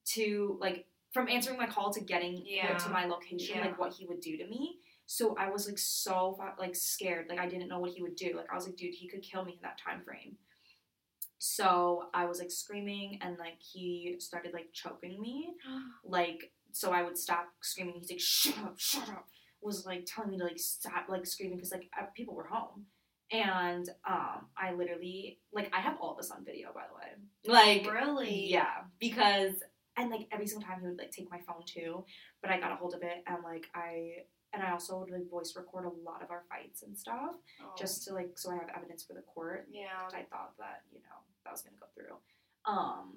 to 0.06 0.58
like 0.62 0.86
from 1.12 1.28
answering 1.30 1.58
my 1.58 1.68
call 1.68 1.92
to 1.94 2.02
getting 2.02 2.42
Yeah. 2.46 2.76
to 2.78 2.90
my 2.90 3.06
location, 3.06 3.58
Yeah. 3.58 3.66
like 3.66 3.78
what 3.80 3.94
he 3.94 4.06
would 4.06 4.20
do 4.20 4.38
to 4.38 4.48
me. 4.48 4.80
So 5.06 5.36
I 5.38 5.50
was 5.50 5.68
like 5.68 5.78
so 5.78 6.38
like 6.58 6.76
scared, 6.76 7.28
like 7.30 7.40
I 7.40 7.48
didn't 7.48 7.68
know 7.68 7.80
what 7.80 7.92
he 7.92 8.02
would 8.02 8.16
do. 8.16 8.36
Like 8.36 8.52
I 8.52 8.56
was 8.56 8.66
like, 8.66 8.76
dude, 8.78 8.94
he 8.96 9.08
could 9.08 9.22
kill 9.22 9.44
me 9.46 9.54
in 9.54 9.60
that 9.62 9.78
time 9.78 10.02
frame. 10.04 10.38
So 11.40 12.10
I 12.14 12.26
was 12.26 12.40
like 12.40 12.52
screaming, 12.52 13.20
and 13.22 13.38
like 13.38 13.60
he 13.60 14.16
started 14.20 14.54
like 14.54 14.72
choking 14.72 15.20
me, 15.22 15.56
like 16.06 16.52
so 16.72 16.92
I 16.92 17.04
would 17.04 17.18
stop 17.18 17.50
screaming. 17.62 17.96
He's 18.00 18.10
like, 18.10 18.20
"Shut 18.20 18.58
up, 18.60 18.80
shut 18.80 19.10
up!" 19.10 19.28
Was 19.62 19.86
like 19.86 20.06
telling 20.06 20.32
me 20.32 20.38
to 20.38 20.46
like 20.46 20.58
stop 20.60 21.08
like 21.10 21.26
screaming 21.26 21.58
because 21.58 21.72
like 21.72 21.90
people 22.16 22.34
were 22.34 22.48
home, 22.48 22.86
and 23.34 23.90
um, 24.08 24.46
I 24.58 24.72
literally 24.74 25.40
like 25.52 25.70
I 25.76 25.82
have 25.82 25.98
all 26.00 26.16
this 26.16 26.32
on 26.32 26.46
video 26.46 26.70
by 26.74 26.84
the 26.88 26.96
way, 26.96 27.60
like 27.60 27.92
really? 27.92 28.50
yeah, 28.50 28.84
because 29.00 29.56
and 29.98 30.10
like 30.10 30.28
every 30.32 30.48
single 30.48 30.66
time 30.68 30.80
he 30.82 30.88
would 30.88 30.98
like 30.98 31.12
take 31.12 31.30
my 31.30 31.40
phone 31.46 31.64
too, 31.66 32.06
but 32.42 32.52
I 32.52 32.60
got 32.60 32.72
a 32.72 32.76
hold 32.76 32.94
of 32.94 33.02
it 33.02 33.24
and 33.28 33.44
like 33.44 33.66
I 33.76 34.24
and 34.54 34.62
I 34.62 34.72
also 34.72 35.00
would 35.00 35.10
like 35.10 35.30
voice 35.30 35.54
record 35.58 35.86
a 35.86 35.90
lot 35.90 36.22
of 36.24 36.30
our 36.30 36.44
fights 36.48 36.84
and 36.84 36.96
stuff 36.98 37.36
Oh. 37.62 37.74
just 37.78 38.06
to 38.08 38.14
like 38.14 38.32
so 38.36 38.52
I 38.52 38.56
have 38.56 38.70
evidence 38.78 39.04
for 39.04 39.14
the 39.14 39.22
court 39.22 39.68
yeah. 39.72 40.06
I 40.14 40.24
thought 40.30 40.54
that 40.60 40.82
you 40.92 41.00
know 41.00 41.18
that 41.44 41.52
was 41.52 41.62
gonna 41.64 41.78
go 41.80 41.88
through. 41.96 42.16
Um, 42.66 43.14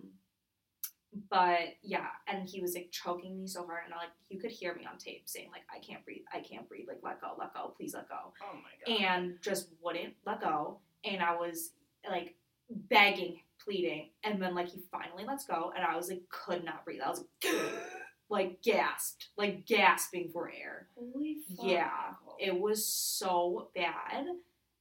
but 1.31 1.59
yeah, 1.83 2.07
and 2.26 2.48
he 2.48 2.61
was 2.61 2.74
like 2.74 2.90
choking 2.90 3.38
me 3.40 3.46
so 3.46 3.64
hard, 3.66 3.83
and 3.85 3.94
I 3.94 3.98
like 3.98 4.09
you 4.29 4.38
could 4.38 4.50
hear 4.50 4.74
me 4.74 4.87
on 4.90 4.98
tape 4.98 5.22
saying 5.26 5.48
like 5.52 5.62
I 5.74 5.79
can't 5.81 6.05
breathe, 6.05 6.22
I 6.33 6.40
can't 6.40 6.68
breathe, 6.68 6.87
like 6.88 7.00
let 7.02 7.20
go, 7.20 7.33
let 7.38 7.55
go, 7.55 7.74
please 7.76 7.94
let 7.94 8.09
go, 8.09 8.33
Oh 8.42 8.55
my 8.57 8.94
god. 8.96 9.05
and 9.05 9.35
just 9.42 9.68
wouldn't 9.83 10.14
let 10.26 10.40
go, 10.40 10.79
and 11.05 11.22
I 11.22 11.37
was 11.37 11.70
like 12.09 12.35
begging, 12.70 13.40
pleading, 13.64 14.11
and 14.24 14.40
then 14.42 14.55
like 14.55 14.68
he 14.68 14.83
finally 14.90 15.24
lets 15.24 15.46
go, 15.46 15.72
and 15.76 15.85
I 15.85 15.96
was 15.96 16.09
like 16.09 16.22
could 16.31 16.64
not 16.64 16.85
breathe, 16.85 17.00
I 17.05 17.09
was 17.11 17.24
like, 17.44 17.55
like 18.29 18.62
gasped, 18.62 19.29
like 19.37 19.66
gasping 19.66 20.31
for 20.33 20.50
air. 20.50 20.88
Holy 20.98 21.37
fuck. 21.57 21.64
Yeah, 21.66 21.90
It 22.40 22.59
was 22.61 22.85
so 22.85 23.68
bad. 23.74 24.26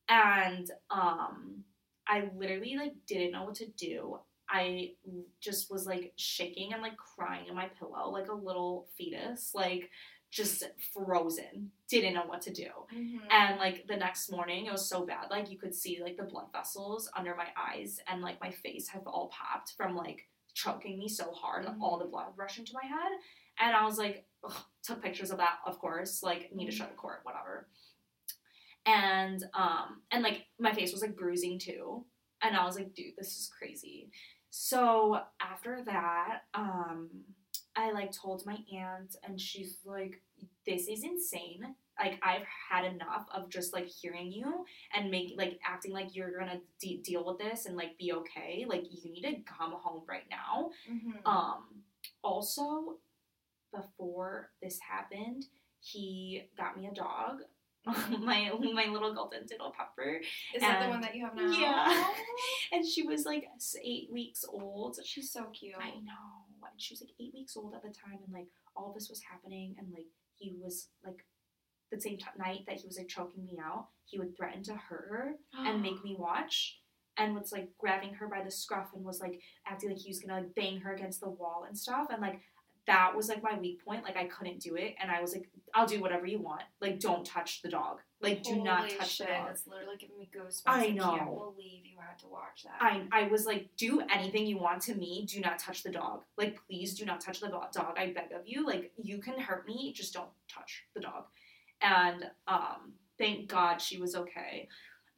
And 0.09 0.69
um 0.89 1.63
I 2.07 2.29
literally 2.35 2.75
like 2.77 2.93
didn't 3.07 3.31
know 3.31 3.43
what 3.45 3.55
to 3.55 3.67
do. 3.67 4.19
I 4.49 4.93
just 5.41 5.71
was 5.71 5.85
like 5.85 6.13
shaking 6.17 6.73
and 6.73 6.81
like 6.81 6.97
crying 6.97 7.47
in 7.47 7.55
my 7.55 7.67
pillow 7.79 8.09
like 8.11 8.29
a 8.29 8.33
little 8.33 8.87
fetus, 8.97 9.51
like 9.55 9.89
just 10.31 10.63
frozen. 10.93 11.71
Didn't 11.89 12.13
know 12.13 12.25
what 12.25 12.41
to 12.41 12.51
do. 12.53 12.67
Mhm. 12.93 13.19
And 13.31 13.57
like 13.59 13.87
the 13.87 13.95
next 13.95 14.29
morning, 14.31 14.65
it 14.65 14.71
was 14.71 14.87
so 14.87 15.05
bad. 15.05 15.29
Like 15.31 15.49
you 15.49 15.57
could 15.57 15.73
see 15.73 16.01
like 16.03 16.17
the 16.17 16.23
blood 16.23 16.47
vessels 16.51 17.09
under 17.15 17.35
my 17.35 17.47
eyes, 17.57 17.99
and 18.07 18.21
like 18.21 18.41
my 18.41 18.51
face 18.51 18.87
have 18.89 19.07
all 19.07 19.29
popped 19.29 19.73
from 19.77 19.95
like 19.95 20.27
choking 20.53 20.97
me 20.99 21.07
so 21.09 21.31
hard, 21.31 21.65
Mhm. 21.65 21.81
all 21.81 21.97
the 21.97 22.05
blood 22.05 22.33
rushing 22.35 22.65
to 22.65 22.73
my 22.73 22.85
head. 22.87 23.11
And 23.59 23.75
I 23.75 23.85
was 23.85 23.97
like, 23.97 24.25
ugh, 24.43 24.55
took 24.83 25.01
pictures 25.01 25.31
of 25.31 25.37
that, 25.37 25.59
of 25.65 25.79
course. 25.79 26.21
Like 26.23 26.53
need 26.53 26.65
to 26.65 26.71
show 26.71 26.85
the 26.85 26.93
court, 26.95 27.21
whatever. 27.23 27.67
And 28.85 29.43
um 29.53 30.01
and 30.11 30.21
like 30.23 30.45
my 30.59 30.73
face 30.73 30.91
was 30.91 31.01
like 31.01 31.15
bruising 31.15 31.57
too, 31.59 32.05
and 32.41 32.55
I 32.55 32.65
was 32.65 32.75
like, 32.75 32.93
dude, 32.93 33.15
this 33.17 33.29
is 33.37 33.49
crazy. 33.57 34.11
So 34.57 35.19
after 35.41 35.83
that, 35.85 36.43
um, 36.53 37.09
I 37.75 37.91
like 37.91 38.13
told 38.13 38.45
my 38.45 38.57
aunt, 38.73 39.17
and 39.21 39.39
she's 39.39 39.79
like, 39.83 40.21
"This 40.65 40.87
is 40.87 41.03
insane. 41.03 41.75
Like 41.99 42.19
I've 42.23 42.45
had 42.69 42.85
enough 42.85 43.27
of 43.33 43.49
just 43.49 43.73
like 43.73 43.85
hearing 43.87 44.31
you 44.31 44.65
and 44.93 45.11
make 45.11 45.33
like 45.35 45.59
acting 45.65 45.91
like 45.91 46.15
you're 46.15 46.39
gonna 46.39 46.61
de- 46.79 47.01
deal 47.03 47.25
with 47.25 47.37
this 47.37 47.65
and 47.65 47.75
like 47.75 47.97
be 47.97 48.13
okay. 48.13 48.65
Like 48.65 48.85
you 48.89 49.11
need 49.11 49.23
to 49.23 49.41
come 49.41 49.73
home 49.73 50.03
right 50.07 50.27
now." 50.29 50.71
Mhm. 50.89 51.19
Um, 51.25 51.83
also, 52.23 52.99
before 53.73 54.51
this 54.61 54.79
happened, 54.79 55.45
he 55.81 56.49
got 56.57 56.77
me 56.77 56.87
a 56.87 56.93
dog. 56.93 57.41
My 58.19 58.51
my 58.73 58.85
little 58.91 59.13
golden 59.13 59.45
doodle 59.45 59.73
pepper, 59.77 60.19
Is 60.55 60.61
that 60.61 60.83
the 60.83 60.89
one 60.89 61.01
that 61.01 61.15
you 61.15 61.23
have 61.25 61.35
now? 61.35 61.51
Yeah. 61.51 62.03
and 62.71 62.85
she 62.85 63.03
was 63.03 63.25
like 63.25 63.45
eight 63.83 64.09
weeks 64.11 64.43
old. 64.47 64.97
She's 65.03 65.31
so 65.31 65.45
cute. 65.53 65.75
I 65.79 65.89
know. 65.91 66.45
And 66.71 66.81
she 66.81 66.93
was 66.93 67.01
like 67.01 67.11
eight 67.19 67.33
weeks 67.33 67.55
old 67.55 67.75
at 67.75 67.83
the 67.83 67.89
time, 67.89 68.19
and 68.25 68.33
like 68.33 68.47
all 68.75 68.91
this 68.93 69.07
was 69.09 69.21
happening, 69.29 69.75
and 69.77 69.87
like 69.93 70.07
he 70.37 70.53
was 70.59 70.87
like 71.05 71.23
the 71.91 72.01
same 72.01 72.17
t- 72.17 72.25
night 72.37 72.61
that 72.67 72.77
he 72.77 72.87
was 72.87 72.97
like 72.97 73.07
choking 73.07 73.45
me 73.45 73.59
out, 73.63 73.87
he 74.05 74.17
would 74.17 74.35
threaten 74.35 74.63
to 74.63 74.73
hurt 74.75 75.07
her 75.09 75.33
and 75.57 75.81
make 75.81 76.01
me 76.03 76.15
watch. 76.17 76.79
And 77.17 77.33
was 77.33 77.53
like 77.53 77.69
grabbing 77.79 78.13
her 78.15 78.27
by 78.27 78.43
the 78.43 78.51
scruff 78.51 78.89
and 78.93 79.05
was 79.05 79.21
like 79.21 79.39
acting 79.65 79.87
like 79.89 79.99
he 79.99 80.09
was 80.09 80.19
gonna 80.19 80.41
like 80.41 80.53
bang 80.53 80.81
her 80.81 80.93
against 80.93 81.21
the 81.21 81.29
wall 81.29 81.63
and 81.65 81.77
stuff. 81.77 82.07
And 82.11 82.21
like 82.21 82.41
that 82.87 83.15
was 83.15 83.29
like 83.29 83.41
my 83.41 83.57
weak 83.57 83.83
point. 83.83 84.03
Like 84.03 84.17
I 84.17 84.25
couldn't 84.25 84.59
do 84.59 84.75
it. 84.75 84.95
And 85.01 85.09
I 85.09 85.21
was 85.21 85.33
like, 85.33 85.49
I'll 85.73 85.87
do 85.87 85.99
whatever 85.99 86.25
you 86.25 86.39
want. 86.39 86.61
Like 86.81 86.99
don't 86.99 87.25
touch 87.25 87.61
the 87.61 87.69
dog. 87.69 87.99
Like 88.21 88.43
do 88.43 88.61
not 88.61 88.89
touch 88.89 89.15
shit, 89.15 89.27
the 89.27 89.33
dog. 89.33 89.47
That's 89.47 89.67
literally 89.67 89.97
giving 89.99 90.17
me 90.17 90.29
goosebumps. 90.35 90.61
I 90.65 90.89
know. 90.89 91.11
I 91.11 91.17
can't 91.17 91.35
believe 91.35 91.85
you 91.85 91.97
had 91.99 92.17
to 92.19 92.27
watch 92.27 92.63
that. 92.63 92.77
I, 92.79 93.03
I 93.11 93.27
was 93.27 93.45
like, 93.45 93.69
do 93.77 94.01
anything 94.13 94.45
you 94.45 94.57
want 94.57 94.81
to 94.83 94.95
me. 94.95 95.25
Do 95.27 95.39
not 95.41 95.59
touch 95.59 95.83
the 95.83 95.91
dog. 95.91 96.21
Like, 96.37 96.57
please 96.67 96.93
do 96.93 97.05
not 97.05 97.21
touch 97.21 97.39
the 97.39 97.49
dog. 97.49 97.95
I 97.97 98.13
beg 98.13 98.31
of 98.31 98.41
you. 98.45 98.65
Like, 98.65 98.91
you 98.97 99.19
can 99.19 99.39
hurt 99.39 99.67
me. 99.67 99.93
Just 99.93 100.13
don't 100.13 100.29
touch 100.47 100.83
the 100.93 101.01
dog. 101.01 101.25
And 101.81 102.25
um, 102.47 102.93
thank 103.17 103.47
God 103.47 103.81
she 103.81 103.97
was 103.99 104.15
okay. 104.15 104.67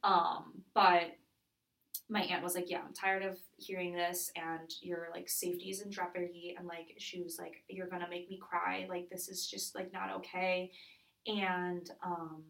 Um, 0.02 0.62
but 0.74 1.16
my 2.10 2.22
aunt 2.22 2.42
was 2.42 2.54
like, 2.54 2.70
yeah, 2.70 2.80
I'm 2.86 2.94
tired 2.94 3.22
of 3.22 3.38
hearing 3.58 3.92
this, 3.94 4.30
and 4.36 4.70
your 4.82 5.08
like 5.12 5.28
safety 5.28 5.70
is 5.70 5.82
in 5.82 5.90
jeopardy. 5.90 6.54
And 6.58 6.66
like, 6.66 6.94
she 6.98 7.20
was 7.22 7.38
like, 7.38 7.62
you're 7.68 7.88
gonna 7.88 8.08
make 8.08 8.28
me 8.30 8.38
cry. 8.38 8.86
Like, 8.88 9.10
this 9.10 9.28
is 9.28 9.46
just 9.46 9.74
like 9.74 9.92
not 9.92 10.10
okay. 10.16 10.70
And 11.26 11.88
um, 12.02 12.42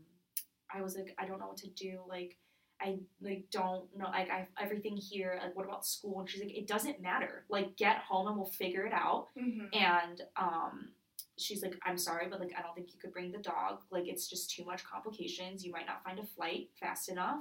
I 0.73 0.83
was 0.83 0.95
like, 0.97 1.15
I 1.19 1.27
don't 1.27 1.39
know 1.41 1.49
what 1.49 1.57
to 1.59 1.71
do. 1.71 2.01
Like. 2.09 2.37
I 2.81 2.99
like 3.21 3.47
don't 3.51 3.87
know 3.99 4.05
like 4.05 4.31
I 4.31 4.47
everything 4.57 4.97
here 4.97 5.41
like 5.43 5.57
what 5.57 5.67
about 5.67 5.85
school 5.85 6.21
and 6.21 6.31
she's 6.31 6.41
like 6.41 6.57
it 6.57 6.69
doesn't 6.69 7.03
matter 7.03 7.45
like 7.51 7.77
get 7.77 7.97
home 8.09 8.29
and 8.29 8.37
we'll 8.37 8.47
figure 8.47 8.87
it 8.87 8.93
out 8.93 9.27
Mhm. 9.37 9.67
and 9.77 10.23
um 10.37 10.91
she's 11.37 11.61
like 11.61 11.75
I'm 11.85 11.99
sorry 11.99 12.29
but 12.31 12.39
like 12.39 12.53
I 12.57 12.63
don't 12.63 12.77
think 12.77 12.93
you 12.95 13.01
could 13.01 13.13
bring 13.13 13.33
the 13.33 13.39
dog 13.39 13.81
like 13.91 14.07
it's 14.07 14.29
just 14.29 14.53
too 14.55 14.65
much 14.65 14.85
complications 14.85 15.65
you 15.65 15.73
might 15.73 15.87
not 15.87 16.05
find 16.05 16.21
a 16.21 16.25
flight 16.25 16.69
fast 16.79 17.09
enough 17.09 17.41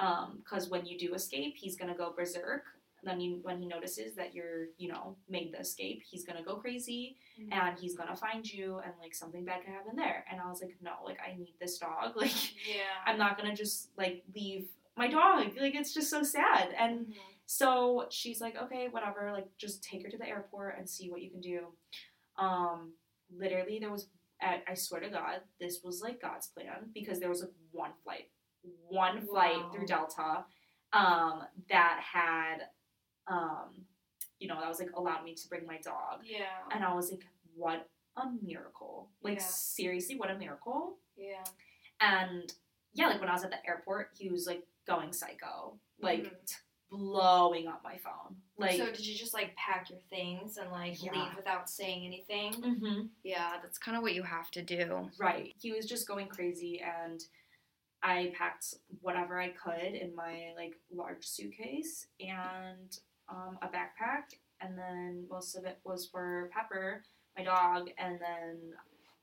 um 0.00 0.38
because 0.42 0.68
when 0.70 0.84
you 0.86 0.98
do 0.98 1.14
escape 1.14 1.54
he's 1.56 1.76
gonna 1.76 1.94
go 2.02 2.12
berserk 2.16 2.64
and 3.02 3.08
then 3.10 3.18
you, 3.20 3.38
when 3.42 3.58
he 3.58 3.66
notices 3.66 4.14
that 4.14 4.34
you're 4.34 4.66
you 4.76 4.88
know 4.92 5.16
made 5.28 5.52
the 5.54 5.60
escape 5.60 6.02
he's 6.10 6.24
gonna 6.24 6.42
go 6.50 6.56
crazy 6.56 7.16
Mhm. 7.40 7.52
and 7.58 7.78
he's 7.78 7.94
gonna 7.96 8.16
find 8.16 8.44
you 8.56 8.66
and 8.84 8.92
like 9.00 9.14
something 9.14 9.44
bad 9.44 9.60
could 9.64 9.72
happen 9.72 9.96
there 9.96 10.24
and 10.30 10.40
I 10.40 10.46
was 10.50 10.60
like 10.62 10.76
no 10.82 10.92
like 11.04 11.18
I 11.26 11.30
need 11.36 11.54
this 11.60 11.78
dog 11.78 12.16
like 12.24 12.34
yeah. 12.68 12.96
I'm 13.06 13.18
not 13.18 13.36
gonna 13.38 13.54
just 13.64 13.90
like 13.96 14.22
leave 14.34 14.66
my 14.96 15.08
dog. 15.08 15.56
Like 15.58 15.74
it's 15.74 15.94
just 15.94 16.10
so 16.10 16.22
sad. 16.22 16.74
And 16.78 17.06
Mhm. 17.06 17.14
so 17.46 18.06
she's 18.10 18.40
like, 18.40 18.56
okay, 18.64 18.88
whatever. 18.90 19.30
Like 19.32 19.46
just 19.56 19.82
take 19.82 20.02
her 20.04 20.10
to 20.10 20.18
the 20.18 20.28
airport 20.28 20.76
and 20.78 20.86
see 20.90 21.08
what 21.10 21.22
you 21.22 21.30
can 21.30 21.40
do. 21.40 21.60
Um, 22.36 22.92
literally, 23.34 23.78
there 23.78 23.90
was. 23.90 24.08
I 24.42 24.62
I 24.68 24.74
swear 24.74 25.00
to 25.00 25.08
God, 25.10 25.40
this 25.60 25.80
was 25.84 26.00
like 26.02 26.20
God's 26.20 26.48
plan 26.48 26.90
because 26.94 27.18
there 27.20 27.28
was 27.28 27.40
like 27.42 27.52
one 27.72 27.92
flight, 28.02 28.29
one 28.88 29.20
flight 29.26 29.56
Wow. 29.56 29.70
through 29.72 29.86
Delta, 29.86 30.44
um, 30.92 31.44
that 31.68 32.00
had, 32.02 32.68
um, 33.26 33.86
you 34.38 34.48
know, 34.48 34.58
that 34.60 34.68
was 34.68 34.80
like 34.80 34.90
allowed 34.96 35.24
me 35.24 35.34
to 35.34 35.48
bring 35.48 35.66
my 35.66 35.78
dog, 35.78 36.22
Yeah. 36.24 36.46
and 36.72 36.84
I 36.84 36.94
was 36.94 37.10
like, 37.10 37.26
what 37.54 37.88
a 38.16 38.28
miracle! 38.42 39.10
Like 39.22 39.38
Yeah. 39.38 39.44
seriously, 39.44 40.16
what 40.16 40.30
a 40.30 40.36
miracle! 40.38 40.98
Yeah. 41.16 41.44
And 42.00 42.52
yeah, 42.92 43.06
like 43.08 43.20
when 43.20 43.28
I 43.28 43.32
was 43.32 43.44
at 43.44 43.50
the 43.50 43.64
airport, 43.66 44.10
he 44.18 44.30
was 44.30 44.46
like 44.46 44.66
going 44.86 45.12
psycho, 45.12 45.78
like 46.00 46.24
Mhm. 46.24 46.46
t- 46.46 46.56
blowing 46.90 47.68
up 47.68 47.84
my 47.84 47.96
phone. 47.98 48.42
Like, 48.56 48.76
so 48.76 48.86
did 48.86 49.06
you 49.06 49.14
just 49.16 49.32
like 49.32 49.54
pack 49.54 49.90
your 49.90 50.00
things 50.10 50.56
and 50.56 50.72
like 50.72 51.00
Yeah. 51.02 51.12
leave 51.12 51.36
without 51.36 51.70
saying 51.70 52.04
anything? 52.04 52.52
Mhm. 52.54 53.10
Yeah, 53.22 53.60
that's 53.62 53.78
kind 53.78 53.96
of 53.96 54.02
what 54.02 54.14
you 54.14 54.24
have 54.24 54.50
to 54.52 54.62
do. 54.62 55.08
right. 55.18 55.54
He 55.60 55.70
was 55.70 55.86
just 55.86 56.08
going 56.08 56.26
crazy, 56.28 56.80
and 56.80 57.24
I 58.02 58.32
packed 58.36 58.74
whatever 59.00 59.38
I 59.38 59.50
could 59.50 59.94
in 59.94 60.14
my 60.14 60.52
like 60.56 60.74
large 60.92 61.26
suitcase 61.26 62.06
and 62.18 62.96
um, 63.28 63.58
a 63.62 63.66
backpack, 63.66 64.36
and 64.60 64.76
then 64.78 65.26
most 65.30 65.56
of 65.56 65.64
it 65.64 65.78
was 65.84 66.06
for 66.06 66.50
Pepper, 66.54 67.02
my 67.36 67.44
dog, 67.44 67.90
and 67.98 68.18
then 68.20 68.58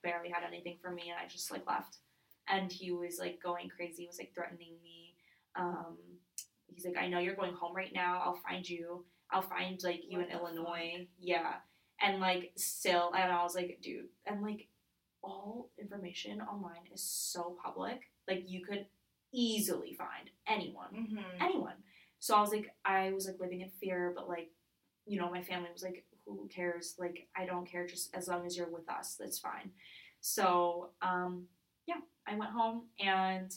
barely 0.04 0.30
had 0.30 0.44
anything 0.48 0.78
for 0.82 0.92
me, 0.92 1.10
and 1.10 1.20
I 1.20 1.28
just 1.28 1.52
like 1.52 1.68
left. 1.68 1.98
And 2.48 2.72
he 2.72 2.92
was 2.92 3.18
like 3.20 3.42
going 3.44 3.70
crazy, 3.70 4.04
he 4.04 4.08
was 4.08 4.20
like 4.20 4.34
threatening 4.34 4.76
me. 4.84 5.16
Um, 5.56 5.98
he's 6.68 6.86
like, 6.86 6.98
I 6.98 7.08
know 7.08 7.20
you're 7.20 7.36
going 7.36 7.54
home 7.54 7.76
right 7.76 7.94
now. 7.94 8.22
I'll 8.24 8.40
find 8.48 8.68
you. 8.68 9.06
I'll 9.32 9.42
find 9.42 9.82
like 9.84 10.04
you 10.08 10.20
What 10.20 10.30
in 10.30 10.34
Illinois. 10.34 11.08
Yeah. 11.20 11.56
And 12.02 12.20
like 12.22 12.52
still, 12.56 13.12
and 13.18 13.32
I 13.32 13.44
was 13.44 13.56
like, 13.56 13.80
dude, 13.82 14.06
and 14.26 14.42
like 14.42 14.68
all 15.24 15.72
information 15.80 16.42
online 16.42 16.86
is 16.94 17.04
so 17.04 17.58
public. 17.64 18.02
Like 18.28 18.44
you 18.48 18.66
could 18.66 18.86
easily 19.34 19.94
find 19.94 20.30
anyone 20.48 20.88
Mm-hmm. 20.96 21.42
anyone. 21.44 21.74
So 22.20 22.36
I 22.36 22.42
was 22.42 22.52
like, 22.52 22.74
I 22.84 23.12
was 23.12 23.28
like 23.28 23.40
living 23.40 23.62
in 23.62 23.70
fear, 23.80 24.12
but 24.16 24.28
like, 24.28 24.50
you 25.06 25.20
know, 25.20 25.30
my 25.30 25.44
family 25.44 25.70
was 25.72 25.84
like, 25.84 26.04
who 26.26 26.50
cares? 26.54 26.96
Like, 26.98 27.28
I 27.38 27.46
don't 27.46 27.70
care, 27.70 27.86
just 27.86 28.14
as 28.16 28.28
long 28.28 28.46
as 28.46 28.58
you're 28.58 28.70
with 28.72 28.90
us, 28.90 29.16
that's 29.20 29.38
fine. 29.40 29.72
So, 30.20 30.90
um, 31.02 31.44
yeah, 31.88 32.00
I 32.28 32.36
went 32.36 32.52
home 32.52 32.88
and 33.00 33.54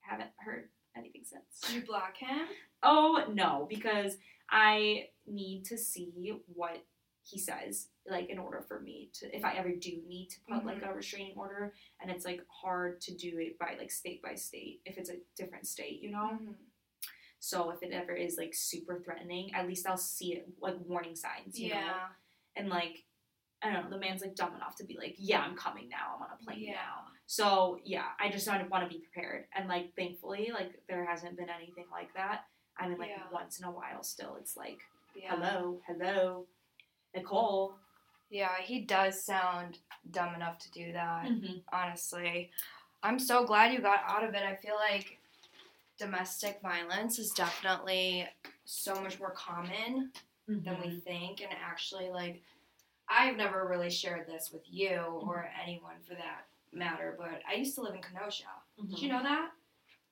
haven't 0.00 0.30
heard 0.38 0.68
anything 0.96 1.22
since. 1.24 1.60
Did 1.66 1.74
you 1.74 1.82
block 1.86 2.16
him? 2.16 2.46
Oh 2.82 3.24
no, 3.32 3.66
because 3.68 4.16
I 4.50 5.08
need 5.26 5.64
to 5.66 5.76
see 5.76 6.12
what 6.46 6.84
he 7.24 7.38
says, 7.38 7.88
like 8.08 8.28
in 8.28 8.38
order 8.38 8.60
for 8.68 8.80
me 8.80 9.10
to, 9.14 9.34
if 9.34 9.44
I 9.44 9.54
ever 9.54 9.70
do 9.70 9.90
need 10.06 10.28
to 10.30 10.36
put 10.48 10.64
like 10.66 10.82
a 10.84 10.92
restraining 10.94 11.34
order, 11.36 11.72
and 12.00 12.10
it's 12.10 12.24
like 12.24 12.42
hard 12.48 13.00
to 13.02 13.14
do 13.14 13.38
it 13.38 13.58
by 13.58 13.76
like 13.78 13.90
state 13.90 14.22
by 14.22 14.34
state 14.34 14.80
if 14.84 14.98
it's 14.98 15.08
a 15.10 15.16
different 15.36 15.66
state, 15.66 16.00
you 16.02 16.10
know. 16.10 16.38
Mhm. 16.40 16.54
So 17.40 17.70
if 17.70 17.82
it 17.82 17.92
ever 17.92 18.12
is 18.12 18.36
like 18.38 18.54
super 18.54 19.00
threatening, 19.00 19.54
at 19.54 19.66
least 19.66 19.86
I'll 19.86 19.96
see 19.96 20.34
it 20.34 20.46
like 20.60 20.76
warning 20.86 21.16
signs, 21.16 21.58
you 21.58 21.70
know. 21.70 21.76
Yeah. 21.80 22.08
And 22.56 22.68
like, 22.68 23.04
I 23.62 23.72
don't 23.72 23.84
know, 23.84 23.90
the 23.90 23.98
man's 23.98 24.20
like 24.22 24.34
dumb 24.34 24.54
enough 24.54 24.76
to 24.76 24.84
be 24.84 24.96
like, 24.98 25.14
yeah, 25.18 25.40
I'm 25.40 25.56
coming 25.56 25.88
now. 25.88 26.14
I'm 26.16 26.22
on 26.22 26.28
a 26.38 26.44
plane 26.44 26.60
Yeah. 26.60 26.72
now. 26.74 27.06
So 27.26 27.78
yeah, 27.84 28.08
I 28.20 28.28
just 28.30 28.46
don't 28.46 28.68
want 28.70 28.84
to 28.88 28.94
be 28.94 29.02
prepared. 29.02 29.46
And 29.54 29.68
like, 29.68 29.94
thankfully, 29.96 30.50
like 30.52 30.82
there 30.88 31.04
hasn't 31.06 31.36
been 31.38 31.48
anything 31.50 31.86
like 31.90 32.12
that. 32.14 32.44
I 32.78 32.88
mean, 32.88 32.98
like 32.98 33.10
Yeah. 33.10 33.22
once 33.32 33.58
in 33.58 33.64
a 33.64 33.70
while, 33.70 34.02
still, 34.02 34.36
it's 34.36 34.56
like, 34.56 34.80
Yeah. 35.14 35.34
hello, 35.36 35.80
hello, 35.86 36.46
Nicole. 37.14 37.74
Yeah, 38.30 38.56
he 38.60 38.80
does 38.80 39.22
sound 39.22 39.78
dumb 40.10 40.34
enough 40.34 40.58
to 40.60 40.70
do 40.72 40.92
that. 40.92 41.26
Mm-hmm. 41.26 41.58
honestly. 41.72 42.50
I'm 43.02 43.18
so 43.18 43.44
glad 43.44 43.72
you 43.72 43.80
got 43.80 44.00
out 44.08 44.24
of 44.24 44.34
it. 44.34 44.42
I 44.42 44.56
feel 44.56 44.76
like 44.76 45.18
domestic 45.98 46.60
violence 46.62 47.18
is 47.18 47.30
definitely 47.32 48.26
so 48.64 48.94
much 49.00 49.18
more 49.20 49.30
common 49.32 50.10
than 50.48 50.60
Mm-hmm. 50.62 50.82
we 50.82 50.96
think. 51.00 51.40
And 51.40 51.50
actually, 51.64 52.10
like, 52.10 52.42
I've 53.08 53.36
never 53.36 53.66
really 53.68 53.90
shared 53.90 54.26
this 54.26 54.50
with 54.52 54.62
you 54.70 54.96
or 55.22 55.48
anyone 55.62 55.94
for 56.06 56.14
that 56.14 56.46
matter, 56.72 57.14
but 57.18 57.40
I 57.50 57.54
used 57.54 57.74
to 57.76 57.82
live 57.82 57.94
in 57.94 58.00
Kenosha. 58.02 58.44
Did 58.88 58.98
you 59.00 59.08
know 59.08 59.22
that? 59.22 59.50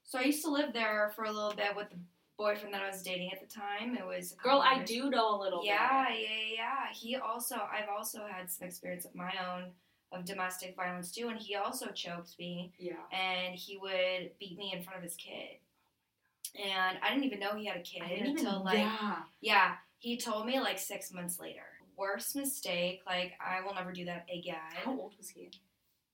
So 0.04 0.18
I 0.18 0.22
used 0.22 0.44
to 0.44 0.50
live 0.50 0.72
there 0.72 1.10
for 1.16 1.24
a 1.24 1.32
little 1.32 1.54
bit 1.54 1.74
with 1.76 1.88
the 1.90 1.96
boyfriend 2.38 2.74
that 2.74 2.82
I 2.82 2.88
was 2.88 3.02
dating 3.02 3.30
at 3.32 3.40
the 3.40 3.46
time. 3.46 3.96
It 3.96 4.06
was 4.06 4.32
a 4.32 4.36
Girl, 4.42 4.60
I 4.64 4.82
do 4.84 5.10
know 5.10 5.36
a 5.36 5.38
little 5.40 5.62
yeah, 5.64 6.08
yeah, 6.08 6.14
yeah, 6.18 6.54
yeah. 6.56 6.92
He 6.92 7.16
also, 7.16 7.56
I've 7.56 7.88
also 7.88 8.26
had 8.30 8.50
some 8.50 8.66
experience 8.66 9.04
of 9.04 9.14
my 9.14 9.32
own 9.54 9.70
of 10.12 10.24
domestic 10.24 10.76
violence 10.76 11.10
too, 11.10 11.28
and 11.28 11.38
he 11.38 11.54
also 11.56 11.86
choked 11.90 12.38
me. 12.38 12.72
Yeah. 12.78 12.94
and 13.12 13.54
he 13.54 13.78
would 13.78 14.32
beat 14.38 14.58
me 14.58 14.72
in 14.76 14.82
front 14.82 14.98
of 14.98 15.02
his 15.04 15.14
kid. 15.16 15.58
And 16.62 16.98
I 17.02 17.08
didn't 17.10 17.24
even 17.24 17.38
know 17.40 17.54
he 17.56 17.64
had 17.66 17.78
a 17.78 17.82
kid 17.82 18.02
I 18.04 18.08
didn't 18.08 18.26
until 18.38 18.50
even, 18.52 18.62
like, 18.64 18.78
yeah. 18.78 19.16
yeah, 19.40 19.74
he 19.98 20.18
told 20.18 20.44
me 20.46 20.60
like 20.60 20.78
six 20.78 21.12
months 21.12 21.40
later. 21.40 21.62
Worst 21.96 22.36
mistake, 22.36 23.00
like 23.06 23.32
I 23.40 23.60
will 23.64 23.74
never 23.74 23.92
do 23.92 24.04
that 24.06 24.26
again. 24.30 24.56
How 24.84 24.90
old 24.98 25.14
was 25.16 25.28
he? 25.30 25.50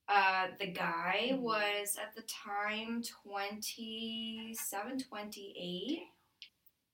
Uh, 0.07 0.47
the 0.59 0.67
guy 0.67 1.31
Mhm. 1.33 1.39
was 1.41 1.97
at 2.01 2.15
the 2.15 2.21
time 2.23 3.03
27, 3.03 4.99
28. 4.99 6.07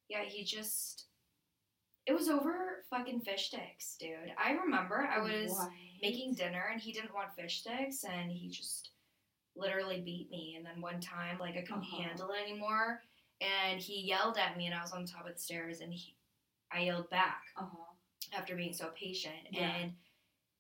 Yeah, 0.10 0.24
he 0.24 0.44
just 0.44 1.06
It 2.06 2.14
was 2.14 2.30
over 2.30 2.84
fucking 2.92 3.22
fish 3.22 3.48
sticks, 3.48 3.96
dude. 4.00 4.32
I 4.38 4.52
remember 4.52 5.08
I 5.12 5.20
was 5.20 5.52
What? 5.52 5.70
making 6.02 6.36
dinner 6.36 6.70
and 6.72 6.80
he 6.80 6.92
didn't 6.92 7.14
want 7.16 7.34
fish 7.36 7.62
sticks 7.62 8.04
and 8.04 8.30
he 8.32 8.48
just 8.50 8.92
literally 9.56 10.02
beat 10.02 10.30
me. 10.30 10.54
And 10.56 10.66
then 10.66 10.82
one 10.82 11.00
time, 11.02 11.40
like 11.40 11.56
I 11.58 11.62
couldn't 11.62 11.82
Uh-huh. 11.84 12.02
handle 12.04 12.30
it 12.32 12.42
anymore, 12.42 13.02
and 13.42 13.80
he 13.82 14.02
yelled 14.02 14.38
at 14.38 14.56
me 14.58 14.68
and 14.68 14.76
I 14.76 14.82
was 14.82 14.92
on 14.92 15.06
top 15.06 15.26
of 15.26 15.34
the 15.34 15.40
stairs 15.40 15.80
and 15.82 15.92
he, 15.94 16.16
I 16.72 16.82
yelled 16.82 17.10
back 17.10 17.42
Uh-huh. 17.56 17.94
after 18.34 18.56
being 18.56 18.74
so 18.74 18.90
patient 18.92 19.48
Yeah. 19.52 19.76
and 19.76 19.98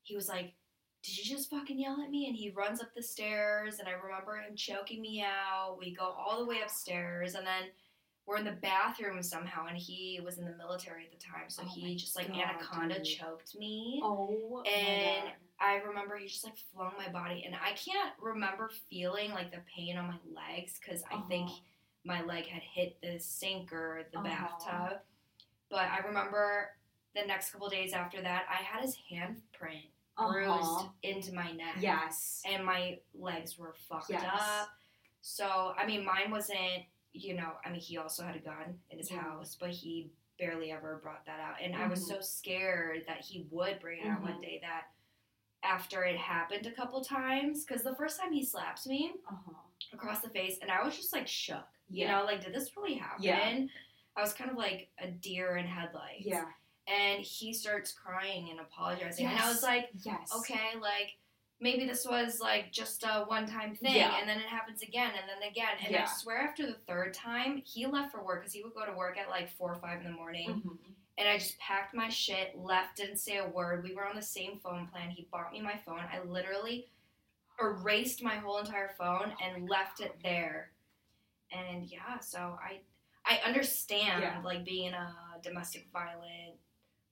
he 0.03 0.15
was 0.15 0.27
like. 0.29 0.55
Did 1.03 1.19
you 1.19 1.35
just 1.35 1.51
fucking 1.51 1.77
yell 1.77 2.01
at 2.01 2.09
me? 2.09 2.25
And 2.25 2.35
he 2.35 2.49
runs 2.49 2.81
up 2.81 2.91
the 2.95 3.03
stairs, 3.03 3.77
and 3.77 3.87
I 3.87 3.91
remember 3.91 4.37
him 4.37 4.55
choking 4.55 5.03
me 5.03 5.21
out. 5.21 5.77
We 5.77 5.93
go 5.93 6.05
all 6.05 6.39
the 6.39 6.45
way 6.47 6.61
upstairs, 6.61 7.35
and 7.35 7.45
then 7.45 7.69
we're 8.25 8.37
in 8.37 8.45
the 8.45 8.51
bathroom 8.53 9.21
somehow, 9.21 9.67
and 9.67 9.77
he 9.77 10.19
was 10.23 10.37
in 10.39 10.45
the 10.45 10.55
military 10.57 11.05
at 11.05 11.11
the 11.11 11.17
time, 11.23 11.47
so 11.49 11.61
Oh 11.63 11.69
he 11.73 11.95
just 11.95 12.15
like 12.15 12.27
God, 12.29 12.37
anaconda 12.39 12.95
dude. 12.95 13.05
choked 13.05 13.55
me. 13.55 14.01
Oh 14.03 14.63
And. 14.65 15.31
I 15.57 15.75
remember 15.87 16.17
he 16.17 16.27
just 16.27 16.43
like 16.43 16.57
flung 16.73 16.91
my 16.97 17.07
body, 17.09 17.43
and 17.45 17.55
I 17.55 17.71
can't 17.73 18.11
remember 18.19 18.69
feeling 18.89 19.31
like 19.31 19.51
the 19.51 19.61
pain 19.73 19.95
on 19.97 20.07
my 20.07 20.17
legs 20.35 20.77
because 20.77 21.01
I 21.09 21.21
think 21.29 21.45
Uh-huh. 21.49 21.59
my 22.03 22.21
leg 22.23 22.45
had 22.47 22.61
hit 22.61 22.99
the 23.01 23.17
sink 23.19 23.71
or 23.71 24.05
the 24.11 24.19
Uh-huh. 24.19 24.27
bathtub. 24.27 25.01
But 25.69 25.87
I 25.89 25.99
remember 25.99 26.75
the 27.15 27.23
next 27.25 27.51
couple 27.51 27.69
days 27.69 27.93
after 27.93 28.21
that, 28.21 28.45
I 28.49 28.55
had 28.55 28.81
his 28.81 28.97
handprint 29.09 29.91
bruised 30.17 30.49
Uh-huh. 30.51 30.89
into 31.03 31.33
my 31.33 31.53
neck. 31.53 31.77
Yes. 31.79 32.41
And 32.45 32.65
my 32.65 32.99
legs 33.13 33.57
were 33.57 33.73
fucked 33.87 34.09
Yes. 34.09 34.25
up. 34.25 34.69
So, 35.21 35.73
I 35.77 35.85
mean, 35.85 36.03
mine 36.03 36.31
wasn't, 36.31 36.83
you 37.15 37.33
know, 37.35 37.53
I 37.65 37.69
mean, 37.71 37.79
he 37.79 37.97
also 37.97 38.23
had 38.23 38.35
a 38.35 38.39
gun 38.39 38.77
in 38.89 38.97
his 38.97 39.09
Yeah. 39.09 39.21
house, 39.21 39.55
but 39.55 39.69
he 39.69 40.11
barely 40.37 40.71
ever 40.71 40.97
brought 41.01 41.25
that 41.25 41.39
out. 41.39 41.61
And 41.61 41.73
I 41.75 41.87
was 41.87 42.03
Mhm. 42.03 42.07
so 42.15 42.21
scared 42.21 43.05
that 43.07 43.21
he 43.21 43.47
would 43.49 43.79
bring 43.79 44.01
it 44.01 44.07
out 44.07 44.21
one 44.21 44.33
Mhm. 44.33 44.41
day 44.41 44.59
that 44.61 44.87
after 45.63 46.03
it 46.03 46.17
happened 46.17 46.67
a 46.67 46.71
couple 46.71 47.03
times, 47.03 47.65
because 47.65 47.83
the 47.83 47.95
first 47.95 48.19
time 48.19 48.33
he 48.33 48.43
slapped 48.43 48.85
me 48.85 49.13
Uh-huh. 49.27 49.53
across 49.93 50.19
the 50.21 50.29
face, 50.29 50.59
and 50.59 50.69
I 50.69 50.83
was 50.83 50.95
just 50.95 51.13
like 51.13 51.27
shook. 51.27 51.67
You 51.87 52.07
know, 52.07 52.25
like, 52.25 52.43
did 52.43 52.53
this 52.53 52.75
really 52.75 52.95
happen? 52.95 53.23
Yeah. 53.23 53.67
I 54.15 54.21
was 54.21 54.33
kind 54.33 54.49
of 54.51 54.57
like 54.57 54.91
a 54.97 55.09
deer 55.09 55.55
in 55.57 55.65
headlights. 55.67 56.25
Yeah. 56.25 56.51
And 56.87 57.23
he 57.23 57.53
starts 57.53 57.91
crying 57.93 58.49
and 58.49 58.59
apologizing. 58.59 59.25
And 59.27 59.39
I 59.39 59.47
was 59.47 59.63
like, 59.63 59.89
Yes. 60.03 60.31
okay, 60.35 60.75
like 60.75 61.17
maybe 61.59 61.85
this 61.85 62.05
was 62.05 62.39
like 62.39 62.71
just 62.71 63.03
a 63.03 63.23
one 63.27 63.45
time 63.47 63.75
thing 63.75 63.95
Yeah. 63.95 64.17
and 64.19 64.27
then 64.27 64.37
it 64.37 64.45
happens 64.47 64.81
again 64.81 65.11
and 65.19 65.23
then 65.29 65.49
again. 65.49 65.77
And 65.83 65.91
Yeah. 65.93 66.03
I 66.03 66.13
swear 66.17 66.37
after 66.41 66.65
the 66.65 66.73
third 66.73 67.13
time, 67.13 67.61
he 67.65 67.85
left 67.85 68.11
for 68.11 68.23
work 68.23 68.41
because 68.41 68.53
he 68.53 68.61
would 68.63 68.73
go 68.73 68.85
to 68.85 68.93
work 68.93 69.17
at 69.17 69.29
like 69.29 69.49
four 69.49 69.71
or 69.73 69.79
five 69.79 69.99
in 69.99 70.03
the 70.05 70.11
morning. 70.17 70.61
Mhm. 70.61 70.77
And 71.17 71.29
I 71.29 71.37
just 71.37 71.57
packed 71.59 71.93
my 71.93 72.09
shit, 72.09 72.57
left, 72.57 72.97
didn't 72.97 73.17
say 73.17 73.37
a 73.37 73.47
word. 73.47 73.83
We 73.85 73.95
were 73.95 74.05
on 74.05 74.17
the 74.17 74.21
same 74.21 74.59
phone 74.59 74.87
plan. 74.87 75.09
He 75.11 75.23
bought 75.31 75.53
me 75.53 75.61
my 75.61 75.77
phone. 75.77 75.99
I 76.11 76.19
literally 76.19 76.89
erased 77.61 78.21
my 78.21 78.35
whole 78.35 78.57
entire 78.57 78.89
phone 78.97 79.33
and 79.41 79.69
left 79.69 80.01
it 80.01 80.19
there. 80.21 80.73
And 81.51 81.85
yeah, 81.85 82.19
so 82.19 82.59
I 82.61 82.81
I 83.27 83.37
understand 83.37 84.21
Yeah. 84.23 84.41
like 84.43 84.63
being 84.65 84.87
in 84.87 84.93
a 84.93 85.15
domestic 85.41 85.87
violent 85.91 86.59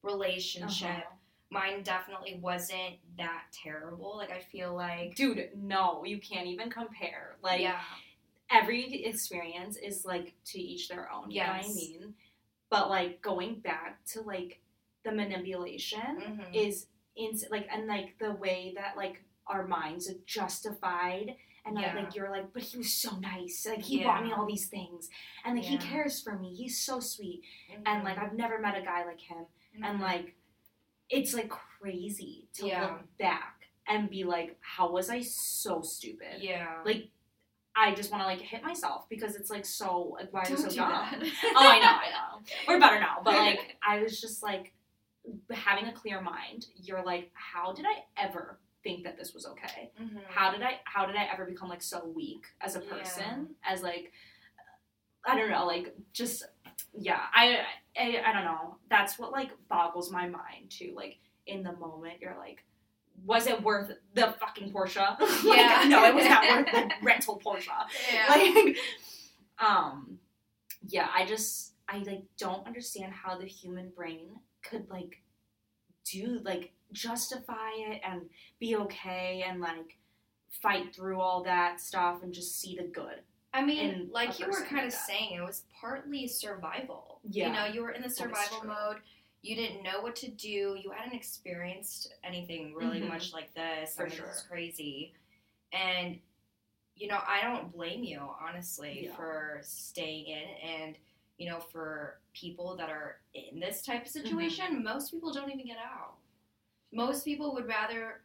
relationship 0.03 0.89
Uh-huh. 0.89 1.15
Mine 1.53 1.83
definitely 1.83 2.39
wasn't 2.41 2.95
that 3.17 3.43
terrible. 3.53 4.17
Like 4.17 4.31
I 4.31 4.39
feel 4.39 4.73
like 4.75 5.15
Dude, 5.15 5.49
no, 5.55 6.03
you 6.03 6.19
can't 6.19 6.47
even 6.47 6.69
compare. 6.69 7.37
Like 7.41 7.61
yeah, 7.61 7.79
every 8.51 9.05
experience 9.05 9.77
is 9.77 10.03
like 10.05 10.33
to 10.45 10.59
each 10.59 10.89
their 10.89 11.11
own. 11.11 11.31
You 11.31 11.41
know 11.41 11.47
what 11.47 11.65
I 11.65 11.67
mean? 11.73 12.13
But 12.69 12.89
like 12.89 13.21
going 13.21 13.59
back 13.59 14.03
to 14.13 14.21
like 14.21 14.61
the 15.05 15.11
manipulation 15.11 16.17
Mhm. 16.21 16.55
is 16.55 16.87
in 17.15 17.37
like 17.51 17.67
and 17.71 17.87
like 17.87 18.17
the 18.19 18.31
way 18.31 18.73
that 18.75 18.97
like 18.97 19.23
our 19.47 19.67
minds 19.67 20.09
are 20.09 20.15
justified 20.25 21.35
and 21.65 21.79
Yeah. 21.79 21.93
like 21.95 22.15
you're 22.15 22.29
like, 22.31 22.51
but 22.53 22.63
he 22.63 22.77
was 22.77 22.93
so 22.93 23.15
nice. 23.17 23.65
Like 23.69 23.81
he 23.83 24.03
bought 24.03 24.23
me 24.23 24.31
all 24.33 24.45
these 24.45 24.67
things. 24.67 25.09
And 25.45 25.55
like 25.55 25.65
he 25.65 25.77
cares 25.77 26.21
for 26.21 26.37
me. 26.37 26.53
He's 26.55 26.79
so 26.79 26.99
sweet. 26.99 27.43
Mhm. 27.71 27.83
And 27.85 28.03
like 28.03 28.17
I've 28.17 28.33
never 28.33 28.59
met 28.59 28.77
a 28.77 28.81
guy 28.81 29.05
like 29.05 29.19
him. 29.21 29.45
And 29.81 29.99
Mhm. 29.99 30.01
like 30.01 30.35
it's 31.09 31.33
like 31.33 31.49
crazy 31.49 32.47
to 32.55 32.67
Yeah. 32.67 32.81
look 32.81 33.17
back 33.17 33.67
and 33.87 34.09
be 34.09 34.23
like, 34.23 34.57
how 34.61 34.91
was 34.91 35.09
I 35.09 35.21
so 35.21 35.81
stupid? 35.81 36.41
yeah, 36.41 36.81
like, 36.85 37.09
I 37.75 37.93
just 37.95 38.11
want 38.11 38.21
to 38.21 38.27
like 38.27 38.39
hit 38.39 38.61
myself 38.63 39.09
because 39.09 39.35
it's 39.35 39.49
like 39.49 39.65
so 39.65 40.15
like 40.19 40.31
why 40.31 40.41
are 40.41 40.49
you 40.49 40.55
Don't 40.57 40.69
so 40.71 40.75
dumb? 40.75 40.89
oh, 41.55 41.67
I 41.67 41.79
know, 41.79 41.87
I 41.87 42.09
know. 42.11 42.41
We're 42.67 42.79
better 42.79 42.99
now, 42.99 43.21
but 43.23 43.33
like 43.33 43.77
I 43.87 43.99
was 43.99 44.21
just 44.21 44.43
like 44.43 44.73
having 45.51 45.85
a 45.85 45.91
clear 45.93 46.21
mind. 46.21 46.67
You're 46.75 47.03
like, 47.03 47.31
how 47.33 47.73
did 47.73 47.85
I 47.85 48.03
ever 48.21 48.59
think 48.83 49.03
that 49.05 49.17
this 49.17 49.33
was 49.33 49.47
okay? 49.47 49.91
Mhm. 49.99 50.19
How 50.27 50.51
did 50.51 50.61
I 50.61 50.81
how 50.83 51.05
did 51.07 51.15
I 51.15 51.27
ever 51.33 51.45
become 51.45 51.67
like 51.67 51.81
so 51.81 52.05
weak 52.05 52.45
as 52.61 52.75
a 52.75 52.79
Yeah. 52.79 52.93
person? 52.93 53.55
As 53.63 53.81
like 53.81 54.11
I 55.25 55.35
don't 55.37 55.49
know, 55.49 55.65
like 55.65 55.95
just 56.11 56.43
yeah, 56.95 57.21
I, 57.33 57.61
I 57.97 58.21
I 58.25 58.33
don't 58.33 58.45
know. 58.45 58.77
That's 58.89 59.17
what 59.19 59.31
like 59.31 59.51
boggles 59.69 60.11
my 60.11 60.27
mind 60.27 60.69
too. 60.69 60.93
Like 60.95 61.17
in 61.45 61.63
the 61.63 61.73
moment, 61.73 62.15
you're 62.21 62.37
like, 62.37 62.63
was 63.25 63.47
it 63.47 63.61
worth 63.61 63.91
the 64.13 64.33
fucking 64.39 64.71
Porsche? 64.71 65.19
like, 65.19 65.57
Yeah. 65.57 65.85
no, 65.87 66.05
it 66.05 66.15
was 66.15 66.25
not 66.25 66.43
worth 66.49 66.71
the 66.71 66.89
rental 67.03 67.41
Porsche. 67.45 67.67
yeah. 68.11 68.27
Like, 68.29 68.77
um, 69.59 70.17
yeah, 70.87 71.07
I 71.15 71.25
just 71.25 71.73
I 71.87 71.99
like 71.99 72.23
don't 72.37 72.65
understand 72.65 73.13
how 73.13 73.37
the 73.37 73.45
human 73.45 73.89
brain 73.95 74.29
could 74.63 74.89
like 74.89 75.21
do 76.09 76.39
like 76.43 76.71
justify 76.91 77.69
it 77.77 78.01
and 78.07 78.21
be 78.59 78.75
okay 78.75 79.45
and 79.47 79.59
like 79.61 79.97
fight 80.61 80.93
through 80.95 81.19
all 81.19 81.43
that 81.43 81.79
stuff 81.81 82.23
and 82.23 82.33
just 82.33 82.59
see 82.59 82.75
the 82.75 82.83
good. 82.83 83.21
I 83.53 83.63
mean, 83.63 84.09
like 84.11 84.39
you 84.39 84.47
were 84.47 84.53
kind 84.63 84.77
like 84.77 84.85
of 84.87 84.91
that. 84.91 85.05
saying, 85.07 85.33
it 85.33 85.41
was 85.41 85.63
partly 85.79 86.27
survival. 86.27 87.12
Yeah. 87.23 87.47
You 87.47 87.53
know, 87.53 87.65
you 87.65 87.81
were 87.81 87.91
in 87.91 88.01
the 88.01 88.09
survival 88.09 88.63
mode. 88.65 88.97
You 89.41 89.55
didn't 89.55 89.83
know 89.83 90.01
what 90.01 90.15
to 90.17 90.29
do. 90.29 90.77
You 90.81 90.91
hadn't 90.95 91.13
experienced 91.15 92.13
anything 92.23 92.73
really 92.73 93.01
Mhm. 93.01 93.09
much 93.09 93.33
like 93.33 93.53
this. 93.53 93.95
For 93.95 94.03
I 94.05 94.09
mean, 94.09 94.17
sure. 94.17 94.29
Is 94.29 94.41
crazy. 94.43 95.13
And, 95.71 96.21
you 96.95 97.07
know, 97.07 97.21
I 97.25 97.41
don't 97.41 97.71
blame 97.71 98.03
you, 98.03 98.19
honestly, 98.19 99.05
Yeah. 99.05 99.15
for 99.15 99.59
staying 99.63 100.27
in. 100.27 100.47
And, 100.49 100.97
you 101.37 101.49
know, 101.49 101.59
for 101.59 102.21
people 102.33 102.75
that 102.77 102.89
are 102.89 103.19
in 103.33 103.59
this 103.59 103.81
type 103.83 104.03
of 104.05 104.07
Mm-hmm. 104.11 104.21
situation, 104.21 104.83
most 104.83 105.11
people 105.11 105.33
don't 105.33 105.51
even 105.51 105.65
get 105.65 105.77
out. 105.77 106.17
Most 106.91 107.25
people 107.25 107.53
would 107.53 107.65
rather, 107.67 108.23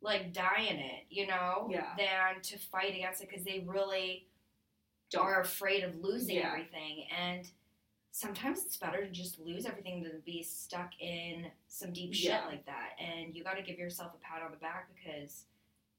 like, 0.00 0.32
die 0.32 0.62
in 0.62 0.76
it, 0.78 1.06
you 1.08 1.26
know, 1.26 1.68
Yeah. 1.70 1.94
than 1.96 2.42
to 2.42 2.58
fight 2.58 2.94
against 2.94 3.22
it 3.22 3.28
because 3.28 3.44
they 3.44 3.60
really 3.60 4.28
are 5.16 5.40
afraid 5.40 5.84
of 5.84 5.94
losing 5.96 6.36
Yeah. 6.36 6.48
everything 6.50 7.08
and 7.10 7.50
sometimes 8.18 8.62
it's 8.64 8.76
better 8.76 9.04
to 9.04 9.10
just 9.10 9.40
lose 9.40 9.66
everything 9.66 10.00
than 10.04 10.22
be 10.24 10.40
stuck 10.40 10.90
in 11.00 11.46
some 11.66 11.92
deep 11.92 12.10
Yeah. 12.12 12.42
shit 12.42 12.46
like 12.48 12.66
that 12.66 12.90
and 13.00 13.34
you 13.34 13.42
got 13.42 13.54
to 13.56 13.62
give 13.62 13.76
yourself 13.76 14.12
a 14.14 14.18
pat 14.18 14.40
on 14.40 14.52
the 14.52 14.56
back 14.58 14.88
because 14.94 15.46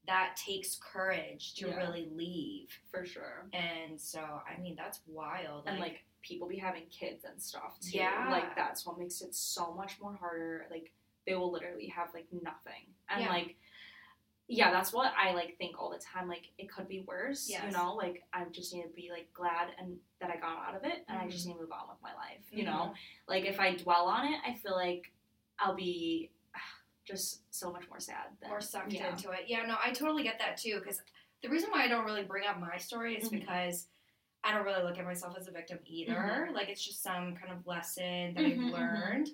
that 0.06 0.34
takes 0.34 0.76
courage 0.76 1.52
to 1.56 1.68
Yeah. 1.68 1.76
really 1.76 2.08
leave 2.14 2.70
for 2.90 3.04
sure. 3.04 3.48
and 3.52 4.00
so 4.00 4.20
i 4.48 4.56
mean 4.58 4.74
that's 4.76 5.00
wild 5.06 5.64
and 5.66 5.78
like 5.78 6.04
people 6.22 6.48
be 6.48 6.56
having 6.56 6.86
kids 6.86 7.24
and 7.24 7.40
stuff 7.40 7.78
too. 7.80 7.98
Yeah. 7.98 8.28
Like 8.30 8.56
that's 8.56 8.84
what 8.84 8.98
makes 8.98 9.20
it 9.20 9.32
so 9.32 9.72
much 9.74 10.00
more 10.00 10.12
harder. 10.16 10.66
Like 10.72 10.90
they 11.24 11.36
will 11.36 11.52
literally 11.52 11.86
have 11.86 12.08
like 12.14 12.26
nothing. 12.32 12.82
And 13.08 13.20
Yeah. 13.22 13.28
like 13.28 13.56
yeah, 14.48 14.70
that's 14.70 14.92
what 14.92 15.12
I 15.18 15.32
like 15.32 15.56
think 15.58 15.80
all 15.80 15.90
the 15.90 15.98
time. 15.98 16.28
Like 16.28 16.50
it 16.58 16.70
could 16.70 16.88
be 16.88 17.00
worse. 17.06 17.48
You 17.48 17.70
know, 17.72 17.94
like 17.94 18.22
I 18.32 18.44
just 18.52 18.72
need 18.72 18.82
to 18.82 18.88
be 18.88 19.10
like 19.10 19.32
glad 19.34 19.68
and 19.78 19.96
that 20.20 20.30
I 20.30 20.36
got 20.36 20.68
out 20.68 20.76
of 20.76 20.84
it 20.84 21.04
and 21.08 21.18
I 21.18 21.28
just 21.28 21.46
need 21.46 21.54
to 21.54 21.60
move 21.60 21.72
on 21.72 21.88
with 21.88 21.98
my 22.02 22.14
life. 22.14 22.44
You 22.52 22.64
know? 22.64 22.94
Like 23.28 23.44
if 23.44 23.58
I 23.58 23.74
dwell 23.74 24.06
on 24.06 24.26
it, 24.26 24.38
I 24.46 24.54
feel 24.54 24.74
like 24.76 25.12
I'll 25.58 25.74
be 25.74 26.30
just 27.04 27.42
so 27.54 27.72
much 27.72 27.88
more 27.88 28.00
sad 28.00 28.26
than 28.40 28.50
or 28.50 28.60
sucked 28.60 28.92
yeah. 28.92 29.10
into 29.10 29.30
it 29.30 29.44
yeah 29.46 29.64
no 29.64 29.76
i 29.80 29.92
totally 29.92 30.24
get 30.24 30.40
that 30.40 30.56
too 30.56 30.80
because 30.80 31.00
the 31.40 31.48
reason 31.48 31.70
why 31.70 31.84
i 31.84 31.88
don't 31.88 32.04
really 32.04 32.24
bring 32.24 32.44
up 32.44 32.58
my 32.58 32.76
story 32.78 33.14
is 33.14 33.28
Mhm. 33.28 33.40
because 33.40 33.86
I 34.44 34.52
don't 34.52 34.64
really 34.64 34.82
look 34.84 34.96
at 34.98 35.04
myself 35.04 35.36
as 35.36 35.48
a 35.48 35.50
victim 35.50 35.80
either. 35.86 36.46
Mhm. 36.50 36.54
Like 36.54 36.68
it's 36.68 36.84
just 36.84 37.02
some 37.02 37.34
kind 37.34 37.52
of 37.52 37.66
lesson 37.66 38.34
that 38.34 38.44
I've 38.44 38.52
mhm. 38.56 38.70
learned. 38.70 39.28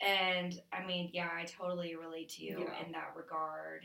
And 0.00 0.60
I 0.72 0.84
mean, 0.84 1.10
yeah, 1.12 1.28
I 1.32 1.44
totally 1.44 1.96
relate 1.96 2.28
to 2.30 2.44
you 2.44 2.60
Yeah. 2.60 2.84
in 2.84 2.92
that 2.92 3.16
regard. 3.16 3.84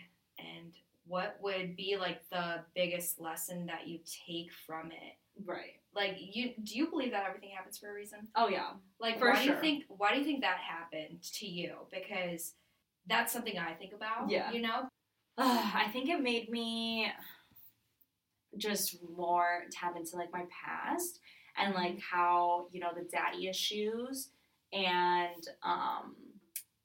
And 0.55 0.73
what 1.05 1.37
would 1.41 1.75
be 1.75 1.97
like 1.99 2.21
the 2.29 2.63
biggest 2.75 3.19
lesson 3.19 3.65
that 3.67 3.87
you 3.87 3.99
take 4.27 4.51
from 4.65 4.91
it? 4.91 5.17
Right. 5.45 5.79
Like 5.95 6.15
you 6.19 6.51
do 6.63 6.77
you 6.77 6.87
believe 6.89 7.11
that 7.11 7.25
everything 7.27 7.49
happens 7.55 7.77
for 7.77 7.89
a 7.89 7.93
reason? 7.93 8.27
Oh 8.35 8.47
yeah. 8.47 8.71
Like 8.99 9.19
For 9.19 9.29
why 9.29 9.43
do 9.43 9.49
you 9.49 9.59
think 9.59 9.85
why 9.87 10.13
do 10.13 10.19
you 10.19 10.25
think 10.25 10.41
that 10.41 10.57
happened 10.57 11.21
to 11.39 11.45
you? 11.45 11.75
Because 11.91 12.53
that's 13.07 13.33
something 13.33 13.57
I 13.57 13.73
think 13.73 13.93
about. 13.93 14.29
Yeah. 14.29 14.51
You 14.51 14.61
know? 14.61 14.87
I 15.37 15.87
think 15.91 16.09
it 16.09 16.21
made 16.21 16.49
me 16.49 17.11
just 18.57 18.97
more 19.15 19.63
tap 19.71 19.95
into 19.95 20.15
like 20.15 20.31
my 20.31 20.43
past 20.63 21.19
and 21.57 21.73
like 21.73 21.99
how 21.99 22.67
you 22.71 22.79
know 22.79 22.91
the 22.95 23.07
daddy 23.11 23.47
issues 23.47 24.29
and 24.73 25.47
um, 25.63 26.15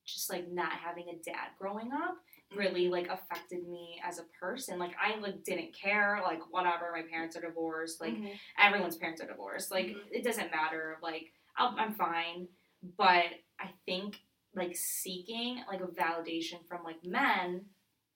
just 0.04 0.30
like 0.30 0.50
not 0.50 0.72
having 0.72 1.08
a 1.08 1.22
dad 1.24 1.48
growing 1.58 1.90
up 1.92 2.16
really 2.54 2.88
like 2.88 3.08
affected 3.08 3.66
me 3.68 4.00
as 4.04 4.18
a 4.18 4.24
person. 4.40 4.78
Like 4.78 4.94
I 5.02 5.18
like 5.18 5.42
didn't 5.44 5.74
care, 5.74 6.20
like 6.24 6.40
whatever. 6.52 6.90
My 6.92 7.02
parents 7.02 7.36
are 7.36 7.40
divorced. 7.40 8.00
Like 8.00 8.14
Mhm. 8.14 8.38
everyone's 8.58 8.96
parents 8.96 9.20
are 9.20 9.26
divorced. 9.26 9.70
Like 9.70 9.86
Mhm. 9.86 10.08
it 10.12 10.22
doesn't 10.24 10.50
matter. 10.50 10.98
Like 11.02 11.32
I'll, 11.56 11.74
I'm 11.78 11.94
fine. 11.94 12.48
But 12.82 13.26
I 13.58 13.72
think 13.84 14.22
like 14.54 14.76
seeking 14.76 15.62
like 15.68 15.80
a 15.80 15.86
validation 15.86 16.66
from 16.66 16.84
like 16.84 17.04
men 17.04 17.68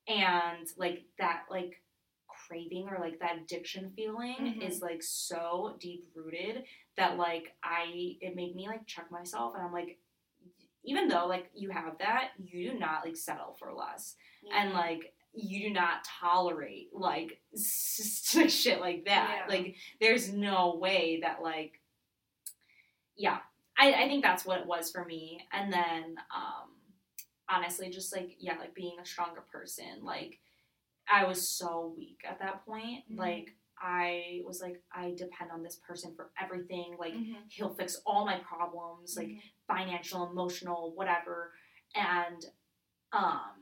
and 0.06 0.68
like 0.76 1.04
that 1.18 1.44
like 1.50 1.82
craving 2.28 2.88
or 2.88 2.98
like 2.98 3.18
that 3.18 3.36
addiction 3.38 3.90
feeling 3.94 4.36
Mhm. 4.36 4.62
is 4.62 4.80
like 4.80 5.02
so 5.02 5.76
deep 5.78 6.08
rooted 6.14 6.64
that 6.96 7.16
like 7.16 7.56
I 7.62 8.16
it 8.20 8.34
made 8.36 8.54
me 8.54 8.68
like 8.68 8.86
check 8.86 9.10
myself 9.10 9.54
and 9.54 9.62
I'm 9.62 9.72
like 9.72 9.98
even 10.84 11.08
though 11.08 11.26
like 11.26 11.50
you 11.54 11.70
have 11.70 11.98
that 11.98 12.30
you 12.38 12.70
do 12.72 12.78
not 12.78 13.04
like 13.04 13.16
settle 13.16 13.56
for 13.58 13.72
less 13.72 14.16
and 14.56 14.72
like 14.72 15.12
you 15.32 15.68
do 15.68 15.74
not 15.74 16.04
tolerate 16.04 16.88
like 16.92 17.40
shit 17.56 18.80
like 18.80 19.04
that. 19.04 19.44
Yeah. 19.48 19.54
Like 19.54 19.76
there's 20.00 20.32
no 20.32 20.76
way 20.76 21.20
that 21.22 21.42
like 21.42 21.80
yeah. 23.16 23.38
I, 23.78 23.92
I 23.94 24.08
think 24.08 24.22
that's 24.22 24.44
what 24.44 24.60
it 24.60 24.66
was 24.66 24.90
for 24.90 25.04
me. 25.04 25.40
And 25.52 25.72
then 25.72 26.16
um 26.34 26.70
honestly 27.48 27.90
just 27.90 28.14
like 28.14 28.36
yeah, 28.38 28.56
like 28.58 28.74
being 28.74 28.96
a 29.00 29.06
stronger 29.06 29.42
person. 29.52 30.02
Like 30.02 30.38
I 31.12 31.24
was 31.24 31.46
so 31.46 31.94
weak 31.96 32.20
at 32.28 32.38
that 32.40 32.64
point. 32.64 33.04
Mhm. 33.12 33.18
Like 33.18 33.54
I 33.80 34.42
was 34.44 34.60
like 34.60 34.82
I 34.92 35.14
depend 35.16 35.50
on 35.52 35.62
this 35.62 35.76
person 35.76 36.14
for 36.14 36.30
everything. 36.40 36.96
Like 36.98 37.14
Mhm. 37.14 37.36
he'll 37.48 37.74
fix 37.74 38.00
all 38.06 38.24
my 38.24 38.38
problems. 38.40 39.16
Like 39.16 39.28
Mhm. 39.28 39.42
financial, 39.66 40.28
emotional, 40.30 40.92
whatever. 40.94 41.52
And 41.94 42.44
um 43.12 43.56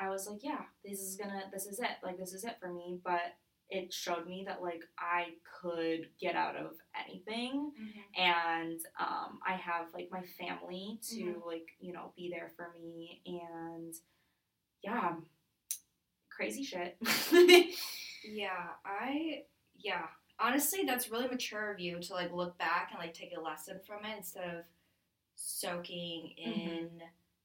I 0.00 0.08
was 0.10 0.28
like, 0.28 0.44
yeah, 0.44 0.64
this 0.84 1.00
is 1.00 1.16
gonna 1.16 1.50
this 1.52 1.66
is 1.66 1.80
it. 1.80 1.98
Like 2.02 2.18
this 2.18 2.32
is 2.32 2.44
it 2.44 2.58
for 2.60 2.72
me. 2.72 3.00
But 3.04 3.36
it 3.70 3.92
showed 3.92 4.26
me 4.26 4.44
that 4.46 4.62
like 4.62 4.82
I 4.98 5.34
could 5.60 6.08
get 6.18 6.34
out 6.36 6.56
of 6.56 6.76
anything 7.06 7.72
Mhm. 7.78 8.04
and 8.16 8.80
um 8.98 9.40
I 9.46 9.54
have 9.54 9.92
like 9.92 10.10
my 10.10 10.22
family 10.22 11.00
to 11.10 11.20
Mhm. 11.24 11.46
like, 11.46 11.68
you 11.80 11.92
know, 11.92 12.12
be 12.16 12.30
there 12.30 12.48
for 12.56 12.72
me 12.80 13.22
and 13.26 13.94
yeah. 14.82 15.16
Crazy 16.30 16.62
shit. 16.64 16.96
Yeah, 18.24 18.66
I 18.84 19.42
yeah. 19.78 20.06
Honestly, 20.40 20.84
that's 20.86 21.10
really 21.10 21.26
mature 21.28 21.72
of 21.72 21.80
you 21.80 21.98
to 22.00 22.12
like 22.14 22.32
look 22.32 22.56
back 22.58 22.90
and 22.92 22.98
like 23.00 23.12
take 23.14 23.32
a 23.36 23.40
lesson 23.40 23.80
from 23.86 24.04
it 24.04 24.16
instead 24.16 24.44
of 24.56 24.64
soaking 25.34 26.32
in 26.36 26.90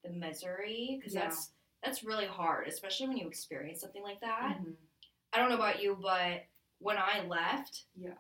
the 0.03 0.09
misery 0.09 0.97
because 0.99 1.13
Yeah. 1.13 1.21
that's 1.21 1.49
that's 1.83 2.03
really 2.03 2.25
hard, 2.27 2.67
especially 2.67 3.07
when 3.09 3.17
you 3.17 3.27
experience 3.27 3.81
something 3.81 4.03
like 4.03 4.21
that. 4.21 4.57
Mhm. 4.61 4.75
I 5.33 5.37
don't 5.37 5.49
know 5.49 5.55
about 5.55 5.81
you, 5.81 5.97
but 6.01 6.45
when 6.79 6.97
I 6.97 7.21
left, 7.27 7.83
Yeah. 7.95 8.13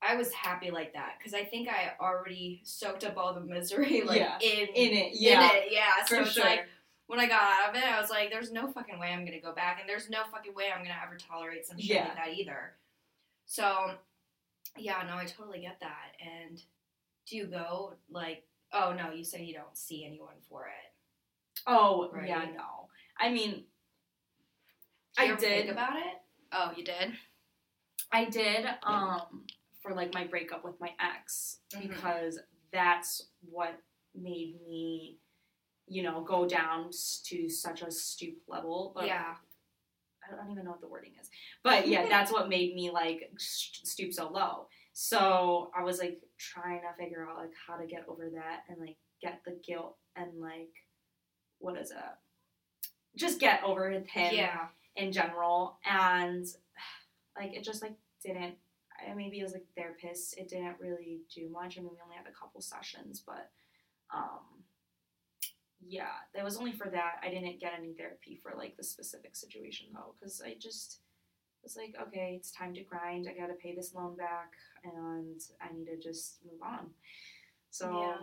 I 0.00 0.16
was 0.16 0.32
happy 0.32 0.70
like 0.70 0.94
that 0.94 1.16
because 1.18 1.34
I 1.34 1.44
think 1.44 1.68
I 1.68 1.94
already 2.00 2.60
soaked 2.64 3.04
up 3.04 3.16
all 3.16 3.34
the 3.34 3.40
misery 3.40 4.02
like 4.06 4.20
Yeah. 4.20 4.38
in 4.40 4.68
In 4.68 4.92
it, 4.92 5.12
in 5.12 5.22
yeah. 5.22 5.52
it, 5.52 5.72
yeah. 5.72 6.04
So 6.06 6.16
For 6.16 6.22
it's 6.22 6.32
sure. 6.32 6.44
like 6.44 6.66
when 7.06 7.20
I 7.20 7.26
got 7.26 7.42
out 7.42 7.70
of 7.70 7.76
it, 7.76 7.84
I 7.84 8.00
was 8.00 8.10
like, 8.10 8.30
"There's 8.30 8.52
no 8.52 8.70
fucking 8.72 8.98
way 8.98 9.12
I'm 9.12 9.24
gonna 9.24 9.40
go 9.40 9.52
back, 9.54 9.78
and 9.80 9.88
there's 9.88 10.08
no 10.10 10.24
fucking 10.30 10.54
way 10.54 10.70
I'm 10.72 10.82
gonna 10.82 11.00
ever 11.04 11.16
tolerate 11.16 11.66
some 11.66 11.78
shit 11.78 11.90
Yeah. 11.96 12.04
like 12.04 12.16
that 12.16 12.28
either." 12.34 12.76
So, 13.44 13.98
yeah, 14.76 15.02
no, 15.06 15.16
I 15.16 15.24
totally 15.26 15.60
get 15.60 15.80
that. 15.80 16.12
And 16.20 16.62
do 17.26 17.36
you 17.36 17.46
go 17.46 17.94
like? 18.08 18.46
Oh 18.72 18.94
no, 18.94 19.10
you 19.12 19.22
say 19.24 19.44
you 19.44 19.52
don't 19.52 19.76
see 19.76 20.04
anyone 20.06 20.40
for 20.48 20.66
it. 20.66 20.92
oh, 21.66 22.10
Right. 22.10 22.28
yeah, 22.28 22.46
no. 22.56 22.88
I 23.18 23.28
mean 23.30 23.66
Do 25.16 25.22
you 25.24 25.28
I 25.28 25.32
ever 25.32 25.36
did 25.40 25.58
think 25.66 25.70
about 25.70 25.96
it. 25.96 26.14
Oh, 26.52 26.72
you 26.74 26.82
did. 26.82 27.12
I 28.10 28.24
did 28.24 28.66
um 28.82 29.46
for 29.82 29.92
like 29.94 30.14
my 30.14 30.26
breakup 30.26 30.64
with 30.64 30.80
my 30.80 30.94
ex 30.98 31.58
Mhm. 31.74 31.88
because 31.90 32.38
that's 32.72 33.28
what 33.42 33.78
made 34.14 34.58
me 34.66 35.18
you 35.88 36.02
know 36.02 36.22
go 36.22 36.46
down 36.46 36.90
to 37.24 37.48
such 37.48 37.82
a 37.82 37.90
stoop 37.90 38.36
level 38.48 38.92
but 38.94 39.06
yeah. 39.06 39.34
I 40.24 40.36
don't 40.36 40.52
even 40.52 40.64
know 40.64 40.70
what 40.70 40.80
the 40.80 40.86
wording 40.86 41.12
is. 41.20 41.28
But 41.64 41.88
yeah 41.88 42.06
that's 42.08 42.30
what 42.32 42.48
made 42.48 42.74
me 42.74 42.90
like 42.90 43.30
stoop 43.38 44.12
so 44.12 44.30
low. 44.30 44.68
So 44.92 45.70
I 45.76 45.82
was 45.82 45.98
like 45.98 46.20
trying 46.38 46.80
to 46.82 47.02
figure 47.02 47.26
out 47.28 47.38
like 47.38 47.52
how 47.66 47.76
to 47.76 47.86
get 47.86 48.04
over 48.08 48.30
that 48.34 48.60
and 48.68 48.78
like 48.78 48.96
get 49.20 49.40
the 49.44 49.58
guilt 49.66 49.96
and 50.16 50.40
like 50.40 50.70
what 51.58 51.76
is 51.76 51.90
it? 51.90 51.96
Just 53.16 53.40
get 53.40 53.62
over 53.64 53.90
him 53.90 54.04
Yeah. 54.14 54.68
in 54.96 55.12
general. 55.12 55.78
And 55.84 56.46
like 57.38 57.54
it 57.54 57.64
just 57.64 57.82
like 57.82 57.94
didn't 58.24 58.54
maybe 59.16 59.40
it 59.40 59.42
was 59.42 59.52
like 59.54 59.66
therapist 59.76 60.38
it 60.38 60.48
didn't 60.48 60.76
really 60.78 61.22
do 61.34 61.48
much. 61.48 61.76
I 61.76 61.80
mean 61.80 61.90
we 61.90 61.98
only 62.04 62.16
had 62.16 62.26
a 62.28 62.38
couple 62.40 62.60
sessions 62.60 63.22
but 63.26 63.50
um 64.14 64.51
yeah 65.86 66.12
that 66.34 66.44
was 66.44 66.56
only 66.56 66.72
for 66.72 66.88
that 66.88 67.14
i 67.22 67.28
didn't 67.28 67.58
get 67.60 67.72
any 67.78 67.92
therapy 67.94 68.38
for 68.42 68.52
like 68.56 68.76
the 68.76 68.84
specific 68.84 69.34
situation 69.36 69.86
though 69.92 70.14
because 70.18 70.40
i 70.44 70.54
just 70.58 71.00
was 71.62 71.76
like 71.76 71.94
okay 72.00 72.36
it's 72.38 72.50
time 72.52 72.72
to 72.74 72.82
grind 72.82 73.28
i 73.28 73.38
gotta 73.38 73.54
pay 73.54 73.74
this 73.74 73.92
loan 73.94 74.16
back 74.16 74.52
and 74.84 75.40
i 75.60 75.72
need 75.72 75.86
to 75.86 75.96
just 75.98 76.38
move 76.44 76.60
on 76.62 76.90
so 77.70 78.00
yeah. 78.00 78.16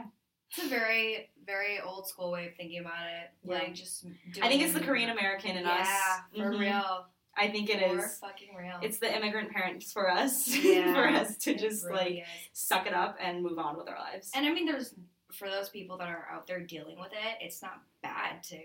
yeah. 0.00 0.04
It's 0.50 0.64
a 0.64 0.68
very, 0.68 1.30
very 1.44 1.80
old 1.80 2.06
school 2.08 2.30
way 2.30 2.46
of 2.46 2.54
thinking 2.56 2.78
about 2.80 3.02
it. 3.08 3.30
Yeah. 3.42 3.54
Like 3.58 3.74
just. 3.74 4.06
i 4.40 4.48
think 4.48 4.62
it's 4.62 4.72
the 4.74 4.80
korean 4.80 5.10
american 5.10 5.56
in 5.56 5.64
yeah, 5.64 5.80
us 5.80 5.88
for 6.36 6.50
Mhm. 6.52 6.58
real. 6.60 7.06
i 7.36 7.48
think 7.48 7.68
it 7.68 7.80
for 7.80 7.98
is 8.04 8.18
fucking 8.18 8.54
real. 8.56 8.78
it's 8.82 8.98
the 8.98 9.14
immigrant 9.14 9.50
parents 9.50 9.92
for 9.92 10.08
us 10.10 10.48
Yeah, 10.64 10.94
for 10.94 11.06
us 11.08 11.36
to 11.38 11.56
just 11.56 11.84
really 11.84 11.96
like 11.96 12.12
is. 12.18 12.24
suck 12.52 12.86
it 12.86 12.94
up 12.94 13.16
and 13.20 13.42
move 13.42 13.58
on 13.58 13.76
with 13.76 13.88
our 13.88 13.98
lives. 13.98 14.30
And 14.34 14.46
I 14.46 14.52
mean, 14.52 14.66
there's 14.66 14.94
for 15.36 15.48
those 15.50 15.68
people 15.68 15.96
that 15.98 16.08
are 16.08 16.26
out 16.32 16.46
there 16.46 16.60
dealing 16.60 16.98
with 16.98 17.12
it, 17.12 17.38
it's 17.40 17.62
not 17.62 17.82
bad 18.02 18.42
to 18.44 18.58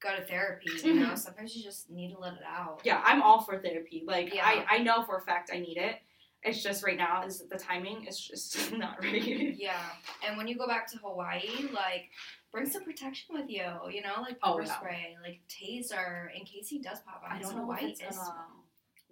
go 0.00 0.14
to 0.14 0.22
therapy. 0.24 0.70
You 0.70 0.92
mm-hmm. 0.94 1.02
know, 1.02 1.14
sometimes 1.14 1.56
you 1.56 1.62
just 1.62 1.90
need 1.90 2.12
to 2.12 2.18
let 2.18 2.34
it 2.34 2.40
out. 2.46 2.80
yeah, 2.84 3.02
I'm 3.04 3.22
all 3.22 3.42
for 3.42 3.58
therapy. 3.58 4.04
Like 4.06 4.34
Yeah. 4.34 4.44
I, 4.44 4.76
I 4.76 4.78
know 4.78 5.02
for 5.04 5.16
a 5.16 5.22
fact 5.22 5.50
I 5.52 5.58
need 5.58 5.78
it. 5.78 5.96
It's 6.42 6.62
just 6.62 6.84
right 6.84 6.96
now 6.98 7.24
is 7.24 7.42
the 7.50 7.58
timing 7.58 8.06
is 8.06 8.20
just 8.20 8.72
not 8.76 9.02
right. 9.02 9.54
Yeah. 9.56 9.80
And 10.26 10.36
when 10.36 10.46
you 10.46 10.56
go 10.56 10.66
back 10.66 10.86
to 10.92 10.98
Hawaii, 10.98 11.48
like 11.72 12.10
bring 12.52 12.66
some 12.66 12.84
protection 12.84 13.34
with 13.34 13.48
you. 13.50 13.64
You 13.90 14.02
know, 14.02 14.20
like 14.20 14.36
Oh, 14.42 14.52
pepper 14.52 14.66
yeah. 14.66 14.76
spray, 14.76 15.16
like 15.22 15.40
taser, 15.48 16.28
in 16.38 16.44
case 16.44 16.68
he 16.68 16.78
does 16.80 17.00
pop 17.00 17.22
out. 17.24 17.32
I 17.32 17.40
don't 17.40 17.54
know 17.56 17.62
Hawaii 17.62 17.84
if 17.86 17.90
it's 18.02 18.12
is- 18.12 18.18
gonna 18.18 18.34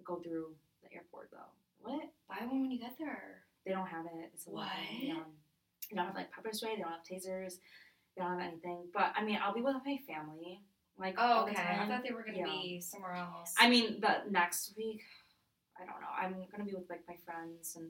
go 0.05 0.15
through 0.17 0.49
the 0.83 0.95
airport 0.95 1.29
though. 1.31 1.49
What? 1.81 2.09
Buy 2.29 2.45
one 2.45 2.61
when 2.61 2.71
you 2.71 2.79
get 2.79 2.95
there. 2.97 3.41
They 3.65 3.71
don't 3.71 3.87
have 3.87 4.05
it. 4.05 4.31
It's 4.33 4.47
a 4.47 4.51
What? 4.51 4.67
Yeah. 5.01 5.15
They 5.89 5.95
don't 5.97 6.07
have 6.07 6.15
like 6.15 6.31
pepper 6.31 6.49
spray. 6.53 6.75
They 6.75 6.81
don't 6.81 6.91
have 6.91 7.03
tasers. 7.03 7.55
They 8.15 8.23
don't 8.23 8.39
have 8.39 8.47
anything. 8.47 8.87
But 8.93 9.13
I 9.15 9.23
mean, 9.23 9.39
I'll 9.41 9.53
be 9.53 9.61
with 9.61 9.75
my 9.85 9.97
family. 10.07 10.61
Like 10.97 11.15
Oh, 11.17 11.43
okay. 11.43 11.55
I 11.61 11.85
thought 11.87 12.03
they 12.07 12.13
were 12.13 12.23
gonna 12.23 12.43
be 12.43 12.79
somewhere 12.81 13.13
else. 13.15 13.53
I 13.59 13.69
mean, 13.69 13.99
the 13.99 14.29
next 14.31 14.73
week, 14.77 15.01
I 15.79 15.85
don't 15.85 15.99
know. 16.01 16.07
I'm 16.17 16.45
gonna 16.51 16.63
be 16.63 16.73
with 16.73 16.89
like 16.89 17.01
my 17.07 17.15
friends, 17.25 17.75
and 17.75 17.89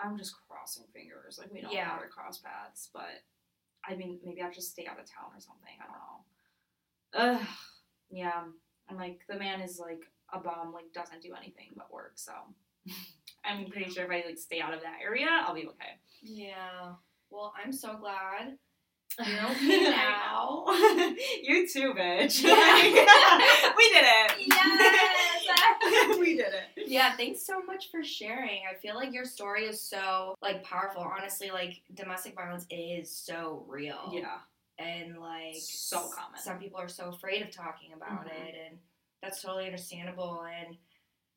I'm 0.00 0.16
just 0.16 0.34
crossing 0.48 0.84
fingers. 0.94 1.38
Like 1.38 1.52
we 1.52 1.60
don't 1.60 1.72
Yeah. 1.72 1.94
ever 1.94 2.08
cross 2.08 2.38
paths, 2.38 2.88
but 2.94 3.22
I 3.86 3.96
mean, 3.96 4.18
maybe 4.24 4.40
I'll 4.42 4.50
just 4.52 4.70
stay 4.72 4.86
out 4.86 4.98
of 4.98 5.04
town 5.06 5.30
or 5.34 5.40
something. 5.40 5.76
I 5.78 5.86
don't 5.86 7.34
know. 7.34 7.38
Ugh. 7.42 7.46
Yeah. 8.10 8.42
I'm 8.88 8.96
like 8.96 9.20
the 9.28 9.36
man 9.36 9.60
is 9.60 9.78
like 9.78 10.02
a 10.32 10.38
bum. 10.38 10.72
Like 10.72 10.92
doesn't 10.94 11.22
do 11.22 11.34
anything 11.34 11.72
but 11.76 11.92
work. 11.92 12.12
So 12.16 12.32
I'm 13.44 13.66
pretty 13.70 13.90
sure 13.90 14.04
if 14.04 14.10
I 14.10 14.26
like 14.26 14.38
stay 14.38 14.60
out 14.60 14.74
of 14.74 14.80
that 14.82 14.98
area, 15.04 15.28
I'll 15.30 15.54
be 15.54 15.66
okay. 15.66 15.98
yeah. 16.22 16.92
Well, 17.30 17.52
I'm 17.62 17.72
so 17.72 17.96
glad. 17.96 18.56
You're 19.26 19.50
okay 19.50 19.90
now. 19.90 20.64
you 21.42 21.68
too, 21.68 21.92
bitch. 21.94 22.42
Yeah. 22.42 23.70
we 23.76 23.88
did 23.88 24.04
it. 24.04 24.32
Yes. 24.48 26.18
we 26.18 26.36
did 26.36 26.52
it. 26.54 26.86
Yeah, 26.88 27.16
thanks 27.16 27.44
so 27.46 27.60
much 27.62 27.90
for 27.90 28.02
sharing. 28.02 28.62
I 28.70 28.74
feel 28.80 28.94
like 28.94 29.12
your 29.12 29.24
story 29.24 29.64
is 29.64 29.80
so 29.80 30.34
like 30.42 30.62
powerful. 30.64 31.02
Honestly, 31.02 31.50
like 31.50 31.80
domestic 31.94 32.34
violence 32.34 32.66
is 32.70 33.10
so 33.14 33.64
real. 33.68 34.10
Yeah. 34.12 34.38
And 34.78 35.18
like 35.18 35.56
So 35.56 35.98
common. 35.98 36.38
Some 36.40 36.58
people 36.58 36.78
are 36.80 36.88
so 36.88 37.08
afraid 37.10 37.42
of 37.42 37.50
talking 37.50 37.92
about 37.94 38.26
Mhm. 38.26 38.32
it 38.48 38.54
and 38.68 38.78
that's 39.22 39.42
totally 39.42 39.66
understandable 39.66 40.42
and 40.44 40.76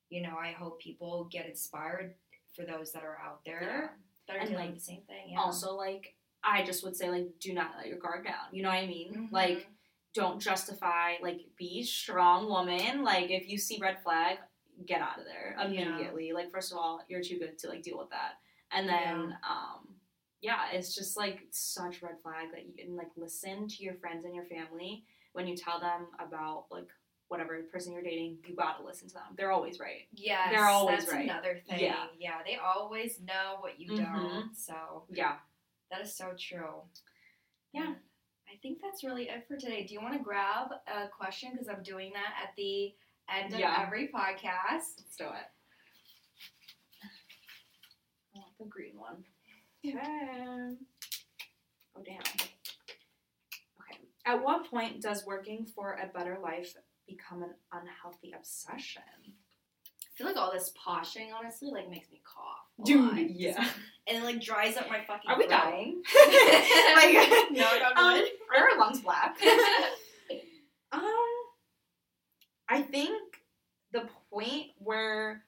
you 0.09 0.21
know, 0.21 0.35
I 0.37 0.51
hope 0.51 0.79
people 0.79 1.25
get 1.31 1.47
inspired 1.47 2.15
for 2.55 2.65
those 2.65 2.91
that 2.93 3.03
are 3.03 3.17
out 3.23 3.43
there 3.45 3.97
that 4.27 4.35
are 4.37 4.39
And, 4.39 4.49
dealing 4.49 4.65
like, 4.67 4.75
the 4.75 4.79
same 4.81 5.01
thing. 5.03 5.31
Yeah. 5.31 5.39
Also, 5.41 5.75
like, 5.75 6.15
I 6.43 6.63
just 6.63 6.83
would 6.83 6.95
say, 6.95 7.09
like, 7.09 7.27
do 7.39 7.53
not 7.53 7.71
let 7.77 7.87
your 7.87 7.97
guard 7.97 8.23
down. 8.25 8.47
You 8.51 8.63
know 8.63 8.69
what 8.69 8.75
I 8.79 8.85
mean? 8.87 9.13
Mhm. 9.29 9.31
Like, 9.31 9.69
don't 10.13 10.39
justify, 10.39 11.15
like, 11.21 11.41
be 11.57 11.83
strong 11.83 12.47
woman. 12.47 13.03
Like, 13.03 13.31
if 13.31 13.49
you 13.49 13.57
see 13.57 13.79
red 13.79 14.01
flag, 14.03 14.39
get 14.85 15.01
out 15.01 15.17
of 15.19 15.25
there 15.25 15.55
Yeah. 15.57 15.65
immediately. 15.65 16.31
Like, 16.33 16.51
first 16.51 16.71
of 16.71 16.77
all, 16.77 17.03
you're 17.07 17.23
too 17.23 17.39
good 17.39 17.57
to, 17.59 17.69
like, 17.69 17.81
deal 17.81 17.97
with 17.97 18.09
that. 18.09 18.39
And 18.71 18.87
then, 18.87 19.37
um, 19.47 19.99
yeah, 20.41 20.71
it's 20.71 20.93
just 20.93 21.15
like 21.15 21.47
such 21.51 22.01
red 22.01 22.19
flag 22.21 22.51
that 22.51 22.65
you 22.65 22.73
can 22.73 22.97
like 22.97 23.11
listen 23.15 23.65
to 23.69 23.83
your 23.83 23.93
friends 23.95 24.25
and 24.25 24.35
your 24.35 24.43
family 24.45 25.05
when 25.31 25.47
you 25.47 25.55
tell 25.55 25.79
them 25.79 26.07
about 26.19 26.65
like 26.69 26.89
whatever 27.33 27.59
person 27.71 27.91
you're 27.93 28.03
dating. 28.03 28.37
You 28.47 28.55
gotta 28.55 28.83
listen 28.85 29.07
to 29.07 29.15
them. 29.15 29.23
They're 29.35 29.51
always 29.51 29.79
right. 29.79 30.07
Yeah, 30.13 30.51
They're 30.51 30.65
always 30.65 30.99
that's 30.99 31.11
right. 31.11 31.23
another 31.27 31.59
thing. 31.67 31.79
Yeah. 31.79 32.05
yeah, 32.19 32.43
they 32.45 32.57
always 32.57 33.19
know 33.19 33.57
what 33.59 33.79
you 33.79 33.91
Mhm. 33.91 34.05
don't. 34.05 34.55
So 34.55 35.05
Yeah. 35.09 35.39
that 35.89 36.01
is 36.01 36.15
so 36.15 36.35
true. 36.37 36.83
Yeah. 37.71 37.95
I 38.47 38.55
think 38.57 38.81
that's 38.83 39.03
really 39.03 39.29
it 39.29 39.47
for 39.47 39.57
today. 39.57 39.83
Do 39.83 39.95
you 39.95 39.99
want 40.01 40.13
to 40.15 40.19
grab 40.23 40.71
a 40.85 41.07
question 41.07 41.51
because 41.53 41.67
I'm 41.67 41.81
doing 41.81 42.13
that 42.13 42.35
at 42.47 42.55
the 42.55 42.95
end 43.27 43.51
of 43.51 43.59
Yeah. 43.59 43.81
every 43.81 44.09
podcast? 44.09 44.99
Let's 44.99 45.15
do 45.17 45.25
it. 45.25 45.49
I 48.35 48.39
want 48.39 48.57
the 48.59 48.65
green 48.65 48.99
one. 48.99 49.25
Okay. 49.83 49.97
Oh 51.95 52.01
damn. 52.03 52.19
Okay. 52.19 53.99
At 54.25 54.41
what 54.43 54.65
point 54.69 55.01
does 55.01 55.25
working 55.25 55.65
for 55.65 55.93
a 55.93 56.07
better 56.07 56.37
life 56.39 56.75
become 57.07 57.43
an 57.43 57.53
unhealthy 57.71 58.33
obsession? 58.37 59.01
I 59.27 60.15
feel 60.15 60.27
like 60.27 60.37
all 60.37 60.51
this 60.51 60.71
poshing 60.77 61.29
honestly 61.37 61.71
like 61.71 61.89
makes 61.89 62.11
me 62.11 62.21
cough. 62.23 62.85
Dude, 62.85 63.11
lot. 63.13 63.29
yeah. 63.31 63.67
and 64.07 64.17
it 64.17 64.23
like 64.23 64.41
dries 64.41 64.77
up 64.77 64.87
my 64.89 64.99
fucking. 65.07 65.29
Are 65.29 65.37
we 65.37 65.47
throat. 65.47 65.59
dying? 65.61 66.03
like 66.95 67.13
no, 67.51 67.67
no, 67.79 67.87
um, 67.95 68.23
are 68.55 68.69
our 68.71 68.77
lungs 68.79 69.01
black? 69.01 69.37
Um, 70.91 71.01
I 72.69 72.81
think 72.83 73.19
the 73.91 74.07
point 74.31 74.67
where 74.77 75.43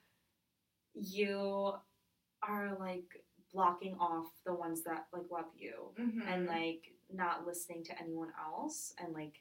you 0.94 1.72
are 2.42 2.76
like 2.80 3.04
blocking 3.52 3.96
off 4.00 4.26
the 4.44 4.52
ones 4.54 4.82
that 4.82 5.06
like 5.12 5.24
love 5.30 5.46
you 5.56 5.90
Mhm. 5.98 6.26
and 6.28 6.46
like 6.46 6.92
not 7.12 7.46
listening 7.46 7.84
to 7.84 7.98
anyone 8.00 8.32
else 8.44 8.92
and 8.98 9.14
like 9.14 9.40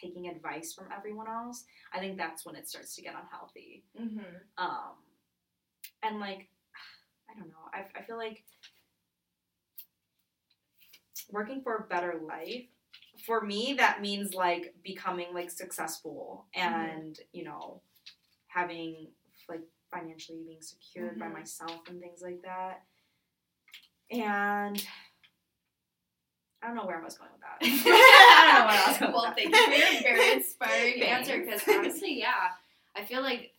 taking 0.00 0.28
advice 0.28 0.72
from 0.72 0.86
everyone 0.96 1.28
else. 1.28 1.64
I 1.92 1.98
think 1.98 2.16
that's 2.16 2.44
when 2.46 2.56
it 2.56 2.68
starts 2.68 2.94
to 2.96 3.02
get 3.02 3.14
unhealthy. 3.14 3.84
Mhm. 3.98 4.24
Um, 4.58 4.94
and 6.02 6.20
like, 6.20 6.48
I 7.30 7.38
don't 7.38 7.48
know. 7.48 7.68
I, 7.72 7.84
I 7.98 8.02
feel 8.02 8.16
like 8.16 8.44
working 11.30 11.62
for 11.62 11.76
a 11.76 11.82
better 11.88 12.20
life, 12.26 12.64
for 13.26 13.40
me, 13.42 13.74
that 13.74 14.00
means 14.00 14.34
like 14.34 14.74
becoming 14.82 15.28
like 15.34 15.50
successful 15.50 16.46
and, 16.54 17.18
you 17.32 17.44
know, 17.44 17.82
having 18.48 19.08
like 19.48 19.62
financially 19.90 20.42
being 20.46 20.62
secured 20.62 21.18
by 21.18 21.26
Mhm. 21.26 21.34
myself 21.34 21.80
and 21.88 22.00
things 22.00 22.22
like 22.22 22.40
that. 22.42 22.82
And 24.10 24.84
I 26.62 26.66
don't 26.66 26.76
know 26.76 26.84
where 26.86 27.00
I 27.00 27.04
was 27.04 27.16
going 27.16 27.30
with 27.32 27.40
that. 27.40 27.58
I 27.62 28.46
don't 28.46 28.60
know 28.60 28.66
where 28.66 28.84
I 28.84 28.88
was 28.88 28.98
going 28.98 29.12
well, 29.12 29.26
with 29.28 29.36
thank 29.36 29.52
that. 29.52 29.68
you 29.68 30.02
for 30.02 30.08
your 30.08 30.16
very 30.16 30.32
inspiring 30.34 31.02
answer. 31.02 31.38
Because 31.44 31.62
honestly, 31.68 32.18
yeah, 32.18 32.50
I 32.96 33.04
feel 33.04 33.22
like 33.22 33.52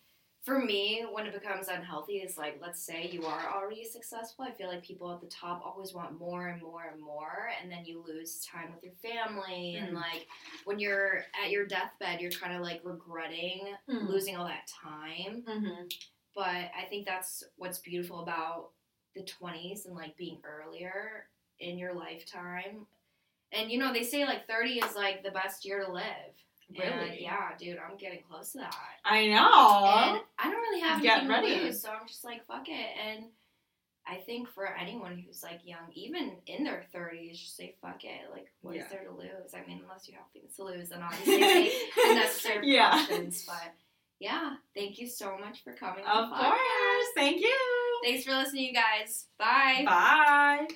for 0.44 0.58
me, 0.60 1.06
when 1.12 1.26
it 1.28 1.34
becomes 1.34 1.68
unhealthy, 1.68 2.14
is 2.18 2.38
like 2.38 2.60
let's 2.62 2.82
say 2.84 3.08
you 3.12 3.26
are 3.26 3.42
already 3.56 3.84
successful. 3.86 4.46
I 4.46 4.52
feel 4.52 4.68
like 4.70 4.84
people 4.84 5.12
at 5.12 5.22
the 5.22 5.28
top 5.28 5.62
always 5.66 5.94
want 5.94 6.20
more 6.20 6.48
and 6.48 6.62
more 6.62 6.84
and 6.92 7.00
more, 7.02 7.50
and 7.62 7.72
then 7.72 7.86
you 7.86 8.04
lose 8.08 8.44
time 8.46 8.70
with 8.74 8.84
your 8.84 8.94
family. 9.02 9.78
And 9.78 9.92
Mm. 9.96 10.02
like 10.02 10.28
when 10.66 10.80
you're 10.80 11.24
at 11.44 11.52
your 11.52 11.66
deathbed, 11.66 12.22
you're 12.22 12.32
kind 12.32 12.56
of 12.56 12.62
like 12.62 12.82
regretting 12.84 13.76
Mm. 13.90 14.08
losing 14.08 14.36
all 14.36 14.46
that 14.48 14.68
time. 14.68 15.44
Mhm. 15.48 15.92
But 16.36 16.72
I 16.76 16.86
think 16.90 17.06
that's 17.06 17.44
what's 17.58 17.80
beautiful 17.80 18.22
about 18.22 18.70
the 19.16 19.24
20s 19.24 19.86
and 19.86 19.96
like 19.96 20.16
being 20.18 20.40
earlier 20.46 21.28
in 21.62 21.78
your 21.78 21.94
lifetime. 21.94 22.86
And 23.54 23.72
you 23.72 23.78
know, 23.80 23.94
they 23.94 24.04
say 24.04 24.26
like 24.26 24.48
30 24.48 24.80
is 24.80 24.96
like 24.96 25.24
the 25.24 25.32
best 25.32 25.66
year 25.66 25.84
to 25.86 25.92
live. 25.92 26.04
And 26.74 26.80
Really? 27.02 27.22
yeah, 27.22 27.50
dude, 27.60 27.78
I'm 27.78 27.98
getting 27.98 28.22
close 28.30 28.54
to 28.54 28.60
that. 28.60 28.74
I 29.04 29.28
know. 29.28 30.14
And 30.14 30.22
I 30.40 30.44
don't 30.50 30.54
really 30.62 30.80
have 30.82 31.04
anything 31.04 31.58
to 31.60 31.64
lose, 31.66 31.82
so 31.82 31.90
I'm 31.90 32.08
just 32.08 32.24
like, 32.24 32.46
fuck 32.46 32.70
it. 32.70 32.88
And 33.06 33.26
I 34.08 34.16
think 34.26 34.48
for 34.48 34.68
anyone 34.74 35.18
who's 35.18 35.44
like 35.44 35.60
young, 35.66 35.92
even 35.96 36.38
in 36.48 36.64
their 36.64 36.86
30s, 36.96 37.32
just 37.34 37.58
say 37.58 37.76
fuck 37.82 38.04
it. 38.06 38.22
Like, 38.32 38.48
what 38.62 38.76
is 38.78 38.84
Yeah. 38.84 38.88
there 38.90 39.04
to 39.04 39.12
lose? 39.12 39.54
I 39.54 39.68
mean, 39.68 39.82
unless 39.84 40.08
you 40.08 40.14
have 40.16 40.32
things 40.32 40.56
to 40.56 40.64
lose, 40.64 40.92
and 40.92 41.04
obviously 41.04 41.38
take 41.42 41.74
the 41.96 42.14
necessary 42.16 42.68
Yeah. 42.74 42.92
precautions. 43.06 43.44
But 43.46 43.74
yeah, 44.20 44.54
thank 44.74 44.98
you 44.98 45.08
so 45.08 45.38
much 45.38 45.64
for 45.66 45.74
coming. 45.74 46.06
on 46.06 46.24
Of 46.24 46.30
course. 46.30 46.58
podcast. 46.58 47.16
Thank 47.16 47.42
you. 47.42 48.00
Thanks 48.06 48.24
for 48.24 48.32
listening, 48.32 48.64
you 48.68 48.74
guys. 48.74 49.26
Bye. 49.38 49.84
Bye. 49.86 50.68